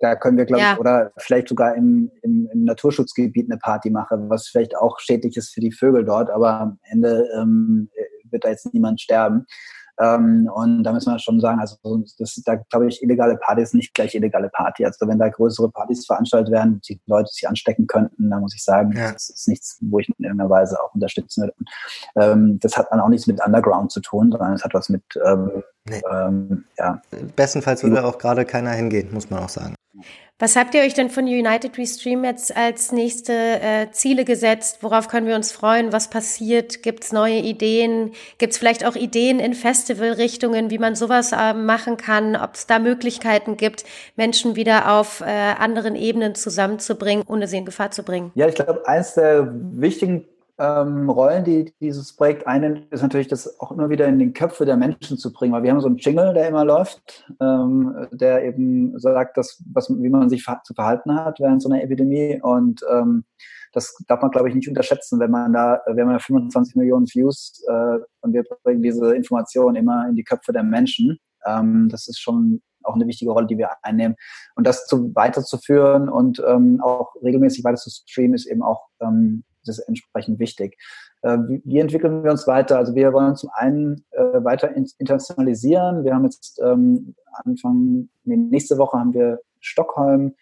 da 0.00 0.16
können 0.16 0.38
wir, 0.38 0.46
glaube 0.46 0.62
ja. 0.62 0.72
ich, 0.72 0.78
oder 0.78 1.12
vielleicht 1.18 1.48
sogar 1.48 1.74
im, 1.74 2.10
im, 2.22 2.48
im 2.52 2.64
Naturschutzgebiet 2.64 3.50
eine 3.50 3.58
Party 3.58 3.90
machen, 3.90 4.28
was 4.30 4.48
vielleicht 4.48 4.76
auch 4.76 4.98
schädlich 4.98 5.36
ist 5.36 5.52
für 5.52 5.60
die 5.60 5.72
Vögel 5.72 6.04
dort, 6.04 6.30
aber 6.30 6.60
am 6.60 6.78
Ende 6.90 7.28
ähm, 7.38 7.90
wird 8.30 8.44
da 8.44 8.48
jetzt 8.48 8.72
niemand 8.72 9.00
sterben. 9.00 9.46
Ähm, 9.98 10.50
und 10.52 10.84
da 10.84 10.92
müssen 10.92 11.12
wir 11.12 11.18
schon 11.18 11.40
sagen, 11.40 11.60
also 11.60 11.76
das, 12.18 12.40
da 12.44 12.56
glaube 12.56 12.88
ich, 12.88 13.02
illegale 13.02 13.36
Party 13.36 13.62
ist 13.62 13.74
nicht 13.74 13.94
gleich 13.94 14.14
illegale 14.14 14.48
Party. 14.50 14.84
Also 14.84 15.06
wenn 15.08 15.18
da 15.18 15.28
größere 15.28 15.70
Partys 15.70 16.06
veranstaltet 16.06 16.52
werden, 16.52 16.80
die 16.88 17.00
Leute 17.06 17.30
sich 17.30 17.48
anstecken 17.48 17.86
könnten, 17.86 18.30
da 18.30 18.38
muss 18.38 18.54
ich 18.54 18.62
sagen, 18.62 18.92
ja. 18.92 19.12
das 19.12 19.30
ist 19.30 19.48
nichts, 19.48 19.78
wo 19.80 19.98
ich 19.98 20.08
in 20.08 20.24
irgendeiner 20.24 20.50
Weise 20.50 20.78
auch 20.82 20.94
unterstützen 20.94 21.42
würde. 21.42 21.54
Ähm, 22.16 22.58
das 22.60 22.76
hat 22.76 22.88
dann 22.90 23.00
auch 23.00 23.08
nichts 23.08 23.26
mit 23.26 23.44
Underground 23.44 23.90
zu 23.90 24.00
tun, 24.00 24.30
sondern 24.30 24.52
es 24.52 24.64
hat 24.64 24.74
was 24.74 24.88
mit 24.88 25.02
ähm, 25.24 25.62
nee. 25.88 26.02
ähm, 26.10 26.64
ja. 26.78 27.00
Bestenfalls 27.34 27.82
würde 27.82 28.04
auch 28.04 28.18
gerade 28.18 28.44
keiner 28.44 28.72
hingehen, 28.72 29.12
muss 29.12 29.30
man 29.30 29.42
auch 29.42 29.48
sagen. 29.48 29.74
Was 30.38 30.54
habt 30.54 30.74
ihr 30.74 30.82
euch 30.82 30.92
denn 30.92 31.08
von 31.08 31.24
United 31.24 31.78
Restream 31.78 32.22
jetzt 32.22 32.54
als 32.54 32.92
nächste 32.92 33.32
äh, 33.32 33.90
Ziele 33.92 34.26
gesetzt? 34.26 34.82
Worauf 34.82 35.08
können 35.08 35.26
wir 35.26 35.34
uns 35.34 35.50
freuen? 35.50 35.94
Was 35.94 36.10
passiert? 36.10 36.82
Gibt 36.82 37.04
es 37.04 37.12
neue 37.12 37.38
Ideen? 37.38 38.12
Gibt 38.36 38.52
es 38.52 38.58
vielleicht 38.58 38.84
auch 38.84 38.96
Ideen 38.96 39.40
in 39.40 39.54
Festivalrichtungen, 39.54 40.68
wie 40.68 40.76
man 40.76 40.94
sowas 40.94 41.32
äh, 41.32 41.54
machen 41.54 41.96
kann? 41.96 42.36
Ob 42.36 42.52
es 42.52 42.66
da 42.66 42.78
Möglichkeiten 42.78 43.56
gibt, 43.56 43.84
Menschen 44.16 44.56
wieder 44.56 44.92
auf 44.92 45.22
äh, 45.22 45.24
anderen 45.24 45.96
Ebenen 45.96 46.34
zusammenzubringen, 46.34 47.24
ohne 47.26 47.48
sie 47.48 47.56
in 47.56 47.64
Gefahr 47.64 47.90
zu 47.90 48.02
bringen? 48.02 48.30
Ja, 48.34 48.46
ich 48.46 48.56
glaube, 48.56 48.86
eins 48.86 49.14
der 49.14 49.50
wichtigen 49.54 50.26
ähm, 50.58 51.10
Rollen, 51.10 51.44
die 51.44 51.74
dieses 51.80 52.14
Projekt 52.14 52.46
einnimmt, 52.46 52.90
ist 52.90 53.02
natürlich, 53.02 53.28
das 53.28 53.60
auch 53.60 53.72
immer 53.72 53.90
wieder 53.90 54.06
in 54.06 54.18
den 54.18 54.32
Köpfe 54.32 54.64
der 54.64 54.76
Menschen 54.76 55.18
zu 55.18 55.32
bringen, 55.32 55.52
weil 55.52 55.62
wir 55.62 55.70
haben 55.70 55.80
so 55.80 55.88
einen 55.88 55.98
Jingle, 55.98 56.32
der 56.34 56.48
immer 56.48 56.64
läuft, 56.64 57.26
ähm, 57.40 58.08
der 58.12 58.44
eben 58.44 58.98
sagt, 58.98 59.36
dass, 59.36 59.62
was, 59.72 59.90
wie 59.90 60.08
man 60.08 60.30
sich 60.30 60.46
zu 60.64 60.74
verhalten 60.74 61.14
hat 61.14 61.40
während 61.40 61.62
so 61.62 61.68
einer 61.68 61.82
Epidemie 61.82 62.40
und 62.42 62.80
ähm, 62.90 63.24
das 63.72 63.94
darf 64.08 64.22
man, 64.22 64.30
glaube 64.30 64.48
ich, 64.48 64.54
nicht 64.54 64.68
unterschätzen, 64.68 65.20
wenn 65.20 65.30
man 65.30 65.52
da, 65.52 65.82
wir 65.92 66.02
haben 66.02 66.10
ja 66.10 66.18
25 66.18 66.76
Millionen 66.76 67.06
Views 67.06 67.62
äh, 67.68 67.98
und 68.22 68.32
wir 68.32 68.42
bringen 68.64 68.82
diese 68.82 69.14
Information 69.14 69.76
immer 69.76 70.08
in 70.08 70.16
die 70.16 70.24
Köpfe 70.24 70.54
der 70.54 70.62
Menschen. 70.62 71.18
Ähm, 71.44 71.90
das 71.90 72.08
ist 72.08 72.18
schon 72.18 72.62
auch 72.84 72.94
eine 72.94 73.06
wichtige 73.06 73.32
Rolle, 73.32 73.46
die 73.46 73.58
wir 73.58 73.70
einnehmen. 73.82 74.16
Und 74.54 74.66
das 74.66 74.86
zu, 74.86 75.14
weiterzuführen 75.14 76.08
und 76.08 76.42
ähm, 76.46 76.80
auch 76.80 77.14
regelmäßig 77.22 77.64
weiter 77.64 77.76
zu 77.76 77.90
streamen, 77.90 78.34
ist 78.34 78.46
eben 78.46 78.62
auch 78.62 78.86
ähm, 79.00 79.44
das 79.66 79.78
ist 79.78 79.88
entsprechend 79.88 80.38
wichtig. 80.38 80.78
Äh, 81.22 81.38
wie 81.64 81.78
entwickeln 81.78 82.24
wir 82.24 82.30
uns 82.30 82.46
weiter? 82.46 82.78
Also 82.78 82.94
wir 82.94 83.12
wollen 83.12 83.36
zum 83.36 83.50
einen 83.54 84.04
äh, 84.12 84.44
weiter 84.44 84.74
internationalisieren. 84.74 86.04
Wir 86.04 86.14
haben 86.14 86.24
jetzt 86.24 86.60
ähm, 86.62 87.14
Anfang, 87.44 88.08
nee, 88.24 88.36
nächste 88.36 88.78
Woche 88.78 88.98
haben 88.98 89.12
wir 89.12 89.40
Stockholm, 89.60 90.34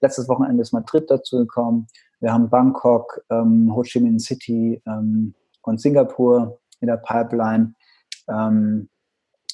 letztes 0.00 0.28
Wochenende 0.28 0.62
ist 0.62 0.72
Madrid 0.72 1.10
dazu 1.10 1.38
gekommen. 1.38 1.86
Wir 2.20 2.32
haben 2.32 2.50
Bangkok, 2.50 3.22
ähm, 3.30 3.74
Ho 3.74 3.82
Chi 3.82 4.00
Minh 4.00 4.18
City 4.18 4.82
ähm, 4.86 5.34
und 5.62 5.80
Singapur 5.80 6.60
in 6.80 6.88
der 6.88 6.96
Pipeline. 6.96 7.74
Ähm, 8.28 8.88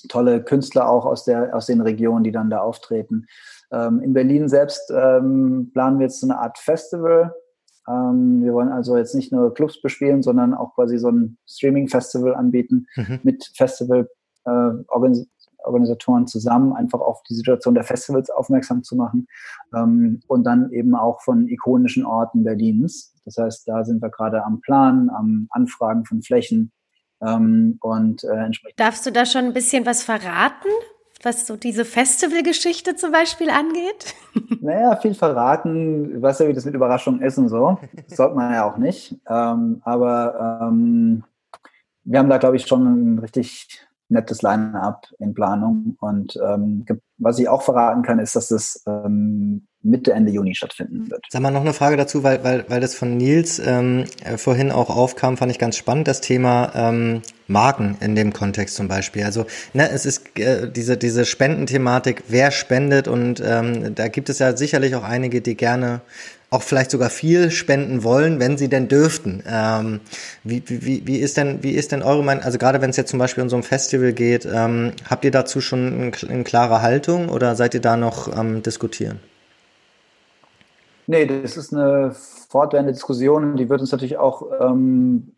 tolle 0.09 0.43
Künstler 0.43 0.89
auch 0.89 1.05
aus, 1.05 1.25
der, 1.25 1.55
aus 1.55 1.67
den 1.67 1.81
Regionen, 1.81 2.25
die 2.25 2.33
dann 2.33 2.51
da 2.51 2.61
auftreten. 2.61 3.27
Ähm, 3.71 4.01
in 4.01 4.13
Berlin 4.13 4.49
selbst 4.49 4.93
ähm, 4.95 5.71
planen 5.73 5.99
wir 5.99 6.07
jetzt 6.07 6.21
so 6.21 6.27
eine 6.27 6.39
Art 6.39 6.59
Festival, 6.59 7.35
ähm, 7.89 8.43
wir 8.43 8.53
wollen 8.53 8.71
also 8.71 8.97
jetzt 8.97 9.15
nicht 9.15 9.31
nur 9.33 9.55
Clubs 9.55 9.81
bespielen, 9.81 10.23
sondern 10.23 10.53
auch 10.55 10.75
quasi 10.75 10.99
so 10.99 11.09
ein 11.09 11.39
Streaming-Festival 11.47 12.35
anbieten 12.35 12.87
mhm. 12.97 13.21
mit 13.23 13.53
Festival-Organisatoren 13.55 16.25
äh, 16.25 16.27
zusammen, 16.27 16.73
einfach 16.73 16.99
auf 17.01 17.23
die 17.25 17.35
Situation 17.35 17.75
der 17.75 17.85
Festivals 17.85 18.31
aufmerksam 18.31 18.83
zu 18.83 18.97
machen 18.97 19.29
ähm, 19.75 20.21
und 20.27 20.45
dann 20.45 20.73
eben 20.73 20.95
auch 20.95 21.21
von 21.23 21.49
ikonischen 21.49 22.05
Orten 22.05 22.45
Berlins. 22.45 23.15
Das 23.25 23.39
heißt, 23.39 23.67
da 23.69 23.85
sind 23.85 24.03
wir 24.03 24.11
gerade 24.11 24.45
am 24.45 24.61
Plan, 24.61 25.09
am 25.11 25.47
Anfragen 25.51 26.05
von 26.05 26.23
Flächen. 26.23 26.73
Ähm, 27.23 27.79
und 27.81 28.25
äh, 28.25 28.45
entsprechend. 28.45 28.79
Darfst 28.79 29.07
du 29.07 29.13
da 29.13 29.25
schon 29.25 29.47
ein 29.47 29.55
bisschen 29.55 29.87
was 29.87 30.03
verraten? 30.03 30.69
Was 31.23 31.47
so 31.47 31.57
diese 31.57 31.85
Festivalgeschichte 31.85 32.97
zum 32.97 33.13
Beispiel 33.13 33.51
angeht? 33.51 34.15
Naja, 34.61 34.97
viel 34.97 35.15
verraten. 35.15 36.17
Ich 36.17 36.23
weiß 36.23 36.41
ja, 36.41 36.49
wie 36.49 36.53
das 36.53 36.65
mit 36.65 36.75
Überraschungen 36.75 37.23
ist 37.23 37.39
und 37.39 37.49
so. 37.49 37.79
Das 38.09 38.17
sollte 38.17 38.35
man 38.35 38.53
ja 38.53 38.69
auch 38.69 38.77
nicht. 38.77 39.17
Ähm, 39.29 39.81
aber 39.85 40.61
ähm, 40.63 41.25
wir 42.05 42.19
haben 42.19 42.29
da, 42.29 42.39
glaube 42.39 42.57
ich, 42.57 42.67
schon 42.67 43.15
ein 43.15 43.19
richtig 43.19 43.87
nettes 44.09 44.43
Line-up 44.43 45.07
in 45.19 45.35
Planung. 45.35 45.97
Und 46.01 46.39
ähm, 46.45 46.85
was 47.19 47.39
ich 47.39 47.49
auch 47.49 47.63
verraten 47.63 48.03
kann, 48.03 48.19
ist, 48.19 48.37
dass 48.37 48.51
es 48.51 48.83
ähm, 48.87 49.67
Mitte, 49.83 50.13
Ende 50.13 50.33
Juni 50.33 50.55
stattfinden 50.55 51.11
wird. 51.11 51.25
Sag 51.31 51.41
mal 51.43 51.51
noch 51.51 51.61
eine 51.61 51.73
Frage 51.73 51.97
dazu, 51.97 52.23
weil, 52.23 52.43
weil, 52.45 52.65
weil 52.69 52.81
das 52.81 52.95
von 52.95 53.17
Nils 53.17 53.61
ähm, 53.65 54.05
äh, 54.25 54.37
vorhin 54.37 54.71
auch 54.71 54.91
aufkam, 54.91 55.37
fand 55.37 55.53
ich 55.53 55.59
ganz 55.59 55.77
spannend, 55.77 56.09
das 56.09 56.21
Thema 56.21 56.73
ähm, 56.75 57.23
Marken 57.47 57.97
in 58.01 58.17
dem 58.17 58.33
Kontext 58.33 58.75
zum 58.75 58.89
Beispiel. 58.89 59.25
Also 59.25 59.47
ne, 59.73 59.89
es 59.91 60.05
ist 60.05 60.39
äh, 60.39 60.71
diese, 60.71 60.97
diese 60.97 61.25
Spendenthematik, 61.25 62.25
wer 62.29 62.51
spendet 62.51 63.09
und 63.09 63.43
ähm, 63.45 63.95
da 63.95 64.09
gibt 64.09 64.29
es 64.29 64.41
ja 64.41 64.57
sicherlich 64.57 64.95
auch 64.97 65.05
einige, 65.05 65.41
die 65.41 65.57
gerne 65.57 66.01
auch 66.57 66.63
vielleicht 66.63 66.91
sogar 66.91 67.11
viel 67.11 67.51
spenden 67.51 68.03
wollen, 68.03 68.41
wenn 68.41 68.57
sie 68.57 68.69
denn 68.69 68.89
dürften. 68.89 69.43
Ähm, 69.47 70.01
wie, 70.43 70.63
wie, 70.67 71.07
wie, 71.07 71.19
ist 71.19 71.37
denn, 71.37 71.63
wie 71.63 71.73
ist 71.73 71.93
denn 71.93 72.03
eure 72.03 72.25
Meinung, 72.25 72.43
also 72.43 72.59
gerade 72.59 72.81
wenn 72.81 72.91
es 72.91 72.97
jetzt 72.97 73.11
zum 73.11 73.19
Beispiel 73.19 73.43
um 73.43 73.49
so 73.49 73.57
ein 73.57 73.63
Festival 73.63 74.13
geht, 74.13 74.49
ähm, 74.51 74.93
habt 75.09 75.25
ihr 75.25 75.31
dazu 75.31 75.61
schon 75.61 76.13
eine 76.29 76.45
klare 76.45 76.83
Haltung 76.83 77.29
oder 77.29 77.55
seid 77.55 77.75
ihr 77.75 77.81
da 77.81 77.97
noch 77.97 78.33
am 78.33 78.63
Diskutieren? 78.63 79.21
Nee, 81.07 81.27
das 81.27 81.57
ist 81.57 81.73
eine 81.73 82.13
fortwährende 82.49 82.93
Diskussion, 82.93 83.57
die 83.57 83.69
wird 83.69 83.81
uns 83.81 83.93
natürlich 83.93 84.17
auch 84.17 84.43
ähm, 84.61 85.33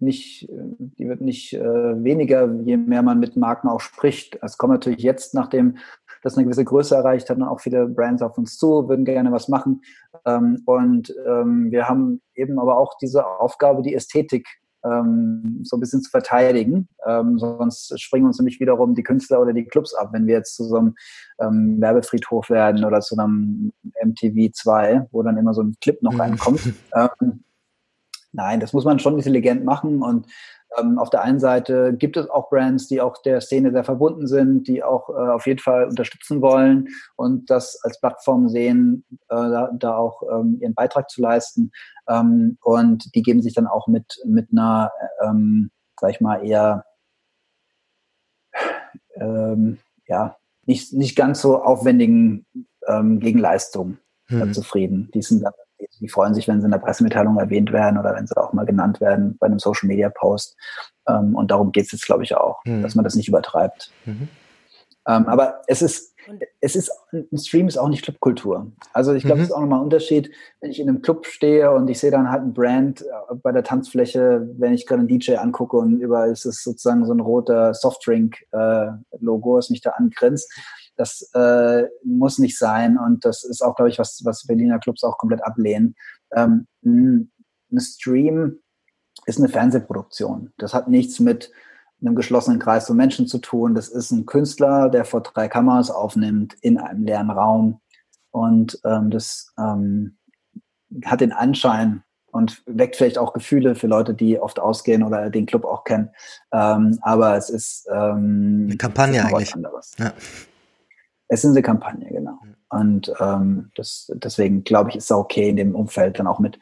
nicht, 0.00 0.48
die 0.50 1.08
wird 1.08 1.20
nicht 1.20 1.52
äh, 1.52 1.62
weniger, 2.04 2.50
je 2.64 2.76
mehr 2.76 3.02
man 3.02 3.20
mit 3.20 3.36
Marken 3.36 3.68
auch 3.68 3.80
spricht. 3.80 4.38
Es 4.42 4.56
kommt 4.56 4.72
natürlich 4.72 5.02
jetzt, 5.02 5.34
nachdem 5.34 5.76
das 6.24 6.36
eine 6.36 6.44
gewisse 6.44 6.64
Größe 6.64 6.96
erreicht 6.96 7.28
hat, 7.28 7.40
auch 7.42 7.60
viele 7.60 7.86
Brands 7.86 8.22
auf 8.22 8.38
uns 8.38 8.56
zu, 8.56 8.88
würden 8.88 9.04
gerne 9.04 9.30
was 9.30 9.48
machen. 9.48 9.82
Ähm, 10.24 10.62
und 10.64 11.14
ähm, 11.28 11.70
wir 11.70 11.86
haben 11.86 12.22
eben 12.34 12.58
aber 12.58 12.78
auch 12.78 12.96
diese 12.98 13.26
Aufgabe, 13.26 13.82
die 13.82 13.94
Ästhetik 13.94 14.48
ähm, 14.84 15.60
so 15.64 15.76
ein 15.76 15.80
bisschen 15.80 16.00
zu 16.00 16.10
verteidigen. 16.10 16.88
Ähm, 17.06 17.38
sonst 17.38 18.00
springen 18.00 18.26
uns 18.26 18.38
nämlich 18.38 18.58
wiederum 18.58 18.94
die 18.94 19.02
Künstler 19.02 19.40
oder 19.40 19.52
die 19.52 19.66
Clubs 19.66 19.94
ab, 19.94 20.10
wenn 20.12 20.26
wir 20.26 20.36
jetzt 20.36 20.56
zu 20.56 20.64
so 20.64 20.76
einem 20.76 20.94
ähm, 21.40 21.80
Werbefriedhof 21.80 22.48
werden 22.48 22.84
oder 22.84 23.00
zu 23.00 23.16
einem 23.18 23.72
MTV 24.02 24.52
2, 24.52 25.08
wo 25.10 25.22
dann 25.22 25.36
immer 25.36 25.52
so 25.52 25.62
ein 25.62 25.76
Clip 25.80 26.02
noch 26.02 26.14
mhm. 26.14 26.20
reinkommt. 26.20 26.72
ähm, 26.94 27.44
nein, 28.32 28.60
das 28.60 28.72
muss 28.72 28.84
man 28.84 28.98
schon 28.98 29.16
intelligent 29.16 29.64
machen 29.64 30.02
und 30.02 30.26
ähm, 30.78 30.98
auf 30.98 31.10
der 31.10 31.22
einen 31.22 31.40
Seite 31.40 31.94
gibt 31.94 32.16
es 32.16 32.28
auch 32.30 32.50
Brands, 32.50 32.88
die 32.88 33.00
auch 33.00 33.20
der 33.22 33.40
Szene 33.40 33.72
sehr 33.72 33.84
verbunden 33.84 34.26
sind, 34.26 34.66
die 34.68 34.82
auch 34.82 35.08
äh, 35.10 35.12
auf 35.12 35.46
jeden 35.46 35.60
Fall 35.60 35.86
unterstützen 35.86 36.40
wollen 36.42 36.88
und 37.16 37.50
das 37.50 37.78
als 37.82 38.00
Plattform 38.00 38.48
sehen, 38.48 39.04
äh, 39.28 39.36
da, 39.36 39.70
da, 39.74 39.96
auch 39.96 40.22
ähm, 40.30 40.58
ihren 40.60 40.74
Beitrag 40.74 41.10
zu 41.10 41.20
leisten. 41.20 41.70
Ähm, 42.08 42.58
und 42.62 43.14
die 43.14 43.22
geben 43.22 43.42
sich 43.42 43.54
dann 43.54 43.66
auch 43.66 43.86
mit, 43.86 44.20
mit 44.24 44.48
einer, 44.52 44.90
ähm, 45.22 45.70
sag 46.00 46.10
ich 46.10 46.20
mal, 46.20 46.44
eher 46.44 46.84
ähm, 49.16 49.78
ja, 50.06 50.36
nicht, 50.66 50.92
nicht 50.92 51.16
ganz 51.16 51.40
so 51.40 51.62
aufwendigen 51.62 52.46
ähm, 52.86 53.20
Gegenleistung 53.20 53.98
hm. 54.26 54.52
zufrieden. 54.52 55.10
Die 55.14 55.22
sind 55.22 55.42
dann 55.42 55.52
die 56.00 56.08
freuen 56.08 56.34
sich, 56.34 56.48
wenn 56.48 56.60
sie 56.60 56.66
in 56.66 56.70
der 56.70 56.78
Pressemitteilung 56.78 57.38
erwähnt 57.38 57.72
werden 57.72 57.98
oder 57.98 58.14
wenn 58.14 58.26
sie 58.26 58.36
auch 58.36 58.52
mal 58.52 58.66
genannt 58.66 59.00
werden 59.00 59.36
bei 59.38 59.46
einem 59.46 59.58
Social 59.58 59.88
Media 59.88 60.10
Post. 60.10 60.56
Ähm, 61.08 61.34
und 61.34 61.50
darum 61.50 61.72
geht 61.72 61.86
es 61.86 61.92
jetzt, 61.92 62.06
glaube 62.06 62.22
ich, 62.22 62.36
auch, 62.36 62.64
mhm. 62.64 62.82
dass 62.82 62.94
man 62.94 63.04
das 63.04 63.14
nicht 63.14 63.28
übertreibt. 63.28 63.90
Mhm. 64.04 64.28
Ähm, 65.06 65.26
aber 65.26 65.62
es 65.66 65.82
ist, 65.82 66.14
es 66.60 66.74
ist, 66.76 66.90
ein 67.12 67.38
Stream 67.38 67.68
ist 67.68 67.76
auch 67.76 67.88
nicht 67.88 68.02
Clubkultur. 68.02 68.72
Also 68.92 69.12
ich 69.12 69.24
glaube, 69.24 69.42
es 69.42 69.48
mhm. 69.48 69.50
ist 69.50 69.56
auch 69.56 69.60
nochmal 69.60 69.80
ein 69.80 69.84
Unterschied, 69.84 70.30
wenn 70.60 70.70
ich 70.70 70.80
in 70.80 70.88
einem 70.88 71.02
Club 71.02 71.26
stehe 71.26 71.70
und 71.72 71.88
ich 71.88 71.98
sehe 71.98 72.10
dann 72.10 72.30
halt 72.30 72.42
ein 72.42 72.54
Brand 72.54 73.02
äh, 73.02 73.34
bei 73.42 73.52
der 73.52 73.64
Tanzfläche, 73.64 74.48
wenn 74.56 74.72
ich 74.72 74.86
gerade 74.86 75.00
einen 75.00 75.08
DJ 75.08 75.36
angucke 75.36 75.76
und 75.76 76.00
überall 76.00 76.30
ist 76.30 76.46
es 76.46 76.62
sozusagen 76.62 77.04
so 77.04 77.12
ein 77.12 77.20
roter 77.20 77.74
Softdrink-Logo, 77.74 79.54
äh, 79.54 79.58
was 79.58 79.70
mich 79.70 79.82
da 79.82 79.90
angrenzt 79.90 80.50
das 80.96 81.30
äh, 81.34 81.84
muss 82.04 82.38
nicht 82.38 82.58
sein 82.58 82.98
und 82.98 83.24
das 83.24 83.44
ist 83.44 83.62
auch, 83.62 83.74
glaube 83.74 83.90
ich, 83.90 83.98
was, 83.98 84.22
was 84.24 84.46
Berliner 84.46 84.78
Clubs 84.78 85.02
auch 85.02 85.18
komplett 85.18 85.42
ablehnen. 85.44 85.96
Ähm, 86.34 86.66
ein 86.84 87.30
Stream 87.78 88.60
ist 89.26 89.38
eine 89.38 89.48
Fernsehproduktion. 89.48 90.52
Das 90.58 90.74
hat 90.74 90.88
nichts 90.88 91.18
mit 91.20 91.50
einem 92.04 92.16
geschlossenen 92.16 92.58
Kreis 92.58 92.86
von 92.86 92.96
Menschen 92.96 93.26
zu 93.26 93.38
tun. 93.38 93.74
Das 93.74 93.88
ist 93.88 94.10
ein 94.10 94.26
Künstler, 94.26 94.88
der 94.88 95.04
vor 95.04 95.22
drei 95.22 95.48
Kameras 95.48 95.90
aufnimmt 95.90 96.54
in 96.60 96.78
einem 96.78 97.04
leeren 97.04 97.30
Raum. 97.30 97.80
Und 98.30 98.80
ähm, 98.84 99.10
das 99.10 99.52
ähm, 99.58 100.16
hat 101.04 101.20
den 101.20 101.32
Anschein 101.32 102.02
und 102.34 102.62
weckt 102.66 102.96
vielleicht 102.96 103.16
auch 103.16 103.32
Gefühle 103.32 103.76
für 103.76 103.86
Leute, 103.86 104.12
die 104.12 104.40
oft 104.40 104.58
ausgehen 104.58 105.04
oder 105.04 105.30
den 105.30 105.46
Club 105.46 105.64
auch 105.64 105.84
kennen. 105.84 106.10
Ähm, 106.52 106.98
aber 107.02 107.36
es 107.36 107.48
ist 107.48 107.86
ähm, 107.92 108.66
eine 108.66 108.76
Kampagne 108.76 109.20
ist 109.20 109.26
eigentlich. 109.26 109.54
Anderes. 109.54 109.92
Ja. 109.98 110.12
Es 111.28 111.44
ist 111.44 111.52
eine 111.52 111.62
Kampagne, 111.62 112.08
genau. 112.10 112.38
Und 112.70 113.12
ähm, 113.20 113.70
das, 113.76 114.10
deswegen 114.14 114.64
glaube 114.64 114.90
ich, 114.90 114.96
ist 114.96 115.04
es 115.04 115.12
okay, 115.12 115.48
in 115.48 115.56
dem 115.56 115.74
Umfeld 115.76 116.18
dann 116.18 116.26
auch 116.26 116.40
mit 116.40 116.58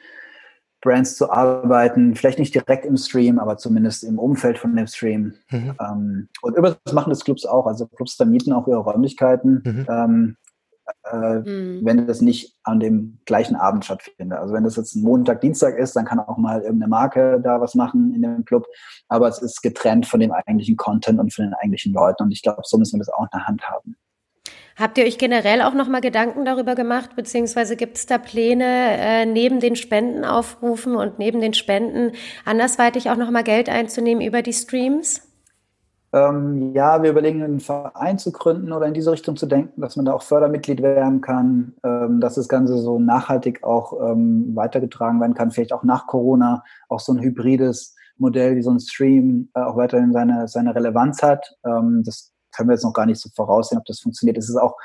Brands 0.83 1.16
zu 1.16 1.30
arbeiten, 1.30 2.14
vielleicht 2.14 2.39
nicht 2.39 2.55
direkt 2.55 2.85
im 2.85 2.97
Stream, 2.97 3.39
aber 3.39 3.57
zumindest 3.57 4.05
im 4.05 4.18
Umfeld 4.18 4.59
von 4.59 4.76
dem 4.76 4.87
Stream. 4.87 5.35
Mhm. 5.51 5.76
Ähm, 5.80 6.28
und 6.43 6.57
über 6.57 6.76
das 6.85 6.93
machen 6.93 7.11
das 7.11 7.24
Clubs 7.24 7.47
auch. 7.47 7.66
Also 7.66 7.87
Clubs 7.87 8.16
da 8.16 8.24
mieten 8.24 8.53
auch 8.53 8.66
ihre 8.66 8.80
Räumlichkeiten, 8.80 9.62
mhm. 9.64 9.87
ähm, 9.89 10.37
äh, 11.11 11.39
mhm. 11.39 11.80
wenn 11.85 12.07
das 12.09 12.20
nicht 12.20 12.59
an 12.64 12.80
dem 12.80 13.20
gleichen 13.26 13.55
Abend 13.55 13.85
stattfindet. 13.85 14.39
Also 14.39 14.53
wenn 14.55 14.64
das 14.64 14.76
jetzt 14.76 14.97
ein 14.97 15.05
Montag, 15.05 15.41
Dienstag 15.41 15.78
ist, 15.78 15.95
dann 15.95 16.05
kann 16.05 16.18
auch 16.18 16.37
mal 16.37 16.61
irgendeine 16.61 16.91
Marke 16.91 17.41
da 17.43 17.61
was 17.61 17.76
machen 17.76 18.12
in 18.12 18.22
dem 18.22 18.45
Club. 18.45 18.66
Aber 19.09 19.28
es 19.28 19.41
ist 19.41 19.62
getrennt 19.62 20.07
von 20.07 20.18
dem 20.18 20.33
eigentlichen 20.33 20.76
Content 20.76 21.20
und 21.20 21.33
von 21.33 21.45
den 21.45 21.55
eigentlichen 21.55 21.95
Leuten. 21.95 22.24
Und 22.24 22.33
ich 22.33 22.43
glaube, 22.43 22.62
so 22.64 22.76
müssen 22.76 22.97
wir 22.97 23.05
das 23.05 23.14
auch 23.14 23.22
in 23.22 23.28
der 23.33 23.47
Hand 23.47 23.62
haben. 23.62 23.97
Habt 24.77 24.99
ihr 24.99 25.05
euch 25.05 25.18
generell 25.18 25.62
auch 25.62 25.75
nochmal 25.75 26.01
Gedanken 26.01 26.45
darüber 26.45 26.75
gemacht, 26.75 27.16
beziehungsweise 27.16 27.77
gibt 27.77 27.99
es 27.99 28.07
da 28.07 28.18
Pläne, 28.18 28.64
äh, 28.64 29.27
neben 29.27 29.61
den 29.61 29.77
Spendenaufrufen 29.77 30.97
und 30.97 31.18
neben 31.18 31.41
den 31.41 31.55
Spenden 31.55 32.12
andersweitig 32.45 33.11
auch 33.11 33.16
nochmal 33.16 33.45
Geld 33.45 33.68
einzunehmen 33.68 34.27
über 34.27 34.43
die 34.43 34.53
Streams? 34.53 35.23
Ähm, 36.14 36.75
ja, 36.75 37.03
wir 37.03 37.11
überlegen, 37.11 37.43
einen 37.43 37.61
Verein 37.61 38.18
zu 38.18 38.33
gründen 38.33 38.73
oder 38.73 38.87
in 38.87 38.93
diese 38.93 39.12
Richtung 39.12 39.37
zu 39.37 39.47
denken, 39.47 39.81
dass 39.81 39.97
man 39.97 40.05
da 40.05 40.12
auch 40.12 40.23
Fördermitglied 40.23 40.83
werden 40.83 41.23
kann, 41.23 41.75
ähm, 41.83 42.20
dass 42.20 42.35
das 42.35 42.49
Ganze 42.49 42.79
so 42.79 42.99
nachhaltig 42.99 43.64
auch 43.64 44.11
ähm, 44.11 44.55
weitergetragen 44.55 45.20
werden 45.20 45.35
kann, 45.35 45.51
vielleicht 45.51 45.73
auch 45.73 45.85
nach 45.85 46.07
Corona, 46.07 46.64
auch 46.91 47.01
so 47.01 47.12
ein 47.12 47.20
hybrides 47.20 47.97
Modell 48.18 48.57
wie 48.57 48.62
so 48.62 48.70
ein 48.70 48.81
Stream 48.81 49.49
äh, 49.55 49.61
auch 49.61 49.77
weiterhin 49.77 50.12
seine, 50.12 50.49
seine 50.49 50.75
Relevanz 50.75 51.23
hat. 51.23 51.57
Ähm, 51.64 52.03
das 52.05 52.32
können 52.57 52.68
wir 52.68 52.74
jetzt 52.74 52.84
noch 52.84 52.92
gar 52.92 53.07
nicht 53.07 53.20
so 53.20 53.28
voraussehen, 53.34 53.78
ob 53.78 53.84
das 53.86 54.00
funktioniert. 54.00 54.38
Es 54.38 54.48
ist 54.48 54.57
auch 54.57 54.76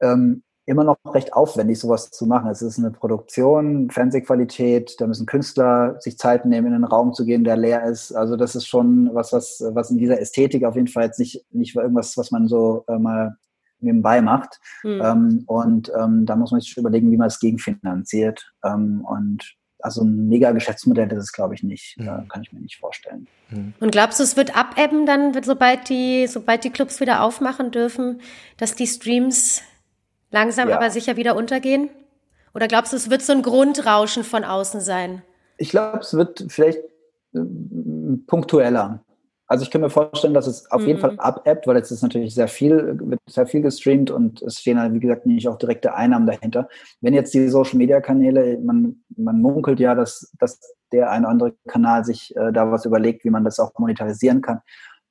ähm, 0.00 0.42
immer 0.66 0.84
noch 0.84 0.98
recht 1.04 1.32
aufwendig, 1.32 1.78
sowas 1.80 2.10
zu 2.10 2.26
machen. 2.26 2.50
Es 2.50 2.62
ist 2.62 2.78
eine 2.78 2.90
Produktion, 2.90 3.90
Fernsehqualität, 3.90 5.00
da 5.00 5.06
müssen 5.06 5.26
Künstler 5.26 5.96
sich 6.00 6.16
Zeit 6.16 6.44
nehmen, 6.44 6.68
in 6.68 6.74
einen 6.74 6.84
Raum 6.84 7.12
zu 7.12 7.24
gehen, 7.24 7.44
der 7.44 7.56
leer 7.56 7.84
ist. 7.84 8.12
Also 8.12 8.36
das 8.36 8.54
ist 8.54 8.66
schon 8.66 9.10
was, 9.12 9.32
was, 9.32 9.62
was 9.72 9.90
in 9.90 9.98
dieser 9.98 10.20
Ästhetik 10.20 10.64
auf 10.64 10.76
jeden 10.76 10.86
Fall 10.86 11.04
jetzt 11.04 11.18
nicht, 11.18 11.44
nicht 11.50 11.74
irgendwas, 11.74 12.16
was 12.16 12.30
man 12.30 12.46
so 12.46 12.84
äh, 12.88 12.98
mal 12.98 13.36
nebenbei 13.80 14.22
macht. 14.22 14.60
Mhm. 14.84 15.00
Ähm, 15.02 15.44
und 15.46 15.92
ähm, 15.98 16.26
da 16.26 16.36
muss 16.36 16.52
man 16.52 16.60
sich 16.60 16.76
überlegen, 16.76 17.10
wie 17.10 17.16
man 17.16 17.28
es 17.28 17.40
gegenfinanziert. 17.40 18.52
Ähm, 18.64 19.04
und 19.04 19.56
also 19.82 20.02
ein 20.02 20.28
mega 20.28 20.52
Geschäftsmodell 20.52 21.08
das 21.08 21.24
ist 21.24 21.32
glaube 21.32 21.54
ich, 21.54 21.62
nicht. 21.62 21.98
Mhm. 21.98 22.28
kann 22.28 22.42
ich 22.42 22.52
mir 22.52 22.60
nicht 22.60 22.78
vorstellen. 22.78 23.26
Mhm. 23.50 23.74
Und 23.80 23.92
glaubst 23.92 24.18
du, 24.18 24.24
es 24.24 24.36
wird 24.36 24.56
abebben 24.56 25.06
dann, 25.06 25.40
sobald 25.42 25.88
die, 25.88 26.26
sobald 26.26 26.64
die 26.64 26.70
Clubs 26.70 27.00
wieder 27.00 27.22
aufmachen 27.22 27.70
dürfen, 27.70 28.20
dass 28.56 28.74
die 28.74 28.86
Streams 28.86 29.62
langsam 30.30 30.68
ja. 30.68 30.76
aber 30.76 30.90
sicher 30.90 31.16
wieder 31.16 31.36
untergehen? 31.36 31.90
Oder 32.54 32.68
glaubst 32.68 32.92
du, 32.92 32.96
es 32.96 33.10
wird 33.10 33.22
so 33.22 33.32
ein 33.32 33.42
Grundrauschen 33.42 34.24
von 34.24 34.44
außen 34.44 34.80
sein? 34.80 35.22
Ich 35.56 35.70
glaube, 35.70 35.98
es 35.98 36.14
wird 36.14 36.46
vielleicht 36.48 36.78
äh, 37.34 37.40
punktueller. 38.26 39.04
Also 39.50 39.64
ich 39.64 39.72
kann 39.72 39.80
mir 39.80 39.90
vorstellen, 39.90 40.32
dass 40.32 40.46
es 40.46 40.70
auf 40.70 40.82
mhm. 40.82 40.86
jeden 40.86 41.00
Fall 41.00 41.18
abebbt, 41.18 41.66
weil 41.66 41.76
jetzt 41.76 41.90
ist 41.90 42.02
natürlich 42.02 42.36
sehr 42.36 42.46
viel, 42.46 42.96
wird 43.00 43.20
sehr 43.28 43.48
viel 43.48 43.62
gestreamt 43.62 44.12
und 44.12 44.40
es 44.42 44.60
stehen 44.60 44.78
halt, 44.78 44.94
wie 44.94 45.00
gesagt, 45.00 45.26
nicht 45.26 45.48
auch 45.48 45.58
direkte 45.58 45.92
Einnahmen 45.92 46.28
dahinter. 46.28 46.68
Wenn 47.00 47.14
jetzt 47.14 47.34
die 47.34 47.48
Social 47.48 47.76
Media 47.76 48.00
Kanäle, 48.00 48.60
man, 48.60 49.02
man 49.16 49.40
munkelt 49.40 49.80
ja, 49.80 49.96
dass, 49.96 50.32
dass 50.38 50.60
der 50.92 51.10
eine 51.10 51.26
oder 51.26 51.32
andere 51.32 51.54
Kanal 51.66 52.04
sich 52.04 52.32
äh, 52.36 52.52
da 52.52 52.70
was 52.70 52.84
überlegt, 52.84 53.24
wie 53.24 53.30
man 53.30 53.42
das 53.42 53.58
auch 53.58 53.72
monetarisieren 53.76 54.40
kann. 54.40 54.60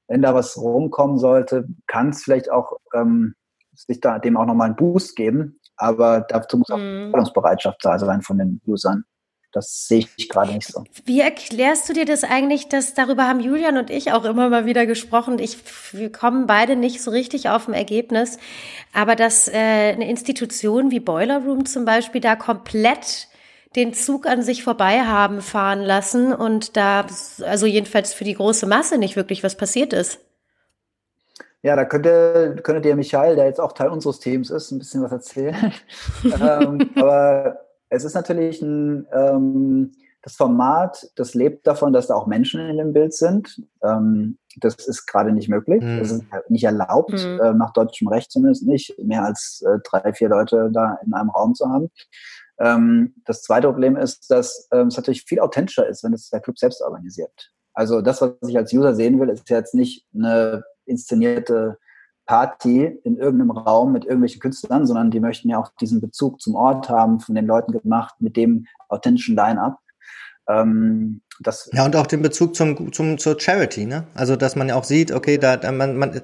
Wenn 0.07 0.21
da 0.21 0.33
was 0.33 0.57
rumkommen 0.57 1.17
sollte, 1.17 1.67
kann 1.87 2.11
es 2.11 2.23
vielleicht 2.23 2.49
auch 2.49 2.77
ähm, 2.93 3.35
sich 3.75 3.99
da 3.99 4.19
dem 4.19 4.37
auch 4.37 4.45
nochmal 4.45 4.67
einen 4.67 4.77
Boost 4.77 5.17
geben. 5.17 5.59
Aber 5.75 6.21
dazu 6.21 6.57
muss 6.57 6.69
auch 6.69 6.77
mhm. 6.77 7.11
Zahlungsbereitschaft 7.11 7.83
da 7.83 7.99
sein 7.99 8.21
von 8.21 8.37
den 8.37 8.61
Usern. 8.65 9.03
Das 9.51 9.87
sehe 9.87 10.05
ich 10.15 10.29
gerade 10.29 10.53
nicht 10.53 10.67
so. 10.67 10.83
Wie 11.05 11.21
erklärst 11.21 11.89
du 11.89 11.93
dir 11.93 12.05
das 12.05 12.23
eigentlich, 12.23 12.69
dass 12.69 12.93
darüber 12.93 13.27
haben 13.27 13.39
Julian 13.39 13.77
und 13.77 13.89
ich 13.89 14.11
auch 14.11 14.25
immer 14.25 14.49
mal 14.49 14.65
wieder 14.65 14.85
gesprochen. 14.85 15.39
Ich, 15.39 15.57
wir 15.91 16.11
kommen 16.11 16.45
beide 16.45 16.75
nicht 16.75 17.01
so 17.01 17.09
richtig 17.09 17.49
auf 17.49 17.67
ein 17.67 17.73
Ergebnis, 17.73 18.37
aber 18.93 19.15
dass 19.15 19.47
äh, 19.47 19.53
eine 19.53 20.07
Institution 20.07 20.91
wie 20.91 20.99
Boiler 20.99 21.43
Room 21.43 21.65
zum 21.65 21.83
Beispiel 21.83 22.21
da 22.21 22.35
komplett 22.35 23.27
den 23.75 23.93
Zug 23.93 24.27
an 24.27 24.43
sich 24.43 24.63
vorbei 24.63 25.01
haben 25.01 25.41
fahren 25.41 25.81
lassen 25.81 26.33
und 26.33 26.77
da, 26.77 27.05
also 27.43 27.65
jedenfalls 27.65 28.13
für 28.13 28.23
die 28.23 28.33
große 28.33 28.65
Masse 28.65 28.97
nicht 28.97 29.15
wirklich 29.15 29.43
was 29.43 29.55
passiert 29.55 29.93
ist. 29.93 30.19
Ja, 31.61 31.75
da 31.75 31.85
könnte, 31.85 32.55
könnte 32.63 32.81
der 32.81 32.95
Michael, 32.95 33.35
der 33.35 33.45
jetzt 33.45 33.59
auch 33.59 33.73
Teil 33.73 33.89
unseres 33.89 34.19
Teams 34.19 34.49
ist, 34.49 34.71
ein 34.71 34.79
bisschen 34.79 35.03
was 35.03 35.11
erzählen. 35.11 35.73
ähm, 36.23 36.89
aber 36.95 37.59
es 37.89 38.03
ist 38.03 38.13
natürlich 38.13 38.61
ein, 38.61 39.07
ähm, 39.11 39.91
das 40.21 40.35
Format, 40.35 41.09
das 41.15 41.33
lebt 41.33 41.65
davon, 41.65 41.93
dass 41.93 42.07
da 42.07 42.15
auch 42.15 42.27
Menschen 42.27 42.59
in 42.67 42.77
dem 42.77 42.93
Bild 42.93 43.13
sind. 43.13 43.61
Ähm, 43.81 44.37
das 44.57 44.75
ist 44.87 45.05
gerade 45.05 45.31
nicht 45.31 45.47
möglich. 45.47 45.81
Mhm. 45.81 45.99
Das 45.99 46.11
ist 46.11 46.23
halt 46.31 46.49
nicht 46.49 46.63
erlaubt, 46.65 47.13
mhm. 47.13 47.39
äh, 47.41 47.53
nach 47.53 47.71
deutschem 47.71 48.07
Recht 48.09 48.31
zumindest 48.31 48.65
nicht, 48.65 48.97
mehr 49.01 49.23
als 49.23 49.63
äh, 49.65 49.79
drei, 49.83 50.13
vier 50.13 50.29
Leute 50.29 50.69
da 50.73 50.99
in 51.05 51.13
einem 51.13 51.29
Raum 51.29 51.55
zu 51.55 51.69
haben. 51.69 51.89
Ähm, 52.59 53.15
das 53.25 53.43
zweite 53.43 53.67
Problem 53.67 53.95
ist, 53.95 54.29
dass 54.29 54.67
ähm, 54.71 54.87
es 54.87 54.97
natürlich 54.97 55.23
viel 55.23 55.39
authentischer 55.39 55.87
ist, 55.87 56.03
wenn 56.03 56.13
es 56.13 56.29
der 56.29 56.41
Club 56.41 56.59
selbst 56.59 56.81
organisiert. 56.81 57.51
Also 57.73 58.01
das, 58.01 58.21
was 58.21 58.33
ich 58.47 58.57
als 58.57 58.73
User 58.73 58.93
sehen 58.95 59.19
will, 59.19 59.29
ist 59.29 59.49
jetzt 59.49 59.73
nicht 59.73 60.05
eine 60.13 60.63
inszenierte 60.85 61.77
Party 62.29 62.85
in 63.03 63.17
irgendeinem 63.17 63.49
Raum 63.49 63.91
mit 63.91 64.05
irgendwelchen 64.05 64.39
Künstlern, 64.39 64.85
sondern 64.85 65.09
die 65.09 65.19
möchten 65.19 65.49
ja 65.49 65.57
auch 65.57 65.71
diesen 65.81 65.99
Bezug 65.99 66.39
zum 66.39 66.53
Ort 66.53 66.87
haben, 66.87 67.19
von 67.19 67.33
den 67.33 67.47
Leuten 67.47 67.71
gemacht, 67.71 68.13
mit 68.19 68.37
dem 68.37 68.67
authentischen 68.87 69.35
Line-Up. 69.35 69.79
Ähm, 70.47 71.21
das 71.39 71.71
ja, 71.73 71.83
und 71.85 71.95
auch 71.95 72.05
den 72.05 72.21
Bezug 72.21 72.55
zum, 72.55 72.93
zum, 72.93 73.17
zur 73.17 73.39
Charity, 73.39 73.87
ne? 73.87 74.03
Also, 74.13 74.35
dass 74.35 74.55
man 74.55 74.67
ja 74.67 74.75
auch 74.75 74.83
sieht, 74.83 75.11
okay, 75.11 75.39
da, 75.39 75.71
man, 75.71 75.97
man, 75.97 76.21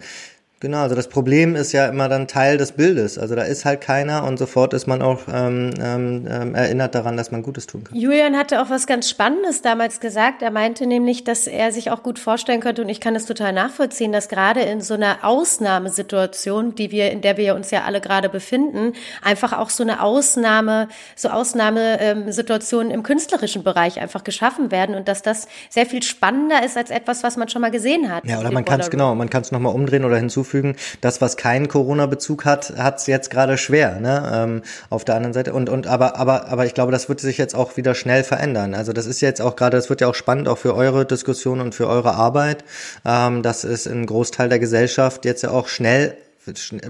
Genau, 0.61 0.77
also 0.79 0.95
das 0.95 1.09
Problem 1.09 1.53
ist 1.57 1.73
ja 1.73 1.87
immer 1.87 2.07
dann 2.07 2.29
Teil 2.29 2.57
des 2.57 2.71
Bildes. 2.71 3.17
Also 3.17 3.35
da 3.35 3.43
ist 3.43 3.65
halt 3.65 3.81
keiner 3.81 4.23
und 4.23 4.39
sofort 4.39 4.73
ist 4.73 4.87
man 4.87 5.01
auch 5.01 5.23
ähm, 5.27 5.71
ähm, 5.81 6.25
ähm, 6.29 6.55
erinnert 6.55 6.95
daran, 6.95 7.17
dass 7.17 7.29
man 7.29 7.43
Gutes 7.43 7.67
tun 7.67 7.83
kann. 7.83 7.95
Julian 7.95 8.37
hatte 8.37 8.61
auch 8.61 8.69
was 8.69 8.87
ganz 8.87 9.09
Spannendes 9.09 9.61
damals 9.61 9.99
gesagt. 9.99 10.41
Er 10.41 10.51
meinte 10.51 10.87
nämlich, 10.87 11.25
dass 11.25 11.45
er 11.47 11.73
sich 11.73 11.91
auch 11.91 12.03
gut 12.03 12.19
vorstellen 12.19 12.61
könnte, 12.61 12.83
und 12.83 12.89
ich 12.89 13.01
kann 13.01 13.13
das 13.13 13.25
total 13.25 13.51
nachvollziehen, 13.51 14.13
dass 14.13 14.29
gerade 14.29 14.61
in 14.61 14.79
so 14.79 14.93
einer 14.93 15.17
Ausnahmesituation, 15.23 16.73
die 16.73 16.89
wir, 16.89 17.11
in 17.11 17.19
der 17.19 17.35
wir 17.35 17.53
uns 17.53 17.69
ja 17.71 17.83
alle 17.83 17.99
gerade 17.99 18.29
befinden, 18.29 18.93
einfach 19.21 19.51
auch 19.51 19.69
so 19.69 19.83
eine 19.83 20.01
Ausnahme, 20.01 20.87
so 21.17 21.29
Ausnahmesituationen 21.29 22.91
im 22.91 23.03
künstlerischen 23.03 23.63
Bereich 23.63 23.99
einfach 23.99 24.23
geschaffen 24.23 24.71
werden 24.71 24.95
und 24.95 25.09
dass 25.09 25.21
das 25.21 25.49
sehr 25.69 25.85
viel 25.85 26.01
spannender 26.01 26.63
ist 26.63 26.77
als 26.77 26.91
etwas, 26.91 27.23
was 27.23 27.35
man 27.35 27.49
schon 27.49 27.61
mal 27.61 27.71
gesehen 27.71 28.09
hat. 28.09 28.25
Ja, 28.25 28.39
oder 28.39 28.51
man 28.51 28.63
kann 28.63 28.79
es 28.79 28.89
genau, 28.89 29.13
man 29.15 29.29
kann 29.29 29.41
es 29.41 29.51
nochmal 29.51 29.75
umdrehen 29.75 30.05
oder 30.05 30.15
hinzufügen 30.15 30.44
hinzufügen, 30.45 30.75
das, 31.01 31.21
was 31.21 31.37
keinen 31.37 31.67
Corona-Bezug 31.67 32.45
hat, 32.45 32.73
hat 32.77 32.99
es 32.99 33.07
jetzt 33.07 33.29
gerade 33.29 33.57
schwer, 33.57 33.99
ne? 33.99 34.31
Ähm, 34.33 34.61
auf 34.89 35.05
der 35.05 35.15
anderen 35.15 35.33
Seite. 35.33 35.53
Und, 35.53 35.69
und 35.69 35.87
aber, 35.87 36.17
aber, 36.17 36.47
aber 36.47 36.65
ich 36.65 36.73
glaube, 36.73 36.91
das 36.91 37.09
wird 37.09 37.19
sich 37.19 37.37
jetzt 37.37 37.55
auch 37.55 37.77
wieder 37.77 37.95
schnell 37.95 38.23
verändern. 38.23 38.73
Also 38.73 38.93
das 38.93 39.05
ist 39.05 39.21
jetzt 39.21 39.41
auch 39.41 39.55
gerade, 39.55 39.77
das 39.77 39.89
wird 39.89 40.01
ja 40.01 40.07
auch 40.07 40.15
spannend, 40.15 40.47
auch 40.47 40.57
für 40.57 40.75
eure 40.75 41.05
Diskussion 41.05 41.61
und 41.61 41.75
für 41.75 41.87
eure 41.87 42.13
Arbeit, 42.13 42.63
ähm, 43.05 43.41
dass 43.41 43.63
es 43.63 43.87
ein 43.87 44.05
Großteil 44.05 44.49
der 44.49 44.59
Gesellschaft 44.59 45.25
jetzt 45.25 45.43
ja 45.43 45.51
auch 45.51 45.67
schnell 45.67 46.15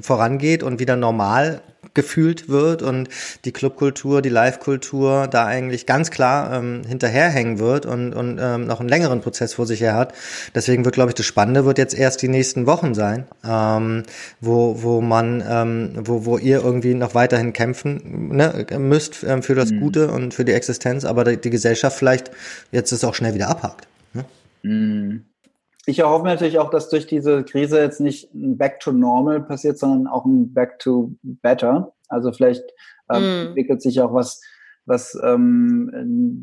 vorangeht 0.01 0.63
und 0.63 0.79
wieder 0.79 0.95
normal 0.95 1.61
gefühlt 1.93 2.49
wird 2.49 2.81
und 2.81 3.09
die 3.45 3.51
Clubkultur, 3.51 4.21
die 4.21 4.29
Live-Kultur 4.29 5.27
da 5.27 5.45
eigentlich 5.45 5.85
ganz 5.85 6.11
klar 6.11 6.53
ähm, 6.53 6.83
hinterherhängen 6.85 7.59
wird 7.59 7.85
und, 7.85 8.13
und 8.13 8.39
ähm, 8.41 8.65
noch 8.65 8.79
einen 8.79 8.89
längeren 8.89 9.21
Prozess 9.21 9.53
vor 9.53 9.65
sich 9.65 9.81
her 9.81 9.95
hat. 9.95 10.13
Deswegen 10.53 10.85
wird, 10.85 10.95
glaube 10.95 11.11
ich, 11.11 11.15
das 11.15 11.25
Spannende 11.25 11.65
wird 11.65 11.77
jetzt 11.77 11.93
erst 11.93 12.21
die 12.21 12.27
nächsten 12.27 12.65
Wochen 12.65 12.93
sein, 12.93 13.25
ähm, 13.47 14.03
wo, 14.41 14.81
wo 14.83 15.01
man, 15.01 15.43
ähm, 15.47 15.93
wo, 16.01 16.25
wo 16.25 16.37
ihr 16.37 16.63
irgendwie 16.63 16.93
noch 16.93 17.15
weiterhin 17.15 17.53
kämpfen 17.53 18.35
ne, 18.35 18.65
müsst 18.77 19.23
ähm, 19.23 19.41
für 19.41 19.55
das 19.55 19.71
mhm. 19.71 19.79
Gute 19.79 20.11
und 20.11 20.33
für 20.33 20.45
die 20.45 20.53
Existenz, 20.53 21.05
aber 21.05 21.23
die, 21.23 21.37
die 21.37 21.49
Gesellschaft 21.49 21.97
vielleicht 21.97 22.31
jetzt 22.71 22.91
ist 22.91 23.03
auch 23.03 23.15
schnell 23.15 23.33
wieder 23.33 23.49
abhakt. 23.49 23.87
Ne? 24.13 24.25
Mhm 24.63 25.25
ich 25.85 25.99
erhoffe 25.99 26.25
natürlich 26.25 26.59
auch, 26.59 26.69
dass 26.69 26.89
durch 26.89 27.07
diese 27.07 27.43
Krise 27.43 27.79
jetzt 27.79 27.99
nicht 27.99 28.33
ein 28.33 28.57
Back 28.57 28.79
to 28.79 28.91
Normal 28.91 29.41
passiert, 29.41 29.77
sondern 29.77 30.07
auch 30.07 30.25
ein 30.25 30.53
Back 30.53 30.79
to 30.79 31.13
Better. 31.21 31.93
Also 32.07 32.31
vielleicht 32.31 32.63
ähm, 33.11 33.21
mm. 33.21 33.47
entwickelt 33.47 33.81
sich 33.81 34.01
auch 34.01 34.13
was, 34.13 34.41
was 34.85 35.19
ähm, 35.23 35.89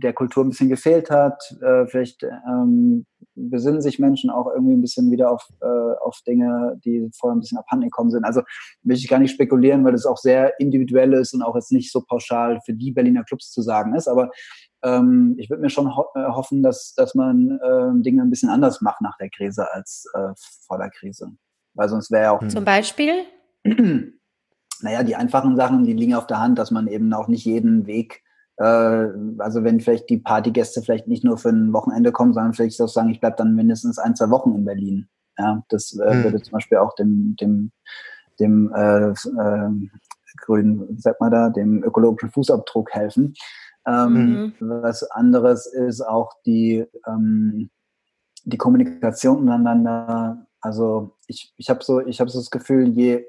der 0.03 0.12
Kultur 0.12 0.45
ein 0.45 0.51
bisschen 0.51 0.68
gefehlt 0.68 1.11
hat. 1.11 1.43
Äh, 1.61 1.86
vielleicht 1.86 2.22
ähm, 2.22 3.07
besinnen 3.35 3.80
sich 3.80 3.99
Menschen 3.99 4.30
auch 4.30 4.51
irgendwie 4.53 4.74
ein 4.74 4.80
bisschen 4.80 5.11
wieder 5.11 5.30
auf, 5.30 5.49
äh, 5.61 5.95
auf 6.01 6.20
Dinge, 6.26 6.78
die 6.85 7.09
vorher 7.14 7.37
ein 7.37 7.41
bisschen 7.41 7.59
abhanden 7.59 7.87
gekommen 7.87 8.11
sind. 8.11 8.24
Also 8.24 8.43
will 8.83 8.97
ich 8.97 9.09
gar 9.09 9.18
nicht 9.18 9.33
spekulieren, 9.33 9.85
weil 9.85 9.93
das 9.93 10.07
auch 10.07 10.18
sehr 10.18 10.59
individuell 10.61 11.12
ist 11.14 11.35
und 11.35 11.43
auch 11.43 11.55
jetzt 11.55 11.72
nicht 11.72 11.91
so 11.91 12.03
pauschal 12.03 12.61
für 12.64 12.74
die 12.74 12.93
Berliner 12.93 13.24
Clubs 13.24 13.51
zu 13.51 13.62
sagen 13.62 13.95
ist. 13.95 14.09
Aber 14.09 14.30
ähm, 14.83 15.35
ich 15.39 15.49
würde 15.49 15.62
mir 15.62 15.70
schon 15.70 15.97
ho 15.97 16.07
äh, 16.14 16.24
hoffen, 16.24 16.62
dass, 16.62 16.95
dass 16.95 17.14
man 17.14 17.59
äh, 17.62 18.03
Dinge 18.03 18.22
ein 18.22 18.30
bisschen 18.30 18.51
anders 18.51 18.80
macht 18.80 19.01
nach 19.01 19.16
der 19.18 19.30
Krise 19.30 19.72
als 19.72 20.07
äh, 20.14 20.33
vor 20.66 20.78
der 20.78 20.91
Krise. 20.91 21.33
Weil 21.74 21.89
sonst 21.89 22.11
wäre 22.11 22.22
ja 22.24 22.30
auch. 22.33 22.47
Zum 22.49 22.64
Beispiel? 22.64 23.24
naja, 23.64 25.03
die 25.03 25.16
einfachen 25.16 25.57
Sachen, 25.57 25.85
die 25.85 25.95
liegen 25.95 26.14
auf 26.14 26.26
der 26.26 26.41
Hand, 26.41 26.59
dass 26.59 26.70
man 26.70 26.87
eben 26.89 27.12
auch 27.12 27.28
nicht 27.28 27.45
jeden 27.45 27.87
Weg 27.87 28.21
also 28.57 29.64
wenn 29.64 29.80
vielleicht 29.80 30.11
die 30.11 30.18
Partygäste 30.18 30.82
vielleicht 30.82 31.09
nicht 31.09 31.24
nur 31.24 31.38
für 31.38 31.48
ein 31.48 31.72
Wochenende 31.72 32.12
kommen, 32.12 32.34
sondern 32.34 32.53
vielleicht 32.53 32.80
auch 32.80 32.88
sagen, 32.88 33.11
ich 33.11 33.20
bleibe 33.20 33.36
dann 33.36 33.55
mindestens 33.55 33.98
ein, 33.98 34.14
zwei 34.14 34.30
Wochen 34.30 34.55
in 34.55 34.64
Berlin. 34.64 35.09
Ja, 35.38 35.62
das 35.68 35.98
äh, 35.98 36.14
mhm. 36.14 36.24
würde 36.24 36.42
zum 36.42 36.53
Beispiel 36.53 36.78
auch 36.78 36.94
dem, 36.94 37.36
dem, 37.40 37.72
dem 38.38 38.72
äh, 38.74 39.11
äh, 39.11 39.70
grünen, 40.36 40.98
sag 40.98 41.20
mal 41.20 41.30
da, 41.30 41.48
dem 41.48 41.82
ökologischen 41.82 42.30
Fußabdruck 42.30 42.92
helfen. 42.92 43.34
Ähm, 43.86 44.12
mhm. 44.12 44.55
Was 44.61 45.03
anderes 45.11 45.66
ist 45.66 46.03
auch 46.03 46.32
die, 46.46 46.84
ähm, 47.07 47.70
die 48.44 48.59
Kommunikation 48.59 49.38
untereinander. 49.38 50.46
Also 50.61 51.16
ich, 51.26 51.53
ich 51.57 51.70
habe 51.70 51.82
so, 51.82 52.00
ich 52.00 52.20
habe 52.20 52.30
so 52.30 52.38
das 52.38 52.50
Gefühl, 52.50 52.88
je 52.88 53.24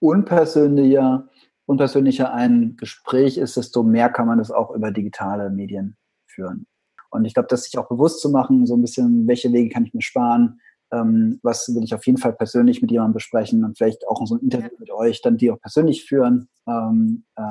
unpersönlicher 0.00 1.28
unpersönlicher 1.66 2.32
ein 2.32 2.76
Gespräch 2.76 3.38
ist, 3.38 3.56
desto 3.56 3.82
mehr 3.82 4.08
kann 4.08 4.26
man 4.26 4.38
das 4.38 4.50
auch 4.50 4.70
über 4.72 4.90
digitale 4.90 5.50
Medien 5.50 5.96
führen. 6.26 6.66
Und 7.10 7.24
ich 7.24 7.34
glaube, 7.34 7.48
das 7.48 7.64
sich 7.64 7.78
auch 7.78 7.88
bewusst 7.88 8.20
zu 8.20 8.30
machen, 8.30 8.66
so 8.66 8.74
ein 8.74 8.80
bisschen, 8.80 9.26
welche 9.26 9.52
Wege 9.52 9.68
kann 9.68 9.84
ich 9.84 9.94
mir 9.94 10.02
sparen, 10.02 10.60
ähm, 10.92 11.40
was 11.42 11.74
will 11.74 11.84
ich 11.84 11.94
auf 11.94 12.06
jeden 12.06 12.18
Fall 12.18 12.32
persönlich 12.32 12.82
mit 12.82 12.90
jemandem 12.90 13.14
besprechen 13.14 13.64
und 13.64 13.76
vielleicht 13.76 14.06
auch 14.08 14.24
so 14.26 14.36
ein 14.36 14.40
Interview 14.40 14.68
ja. 14.70 14.78
mit 14.78 14.90
euch, 14.90 15.22
dann 15.22 15.36
die 15.36 15.50
auch 15.50 15.60
persönlich 15.60 16.04
führen. 16.04 16.48
Ähm, 16.66 17.24
äh, 17.36 17.42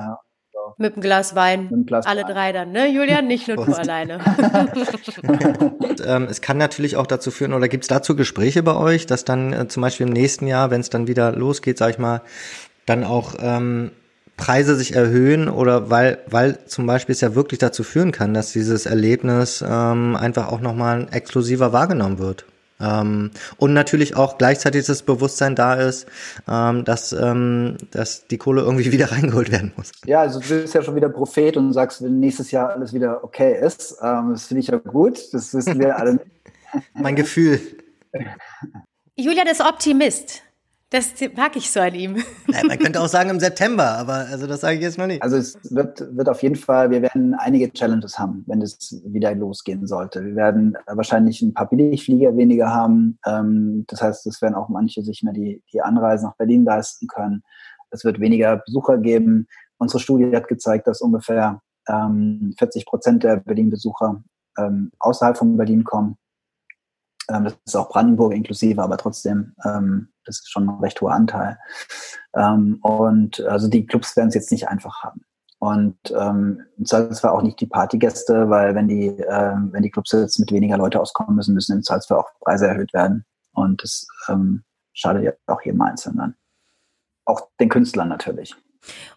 so. 0.51 0.74
Mit 0.78 0.93
einem 0.93 1.01
Glas 1.01 1.36
Wein. 1.36 1.64
Mit 1.64 1.74
einem 1.74 1.86
Glas 1.86 2.05
Alle 2.05 2.24
Wein. 2.24 2.32
drei 2.32 2.51
dann, 2.51 2.72
ne, 2.72 2.88
Julian? 2.88 3.28
Nicht 3.28 3.47
nur 3.47 3.57
du 3.57 3.74
alleine. 3.74 4.20
und, 5.80 6.03
ähm, 6.05 6.28
es 6.30 6.41
kann 6.41 6.57
natürlich 6.57 6.97
auch 6.97 7.07
dazu 7.07 7.32
führen, 7.32 7.53
oder 7.53 7.68
gibt 7.68 7.84
es 7.84 7.88
dazu 7.88 8.16
Gespräche 8.16 8.64
bei 8.64 8.76
euch, 8.76 9.05
dass 9.05 9.26
dann 9.26 9.53
äh, 9.53 9.68
zum 9.68 9.82
Beispiel 9.82 10.07
im 10.07 10.14
nächsten 10.14 10.47
Jahr, 10.47 10.72
wenn 10.72 10.82
es 10.82 10.89
dann 10.89 11.07
wieder 11.07 11.32
losgeht, 11.32 11.78
sag 11.78 11.91
ich 11.91 11.99
mal, 11.99 12.22
dann 12.86 13.03
auch 13.03 13.36
ähm, 13.39 13.91
Preise 14.42 14.76
sich 14.76 14.96
erhöhen 14.96 15.50
oder 15.50 15.92
weil, 15.92 16.18
weil 16.26 16.58
zum 16.66 16.88
Beispiel 16.88 17.14
es 17.14 17.22
ja 17.22 17.36
wirklich 17.36 17.60
dazu 17.60 17.84
führen 17.84 18.12
kann, 18.12 18.34
dass 18.34 18.52
dieses 18.52 18.88
Erlebnis 18.88 19.64
ähm, 19.66 20.16
einfach 20.16 20.52
auch 20.52 20.62
nochmal 20.62 21.08
exklusiver 21.12 21.74
wahrgenommen 21.74 22.18
wird. 22.18 22.46
Ähm, 22.80 23.30
und 23.58 23.74
natürlich 23.74 24.16
auch 24.16 24.39
gleichzeitig 24.39 24.88
das 24.88 25.04
Bewusstsein 25.04 25.56
da 25.56 25.76
ist, 25.76 26.08
ähm, 26.50 26.84
dass, 26.86 27.14
ähm, 27.14 27.78
dass 27.92 28.26
die 28.26 28.39
Kohle 28.39 28.64
irgendwie 28.64 28.92
wieder 28.92 29.12
reingeholt 29.12 29.52
werden 29.52 29.74
muss. 29.78 29.92
Ja, 30.08 30.22
also 30.22 30.39
du 30.39 30.48
bist 30.48 30.74
ja 30.74 30.82
schon 30.82 30.96
wieder 30.96 31.10
Prophet 31.10 31.56
und 31.56 31.72
sagst, 31.74 32.04
wenn 32.04 32.20
nächstes 32.20 32.50
Jahr 32.50 32.72
alles 32.72 32.94
wieder 32.94 33.24
okay 33.24 33.64
ist, 33.64 33.98
ähm, 34.02 34.32
das 34.32 34.48
finde 34.48 34.62
ich 34.62 34.68
ja 34.70 34.78
gut, 34.78 35.20
das 35.34 35.54
wissen 35.54 35.78
wir 35.78 36.00
alle. 36.00 36.20
mein 36.96 37.16
Gefühl. 37.16 37.62
Julian 39.16 39.46
ist 39.46 39.62
Optimist. 39.62 40.42
Das 40.92 41.14
mag 41.38 41.56
ich 41.56 41.72
so 41.72 41.80
an 41.80 41.96
ihm. 41.96 42.18
Ja, 42.48 42.60
man 42.68 42.78
könnte 42.78 43.00
auch 43.00 43.08
sagen 43.08 43.30
im 43.30 43.39
September, 43.39 43.98
aber 43.98 44.26
also 44.30 44.46
das 44.46 44.60
sage 44.60 44.76
ich 44.76 44.82
jetzt 44.82 44.98
noch 44.98 45.08
nicht. 45.08 45.24
Also 45.24 45.38
es 45.38 45.58
wird, 45.74 46.06
wird 46.18 46.28
auf 46.28 46.44
jeden 46.44 46.58
Fall, 46.58 46.92
wir 46.92 47.02
werden 47.02 47.34
einige 47.34 47.72
Challenges 47.72 48.20
haben, 48.20 48.44
wenn 48.46 48.62
es 48.62 49.02
wieder 49.06 49.34
losgehen 49.34 49.88
sollte. 49.88 50.22
Wir 50.26 50.36
werden 50.36 50.76
wahrscheinlich 50.88 51.42
ein 51.42 51.54
paar 51.54 51.70
Billigflieger 51.70 52.36
weniger 52.36 52.70
haben. 52.70 53.18
Ähm, 53.26 53.86
das 53.88 54.02
heißt, 54.02 54.28
es 54.28 54.42
werden 54.42 54.56
auch 54.56 54.68
manche 54.68 55.02
sich 55.02 55.24
mehr 55.24 55.32
die, 55.32 55.64
die 55.72 55.82
Anreise 55.82 56.26
nach 56.26 56.36
Berlin 56.36 56.66
leisten 56.66 57.08
können. 57.08 57.42
Es 57.89 58.04
wird 58.04 58.20
weniger 58.20 58.58
Besucher 58.58 58.98
geben. 58.98 59.48
Unsere 59.78 60.02
Studie 60.02 60.36
hat 60.36 60.50
gezeigt, 60.50 60.88
dass 60.88 61.00
ungefähr 61.00 61.62
40 61.88 61.96
ähm, 61.96 62.86
Prozent 62.86 63.24
der 63.24 63.38
Berlin-Besucher 63.38 64.22
ähm, 64.58 64.92
außerhalb 65.00 65.38
von 65.38 65.56
Berlin 65.56 65.86
kommen. 65.86 66.18
Das 67.32 67.55
ist 67.65 67.75
auch 67.75 67.89
Brandenburg 67.89 68.34
inklusive, 68.34 68.82
aber 68.82 68.97
trotzdem 68.97 69.53
das 70.25 70.39
ist 70.39 70.51
schon 70.51 70.69
ein 70.69 70.79
recht 70.79 71.01
hoher 71.01 71.13
Anteil. 71.13 71.57
Ähm, 72.36 72.77
und 72.82 73.41
also 73.41 73.67
die 73.67 73.86
Clubs 73.86 74.15
werden 74.15 74.29
es 74.29 74.36
jetzt 74.36 74.51
nicht 74.51 74.67
einfach 74.67 75.03
haben. 75.03 75.21
Und 75.59 75.97
ähm, 76.17 76.61
im 76.77 76.86
Zweifelsfall 76.86 77.32
auch 77.32 77.43
nicht 77.43 77.59
die 77.59 77.67
Partygäste, 77.67 78.49
weil 78.49 78.73
wenn 78.73 78.88
die, 78.88 79.07
äh, 79.07 79.55
wenn 79.71 79.84
die 79.84 79.91
Clubs 79.91 80.11
jetzt 80.11 80.39
mit 80.39 80.51
weniger 80.51 80.77
Leute 80.77 80.99
auskommen 80.99 81.36
müssen, 81.36 81.53
müssen 81.53 81.77
im 81.77 81.84
Zweifelsfall 81.84 82.17
auch 82.17 82.29
Preise 82.39 82.67
erhöht 82.67 82.93
werden. 82.93 83.25
Und 83.53 83.84
das 83.84 84.07
ähm, 84.27 84.63
schadet 84.93 85.23
ja 85.23 85.32
auch 85.45 85.61
jedem 85.61 85.82
Einzelnen. 85.82 86.36
Auch 87.25 87.49
den 87.59 87.69
Künstlern 87.69 88.09
natürlich. 88.09 88.55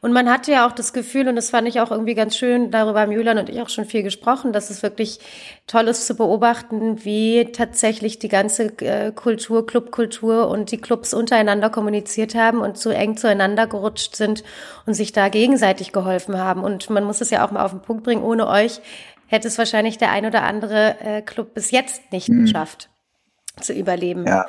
Und 0.00 0.12
man 0.12 0.28
hatte 0.30 0.52
ja 0.52 0.66
auch 0.66 0.72
das 0.72 0.92
Gefühl, 0.92 1.26
und 1.28 1.36
das 1.36 1.50
fand 1.50 1.66
ich 1.66 1.80
auch 1.80 1.90
irgendwie 1.90 2.14
ganz 2.14 2.36
schön, 2.36 2.70
darüber 2.70 3.00
haben 3.00 3.12
Julian 3.12 3.38
und 3.38 3.48
ich 3.48 3.60
auch 3.62 3.70
schon 3.70 3.86
viel 3.86 4.02
gesprochen, 4.02 4.52
dass 4.52 4.70
es 4.70 4.82
wirklich 4.82 5.20
toll 5.66 5.88
ist 5.88 6.06
zu 6.06 6.14
beobachten, 6.14 7.04
wie 7.04 7.46
tatsächlich 7.52 8.18
die 8.18 8.28
ganze 8.28 8.64
äh, 8.80 9.12
Kultur, 9.12 9.66
Clubkultur 9.66 10.48
und 10.48 10.70
die 10.70 10.78
Clubs 10.78 11.14
untereinander 11.14 11.70
kommuniziert 11.70 12.34
haben 12.34 12.60
und 12.60 12.76
so 12.76 12.90
eng 12.90 13.16
zueinander 13.16 13.66
gerutscht 13.66 14.16
sind 14.16 14.44
und 14.84 14.94
sich 14.94 15.12
da 15.12 15.28
gegenseitig 15.28 15.92
geholfen 15.92 16.38
haben. 16.38 16.62
Und 16.62 16.90
man 16.90 17.04
muss 17.04 17.22
es 17.22 17.30
ja 17.30 17.46
auch 17.46 17.50
mal 17.50 17.64
auf 17.64 17.70
den 17.70 17.80
Punkt 17.80 18.04
bringen, 18.04 18.22
ohne 18.22 18.46
euch 18.46 18.80
hätte 19.26 19.48
es 19.48 19.56
wahrscheinlich 19.56 19.96
der 19.96 20.10
ein 20.10 20.26
oder 20.26 20.42
andere 20.42 21.00
äh, 21.00 21.22
Club 21.22 21.54
bis 21.54 21.70
jetzt 21.70 22.12
nicht 22.12 22.28
mhm. 22.28 22.42
geschafft 22.42 22.90
zu 23.60 23.72
überleben. 23.72 24.26
Ja 24.26 24.46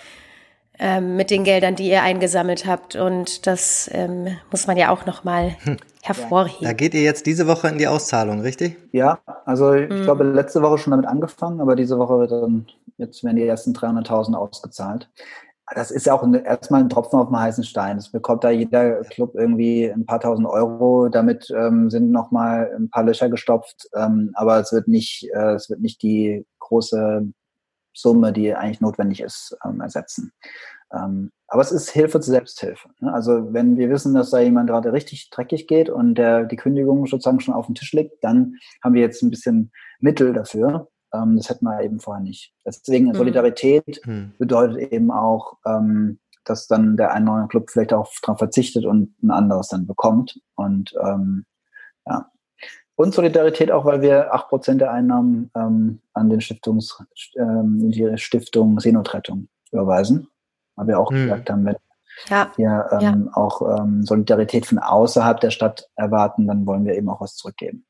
ähm, 0.80 1.16
mit 1.16 1.32
den 1.32 1.44
Geldern, 1.44 1.76
die 1.76 1.90
ihr 1.90 2.02
eingesammelt 2.02 2.66
habt. 2.66 2.96
Und 2.96 3.48
das 3.48 3.90
ähm, 3.94 4.38
muss 4.52 4.68
man 4.68 4.78
ja 4.78 4.92
auch 4.92 5.06
nochmal 5.06 5.56
hm. 5.64 5.78
hervorheben. 6.02 6.66
Da 6.66 6.74
geht 6.74 6.94
ihr 6.94 7.02
jetzt 7.02 7.26
diese 7.26 7.48
Woche 7.48 7.68
in 7.68 7.78
die 7.78 7.88
Auszahlung, 7.88 8.42
richtig? 8.42 8.78
Ja, 8.92 9.20
also 9.46 9.74
ich 9.74 9.90
mhm. 9.90 10.04
glaube, 10.04 10.24
letzte 10.24 10.62
Woche 10.62 10.78
schon 10.78 10.92
damit 10.92 11.08
angefangen, 11.08 11.62
aber 11.62 11.76
diese 11.76 11.98
Woche 11.98 12.20
wird 12.20 12.32
dann, 12.32 12.66
jetzt 12.98 13.24
werden 13.24 13.38
die 13.38 13.46
ersten 13.46 13.74
300.000 13.74 14.34
ausgezahlt. 14.36 15.10
Das 15.74 15.90
ist 15.90 16.06
ja 16.06 16.14
auch 16.14 16.22
ein, 16.22 16.36
erstmal 16.36 16.82
ein 16.82 16.90
Tropfen 16.90 17.18
auf 17.18 17.28
dem 17.30 17.40
heißen 17.40 17.64
Stein. 17.64 17.98
Es 17.98 18.12
bekommt 18.12 18.44
da 18.44 18.52
jeder 18.52 19.02
Club 19.02 19.34
irgendwie 19.34 19.86
ein 19.86 20.06
paar 20.06 20.20
tausend 20.20 20.48
Euro. 20.48 21.10
Damit 21.10 21.52
ähm, 21.56 21.90
sind 21.90 22.12
nochmal 22.12 22.72
ein 22.78 22.90
paar 22.92 23.04
Löcher 23.04 23.30
gestopft. 23.30 23.88
Ähm, 23.96 24.30
aber 24.36 24.60
es 24.60 24.72
wird 24.72 24.88
nicht, 24.88 25.28
äh, 25.34 25.54
es 25.54 25.68
wird 25.70 25.82
nicht 25.82 26.04
die 26.04 26.46
große 26.60 27.28
Summe, 27.96 28.34
die 28.34 28.54
eigentlich 28.54 28.82
notwendig 28.82 29.22
ist, 29.22 29.58
ähm, 29.66 29.82
ersetzen. 29.82 30.32
Ähm, 30.93 31.32
aber 31.48 31.62
es 31.62 31.72
ist 31.72 31.89
Hilfe 31.89 32.20
zur 32.20 32.34
Selbsthilfe. 32.34 32.89
Ne? 33.00 33.14
Also 33.14 33.54
wenn 33.54 33.78
wir 33.78 33.89
wissen, 33.89 34.14
dass 34.14 34.32
da 34.32 34.39
jemand 34.39 34.70
gerade 34.70 34.93
richtig 34.93 35.30
dreckig 35.30 35.68
geht 35.68 35.89
und 35.89 36.16
der, 36.16 36.46
die 36.46 36.56
Kündigung 36.56 37.06
sozusagen 37.06 37.39
schon 37.39 37.54
auf 37.54 37.68
dem 37.68 37.76
Tisch 37.76 37.93
liegt, 37.93 38.24
dann 38.24 38.56
haben 38.84 38.93
wir 38.93 39.02
jetzt 39.02 39.22
ein 39.22 39.30
bisschen 39.30 39.72
Mittel 40.00 40.34
dafür. 40.34 40.89
Ähm, 41.14 41.38
das 41.38 41.50
hätten 41.50 41.66
wir 41.66 41.82
eben 41.82 42.00
vorher 42.00 42.24
nicht. 42.24 42.54
Deswegen 42.66 43.08
mhm. 43.08 43.16
Solidarität 43.16 44.02
mhm. 44.06 44.34
bedeutet 44.38 44.91
eben 44.91 45.12
auch, 45.12 45.58
ähm, 45.66 46.20
dass 46.43 46.68
dann 46.68 46.98
der 46.98 47.12
eine 47.14 47.26
neue 47.26 47.48
Club 47.48 47.70
vielleicht 47.70 47.93
auch 47.93 48.12
darauf 48.22 48.39
verzichtet 48.39 48.86
und 48.86 49.16
ein 49.24 49.32
anderes 49.32 49.70
dann 49.70 49.88
bekommt. 49.88 50.39
Und 50.56 50.93
ähm, 51.04 51.46
ja, 52.06 52.30
und 52.96 53.14
Solidarität 53.14 53.72
auch, 53.72 53.86
weil 53.86 54.02
wir 54.02 54.34
acht 54.34 54.50
Prozent 54.50 54.82
der 54.82 54.91
Einnahmen 54.91 55.52
ähm, 55.56 56.00
an 56.14 56.30
den 56.30 56.41
Stiftungs, 56.41 57.04
ähm, 57.36 57.91
die 57.91 58.18
Stiftung 58.18 58.80
Seenotrettung 58.80 59.48
überweisen. 59.72 60.28
Weil 60.76 60.88
wir 60.88 61.00
auch 61.00 61.12
hm. 61.12 61.24
gesagt 61.24 61.50
haben, 61.50 61.66
wenn 61.66 61.76
ja. 62.30 62.52
wir 62.56 62.88
ähm, 62.91 63.26
ja. 63.26 63.34
auch 63.34 63.80
ähm, 63.80 64.04
Solidarität 64.04 64.66
von 64.66 64.80
außerhalb 64.80 65.39
der 65.39 65.52
Stadt 65.52 65.89
erwarten, 65.96 66.48
dann 66.48 66.66
wollen 66.66 66.86
wir 66.86 66.96
eben 66.96 67.10
auch 67.10 67.22
was 67.22 67.36
zurückgeben. 67.36 67.86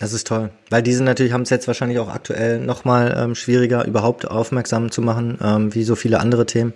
Das 0.00 0.12
ist 0.12 0.28
toll, 0.28 0.50
weil 0.70 0.82
die 0.82 0.92
sind 0.92 1.06
natürlich 1.06 1.32
haben 1.32 1.42
es 1.42 1.50
jetzt 1.50 1.66
wahrscheinlich 1.66 1.98
auch 1.98 2.08
aktuell 2.08 2.60
nochmal 2.60 3.16
ähm, 3.18 3.34
schwieriger, 3.34 3.84
überhaupt 3.84 4.30
aufmerksam 4.30 4.92
zu 4.92 5.02
machen, 5.02 5.38
ähm, 5.42 5.74
wie 5.74 5.82
so 5.82 5.96
viele 5.96 6.20
andere 6.20 6.46
Themen. 6.46 6.72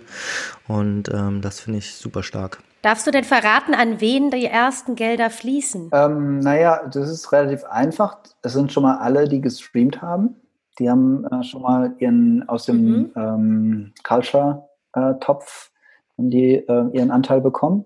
Und 0.67 1.09
ähm, 1.13 1.41
das 1.41 1.61
finde 1.61 1.79
ich 1.79 1.95
super 1.95 2.21
stark. 2.21 2.59
Darfst 2.81 3.07
du 3.07 3.11
denn 3.11 3.23
verraten, 3.23 3.73
an 3.73 4.01
wen 4.01 4.29
die 4.29 4.45
ersten 4.45 4.95
Gelder 4.95 5.29
fließen? 5.29 5.91
Ähm, 5.93 6.39
naja, 6.39 6.81
das 6.91 7.09
ist 7.09 7.31
relativ 7.31 7.63
einfach. 7.63 8.17
Es 8.41 8.51
sind 8.51 8.73
schon 8.73 8.83
mal 8.83 8.97
alle, 8.97 9.29
die 9.29 9.39
gestreamt 9.39 10.01
haben. 10.01 10.35
Die 10.79 10.89
haben 10.89 11.25
äh, 11.25 11.43
schon 11.43 11.61
mal 11.61 11.95
ihren 11.99 12.47
aus 12.49 12.65
dem 12.65 12.83
mhm. 12.83 13.11
ähm, 13.15 13.93
Culture-Topf 14.03 15.69
äh, 15.69 15.73
die 16.17 16.55
äh, 16.55 16.89
ihren 16.91 17.11
Anteil 17.11 17.39
bekommen. 17.39 17.85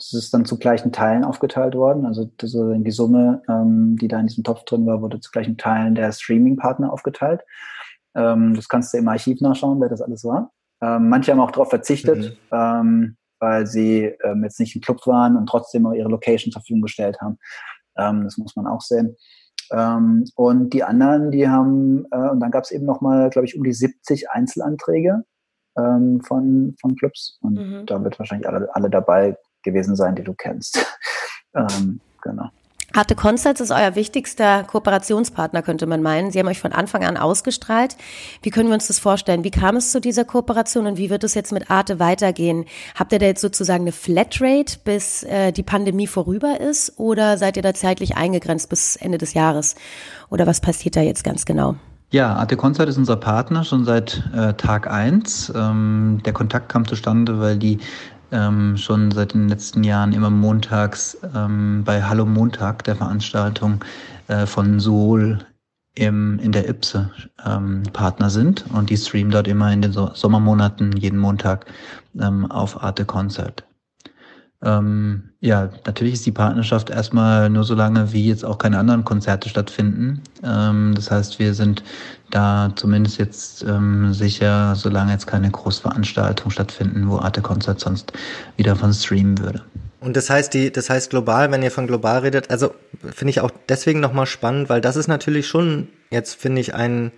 Das 0.00 0.14
ist 0.14 0.32
dann 0.32 0.46
zu 0.46 0.58
gleichen 0.58 0.92
Teilen 0.92 1.24
aufgeteilt 1.24 1.74
worden. 1.74 2.06
Also 2.06 2.30
das 2.38 2.52
die 2.52 2.90
Summe, 2.90 3.42
ähm, 3.48 3.98
die 4.00 4.08
da 4.08 4.18
in 4.18 4.26
diesem 4.26 4.44
Topf 4.44 4.64
drin 4.64 4.86
war, 4.86 5.02
wurde 5.02 5.20
zu 5.20 5.30
gleichen 5.30 5.58
Teilen 5.58 5.94
der 5.94 6.10
Streaming-Partner 6.10 6.90
aufgeteilt. 6.90 7.42
Ähm, 8.14 8.54
das 8.54 8.68
kannst 8.68 8.94
du 8.94 8.98
im 8.98 9.08
Archiv 9.08 9.42
nachschauen, 9.42 9.80
wer 9.80 9.90
das 9.90 10.00
alles 10.00 10.24
war. 10.24 10.52
Ähm, 10.80 11.10
manche 11.10 11.32
haben 11.32 11.40
auch 11.40 11.50
darauf 11.50 11.68
verzichtet. 11.68 12.38
Mhm. 12.50 12.56
Ähm, 12.56 13.16
weil 13.40 13.66
sie 13.66 14.14
ähm, 14.22 14.44
jetzt 14.44 14.60
nicht 14.60 14.74
im 14.76 14.82
Club 14.82 15.06
waren 15.06 15.36
und 15.36 15.46
trotzdem 15.46 15.86
auch 15.86 15.94
ihre 15.94 16.10
Location 16.10 16.52
zur 16.52 16.60
Verfügung 16.60 16.82
gestellt 16.82 17.20
haben. 17.20 17.38
Ähm, 17.96 18.24
das 18.24 18.36
muss 18.36 18.54
man 18.54 18.66
auch 18.66 18.82
sehen. 18.82 19.16
Ähm, 19.72 20.24
und 20.34 20.74
die 20.74 20.84
anderen, 20.84 21.30
die 21.30 21.48
haben, 21.48 22.04
äh, 22.10 22.28
und 22.28 22.40
dann 22.40 22.50
gab 22.50 22.64
es 22.64 22.70
eben 22.70 22.84
nochmal, 22.84 23.30
glaube 23.30 23.46
ich, 23.46 23.56
um 23.56 23.64
die 23.64 23.72
70 23.72 24.30
Einzelanträge 24.30 25.24
von, 25.72 26.74
von 26.78 26.96
Clubs. 26.96 27.38
Und 27.40 27.54
mhm. 27.54 27.86
da 27.86 28.02
wird 28.02 28.18
wahrscheinlich 28.18 28.46
alle, 28.46 28.68
alle 28.74 28.90
dabei 28.90 29.36
gewesen 29.62 29.96
sein, 29.96 30.14
die 30.14 30.24
du 30.24 30.34
kennst. 30.34 30.78
ähm, 31.54 32.00
genau. 32.22 32.50
Arte 32.92 33.14
Concerts 33.14 33.60
ist 33.60 33.70
euer 33.70 33.94
wichtigster 33.94 34.64
Kooperationspartner, 34.64 35.62
könnte 35.62 35.86
man 35.86 36.02
meinen. 36.02 36.32
Sie 36.32 36.40
haben 36.40 36.48
euch 36.48 36.58
von 36.58 36.72
Anfang 36.72 37.04
an 37.04 37.16
ausgestrahlt. 37.16 37.96
Wie 38.42 38.50
können 38.50 38.68
wir 38.68 38.74
uns 38.74 38.88
das 38.88 38.98
vorstellen? 38.98 39.44
Wie 39.44 39.52
kam 39.52 39.76
es 39.76 39.92
zu 39.92 40.00
dieser 40.00 40.24
Kooperation 40.24 40.86
und 40.86 40.98
wie 40.98 41.08
wird 41.08 41.22
es 41.22 41.34
jetzt 41.34 41.52
mit 41.52 41.70
Arte 41.70 42.00
weitergehen? 42.00 42.64
Habt 42.96 43.12
ihr 43.12 43.20
da 43.20 43.26
jetzt 43.26 43.42
sozusagen 43.42 43.84
eine 43.84 43.92
Flatrate, 43.92 44.78
bis 44.82 45.22
äh, 45.22 45.52
die 45.52 45.62
Pandemie 45.62 46.08
vorüber 46.08 46.60
ist? 46.60 46.98
Oder 46.98 47.38
seid 47.38 47.56
ihr 47.56 47.62
da 47.62 47.74
zeitlich 47.74 48.16
eingegrenzt 48.16 48.68
bis 48.68 48.96
Ende 48.96 49.18
des 49.18 49.34
Jahres? 49.34 49.76
Oder 50.28 50.48
was 50.48 50.60
passiert 50.60 50.96
da 50.96 51.00
jetzt 51.00 51.22
ganz 51.22 51.44
genau? 51.44 51.76
Ja, 52.10 52.34
Arte 52.34 52.56
Concert 52.56 52.88
ist 52.88 52.98
unser 52.98 53.16
Partner 53.16 53.62
schon 53.62 53.84
seit 53.84 54.28
äh, 54.34 54.54
Tag 54.54 54.90
eins. 54.90 55.52
Ähm, 55.54 56.20
der 56.24 56.32
Kontakt 56.32 56.68
kam 56.68 56.88
zustande, 56.88 57.38
weil 57.38 57.56
die 57.56 57.78
ähm, 58.32 58.76
schon 58.76 59.10
seit 59.10 59.34
den 59.34 59.48
letzten 59.48 59.84
Jahren 59.84 60.12
immer 60.12 60.30
montags 60.30 61.16
ähm, 61.34 61.82
bei 61.84 62.02
Hallo 62.02 62.26
Montag, 62.26 62.84
der 62.84 62.96
Veranstaltung 62.96 63.84
äh, 64.28 64.46
von 64.46 64.80
Soul 64.80 65.38
im, 65.94 66.38
in 66.38 66.52
der 66.52 66.68
Ipse 66.68 67.10
ähm, 67.44 67.82
Partner 67.92 68.30
sind 68.30 68.64
und 68.72 68.90
die 68.90 68.96
streamen 68.96 69.30
dort 69.30 69.48
immer 69.48 69.72
in 69.72 69.82
den 69.82 69.92
so 69.92 70.10
Sommermonaten 70.14 70.96
jeden 70.96 71.18
Montag 71.18 71.66
ähm, 72.18 72.50
auf 72.50 72.82
Arte 72.82 73.04
Concert. 73.04 73.64
Ähm, 74.62 75.30
ja, 75.40 75.70
natürlich 75.86 76.14
ist 76.14 76.26
die 76.26 76.32
Partnerschaft 76.32 76.90
erstmal 76.90 77.48
nur 77.48 77.64
so 77.64 77.74
lange, 77.74 78.12
wie 78.12 78.28
jetzt 78.28 78.44
auch 78.44 78.58
keine 78.58 78.78
anderen 78.78 79.04
Konzerte 79.04 79.48
stattfinden. 79.48 80.20
Ähm, 80.44 80.92
das 80.94 81.10
heißt, 81.10 81.38
wir 81.38 81.54
sind 81.54 81.82
da 82.30 82.70
zumindest 82.76 83.18
jetzt 83.18 83.62
ähm, 83.62 84.12
sicher, 84.12 84.74
solange 84.76 85.12
jetzt 85.12 85.26
keine 85.26 85.50
Großveranstaltungen 85.50 86.50
stattfinden, 86.50 87.08
wo 87.08 87.18
Arte 87.18 87.40
Konzert 87.40 87.80
sonst 87.80 88.12
wieder 88.56 88.76
von 88.76 88.92
streamen 88.92 89.38
würde. 89.38 89.62
Und 90.00 90.16
das 90.16 90.30
heißt, 90.30 90.52
die, 90.52 90.70
das 90.70 90.90
heißt 90.90 91.10
global, 91.10 91.50
wenn 91.50 91.62
ihr 91.62 91.70
von 91.70 91.86
global 91.86 92.20
redet, 92.20 92.50
also 92.50 92.74
finde 93.02 93.30
ich 93.30 93.40
auch 93.40 93.50
deswegen 93.68 94.00
nochmal 94.00 94.26
spannend, 94.26 94.68
weil 94.68 94.80
das 94.80 94.96
ist 94.96 95.08
natürlich 95.08 95.46
schon 95.46 95.88
jetzt, 96.10 96.34
finde 96.34 96.60
ich, 96.60 96.74
ein 96.74 97.12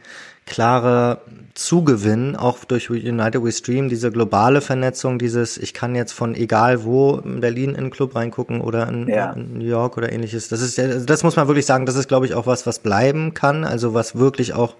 klarer 0.46 1.20
Zugewinn, 1.54 2.34
auch 2.34 2.64
durch 2.64 2.88
United 2.88 3.44
We 3.44 3.52
Stream, 3.52 3.90
diese 3.90 4.10
globale 4.10 4.62
Vernetzung, 4.62 5.18
dieses, 5.18 5.58
ich 5.58 5.74
kann 5.74 5.94
jetzt 5.94 6.12
von 6.12 6.34
egal 6.34 6.84
wo 6.84 7.16
in 7.18 7.40
Berlin 7.40 7.70
in 7.70 7.76
einen 7.76 7.90
Club 7.90 8.16
reingucken 8.16 8.62
oder 8.62 8.88
in, 8.88 9.06
ja. 9.06 9.32
in 9.32 9.58
New 9.58 9.66
York 9.66 9.98
oder 9.98 10.10
ähnliches. 10.10 10.48
Das 10.48 10.62
ist, 10.62 10.78
das 10.78 11.22
muss 11.22 11.36
man 11.36 11.48
wirklich 11.48 11.66
sagen, 11.66 11.84
das 11.84 11.96
ist, 11.96 12.08
glaube 12.08 12.24
ich, 12.24 12.32
auch 12.32 12.46
was, 12.46 12.66
was 12.66 12.78
bleiben 12.78 13.34
kann, 13.34 13.64
also 13.64 13.92
was 13.92 14.16
wirklich 14.16 14.54
auch, 14.54 14.76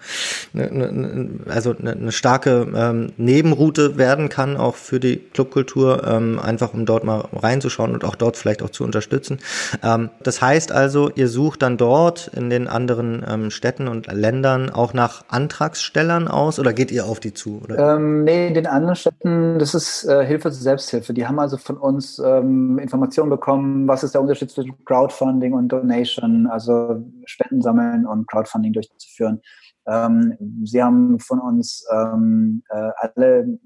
ne, 0.55 0.71
ne, 0.73 1.29
also 1.47 1.75
eine, 1.79 1.93
eine 1.93 2.13
starke 2.13 2.67
ähm, 2.75 3.13
Nebenroute 3.19 3.99
werden 3.99 4.31
kann, 4.31 4.57
auch 4.57 4.77
für 4.77 4.99
die 4.99 5.19
Clubkultur, 5.19 6.07
ähm, 6.07 6.39
einfach 6.39 6.73
um 6.73 6.87
dort 6.87 7.05
mal 7.05 7.29
reinzuschauen 7.35 7.93
und 7.93 8.05
auch 8.05 8.15
dort 8.15 8.39
vielleicht 8.39 8.63
auch 8.63 8.71
zu 8.71 8.83
unterstützen. 8.85 9.41
Ähm, 9.83 10.09
das 10.23 10.41
heißt 10.41 10.73
also, 10.73 11.11
ihr 11.15 11.29
sucht 11.29 11.61
dann 11.61 11.77
dort 11.77 12.31
in 12.35 12.49
den 12.49 12.67
anderen 12.67 13.23
ähm, 13.29 13.51
Städten 13.51 13.89
und 13.89 14.11
Ländern 14.11 14.71
auch 14.71 14.95
nach 14.95 15.25
Antragstellern 15.53 16.29
aus 16.29 16.59
oder 16.59 16.73
geht 16.73 16.91
ihr 16.91 17.05
auf 17.05 17.21
die 17.21 17.35
zu? 17.35 17.61
Oder? 17.63 17.97
Ähm, 17.97 18.25
nee, 18.25 18.53
den 18.53 18.67
anderen 18.67 18.97
Städten, 18.97 19.59
das 19.59 19.75
ist 19.75 20.05
äh, 20.05 20.25
Hilfe 20.25 20.51
zur 20.51 20.63
Selbsthilfe. 20.63 21.13
Die 21.13 21.27
haben 21.27 21.39
also 21.39 21.59
von 21.59 21.77
uns 21.77 22.19
ähm, 22.19 22.79
Informationen 22.79 23.29
bekommen, 23.29 23.87
was 23.87 24.03
ist 24.03 24.15
der 24.15 24.23
Unterschied 24.23 24.51
zwischen 24.51 24.83
Crowdfunding 24.87 25.53
und 25.53 25.69
Donation, 25.69 26.47
also 26.47 27.05
Spenden 27.27 27.61
sammeln 27.61 28.07
und 28.07 28.27
Crowdfunding 28.29 28.73
durchzuführen. 28.73 29.43
Ähm, 29.87 30.37
sie 30.65 30.83
haben 30.83 31.19
von 31.19 31.39
uns 31.41 31.87
ähm, 31.93 32.63
äh, 32.71 32.91
alle 32.97 33.59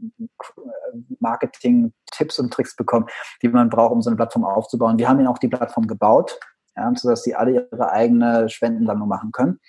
Marketing-Tipps 1.20 2.41
und 2.41 2.53
Tricks 2.53 2.74
bekommen, 2.74 3.07
die 3.43 3.49
man 3.49 3.68
braucht, 3.68 3.93
um 3.93 4.03
so 4.03 4.11
eine 4.11 4.16
Plattform 4.16 4.45
aufzubauen. 4.45 4.99
Wir 4.99 5.09
haben 5.09 5.20
ihnen 5.20 5.28
auch 5.28 5.39
die 5.39 5.49
Plattform 5.49 5.87
gebaut, 5.87 6.41
ja, 6.76 6.93
sodass 6.97 7.22
sie 7.22 7.34
alle 7.34 7.68
ihre 7.70 7.91
eigene 7.91 8.49
Spendensammlung 8.49 9.09
machen 9.09 9.30
können. 9.30 9.61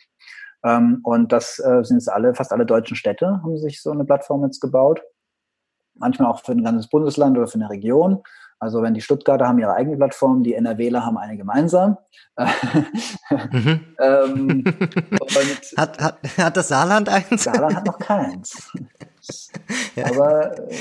Ähm, 0.64 1.00
und 1.04 1.32
das 1.32 1.60
äh, 1.60 1.84
sind 1.84 1.98
jetzt 1.98 2.12
alle, 2.12 2.34
fast 2.36 2.52
alle 2.52 2.66
deutschen 2.66 2.96
Städte 2.96 3.42
haben 3.44 3.58
sich 3.58 3.82
so 3.82 3.92
eine 3.92 4.06
Plattform 4.06 4.44
jetzt 4.44 4.60
gebaut. 4.60 5.02
Manchmal 5.96 6.30
auch 6.30 6.44
für 6.44 6.52
ein 6.52 6.64
ganzes 6.64 6.90
Bundesland 6.90 7.38
oder 7.38 7.48
für 7.48 7.56
eine 7.56 7.70
Region. 7.70 8.24
Also 8.60 8.82
wenn 8.82 8.96
die 8.96 9.02
Stuttgarter 9.02 9.48
haben 9.48 9.60
ihre 9.60 9.74
eigene 9.74 9.98
Plattform, 9.98 10.44
die 10.44 10.56
NRWler 10.56 11.06
haben 11.06 11.18
eine 11.18 11.38
gemeinsam. 11.38 11.98
mhm. 12.38 13.96
ähm, 14.00 14.64
hat, 15.78 16.00
hat, 16.00 16.18
hat 16.38 16.58
das 16.58 16.68
Saarland 16.68 17.08
eins? 17.08 17.44
Saarland 17.44 17.76
hat 17.76 17.86
noch 17.86 18.00
keins. 18.00 18.72
ja. 19.96 20.08
Aber 20.08 20.58
äh, 20.70 20.76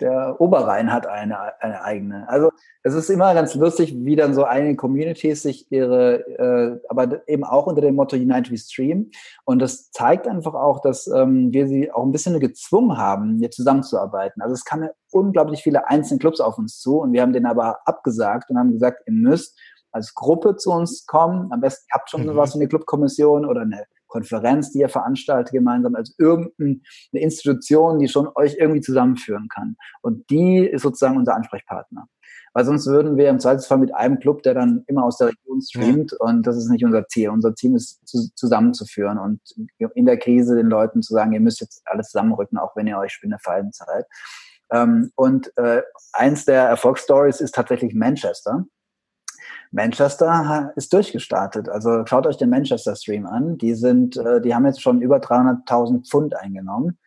der 0.00 0.40
Oberrhein 0.40 0.92
hat 0.92 1.06
eine, 1.06 1.60
eine 1.62 1.82
eigene. 1.82 2.28
Also 2.28 2.50
es 2.82 2.94
ist 2.94 3.10
immer 3.10 3.34
ganz 3.34 3.54
lustig, 3.54 3.94
wie 3.96 4.16
dann 4.16 4.34
so 4.34 4.44
einige 4.44 4.76
Communities 4.76 5.42
sich 5.42 5.70
ihre, 5.70 6.26
äh, 6.38 6.80
aber 6.88 7.28
eben 7.28 7.44
auch 7.44 7.66
unter 7.66 7.82
dem 7.82 7.94
Motto 7.94 8.16
Unite 8.16 8.50
We 8.50 8.58
Stream. 8.58 9.10
Und 9.44 9.60
das 9.60 9.90
zeigt 9.90 10.26
einfach 10.26 10.54
auch, 10.54 10.80
dass 10.80 11.06
ähm, 11.06 11.52
wir 11.52 11.68
sie 11.68 11.92
auch 11.92 12.02
ein 12.02 12.12
bisschen 12.12 12.38
gezwungen 12.40 12.96
haben, 12.96 13.38
hier 13.38 13.50
zusammenzuarbeiten. 13.50 14.42
Also 14.42 14.54
es 14.54 14.64
kamen 14.64 14.90
unglaublich 15.10 15.62
viele 15.62 15.88
einzelne 15.88 16.18
Clubs 16.18 16.40
auf 16.40 16.58
uns 16.58 16.78
zu 16.78 17.00
und 17.00 17.12
wir 17.12 17.22
haben 17.22 17.32
denen 17.32 17.46
aber 17.46 17.86
abgesagt 17.86 18.50
und 18.50 18.58
haben 18.58 18.72
gesagt, 18.72 19.02
ihr 19.06 19.12
müsst 19.12 19.58
als 19.92 20.14
Gruppe 20.14 20.56
zu 20.56 20.70
uns 20.70 21.06
kommen. 21.06 21.52
Am 21.52 21.60
besten, 21.60 21.86
ihr 21.90 21.98
habt 21.98 22.10
schon 22.10 22.22
mhm. 22.22 22.28
sowas 22.28 22.54
wie 22.54 22.60
eine 22.60 22.68
Clubkommission 22.68 23.44
oder 23.44 23.62
eine 23.62 23.84
Konferenz, 24.10 24.70
die 24.72 24.80
ihr 24.80 24.90
veranstaltet 24.90 25.52
gemeinsam, 25.52 25.94
als 25.94 26.14
irgendeine 26.18 26.80
Institution, 27.12 27.98
die 27.98 28.08
schon 28.08 28.28
euch 28.34 28.56
irgendwie 28.58 28.82
zusammenführen 28.82 29.48
kann. 29.48 29.76
Und 30.02 30.28
die 30.28 30.58
ist 30.58 30.82
sozusagen 30.82 31.16
unser 31.16 31.34
Ansprechpartner. 31.34 32.06
Weil 32.52 32.64
sonst 32.64 32.86
würden 32.86 33.16
wir 33.16 33.30
im 33.30 33.38
Zweifelsfall 33.38 33.78
mit 33.78 33.94
einem 33.94 34.18
Club, 34.18 34.42
der 34.42 34.54
dann 34.54 34.82
immer 34.88 35.04
aus 35.04 35.18
der 35.18 35.28
Region 35.28 35.62
streamt, 35.62 36.12
ja. 36.12 36.18
und 36.20 36.46
das 36.46 36.56
ist 36.56 36.68
nicht 36.68 36.84
unser 36.84 37.06
Ziel. 37.06 37.30
Unser 37.30 37.54
Ziel 37.54 37.76
ist 37.76 38.06
zu, 38.06 38.28
zusammenzuführen 38.34 39.18
und 39.18 39.40
in 39.94 40.06
der 40.06 40.18
Krise 40.18 40.56
den 40.56 40.66
Leuten 40.66 41.00
zu 41.02 41.14
sagen, 41.14 41.32
ihr 41.32 41.40
müsst 41.40 41.60
jetzt 41.60 41.82
alles 41.84 42.08
zusammenrücken, 42.08 42.58
auch 42.58 42.74
wenn 42.74 42.88
ihr 42.88 42.98
euch 42.98 43.12
Spinnefallen 43.12 43.70
seid. 43.72 44.04
Ähm, 44.72 45.12
und 45.14 45.56
äh, 45.56 45.82
eins 46.12 46.44
der 46.44 46.62
Erfolgsstories 46.62 47.40
ist 47.40 47.54
tatsächlich 47.54 47.94
Manchester. 47.94 48.64
Manchester 49.70 50.72
ist 50.76 50.92
durchgestartet. 50.92 51.68
Also 51.68 52.04
schaut 52.06 52.26
euch 52.26 52.36
den 52.36 52.50
Manchester 52.50 52.96
Stream 52.96 53.26
an. 53.26 53.56
Die 53.58 53.74
sind, 53.74 54.16
äh, 54.16 54.40
die 54.40 54.54
haben 54.54 54.66
jetzt 54.66 54.82
schon 54.82 55.02
über 55.02 55.18
300.000 55.18 56.08
Pfund 56.08 56.36
eingenommen. 56.36 56.98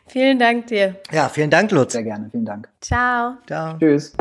Vielen 0.07 0.37
Dank 0.37 0.67
dir. 0.67 0.97
Ja, 1.11 1.29
vielen 1.29 1.49
Dank, 1.49 1.71
Lutz. 1.71 1.93
Sehr 1.93 2.03
gerne, 2.03 2.29
vielen 2.29 2.45
Dank. 2.45 2.67
Ciao. 2.81 3.37
Ciao. 3.47 3.77
Tschüss. 3.79 4.13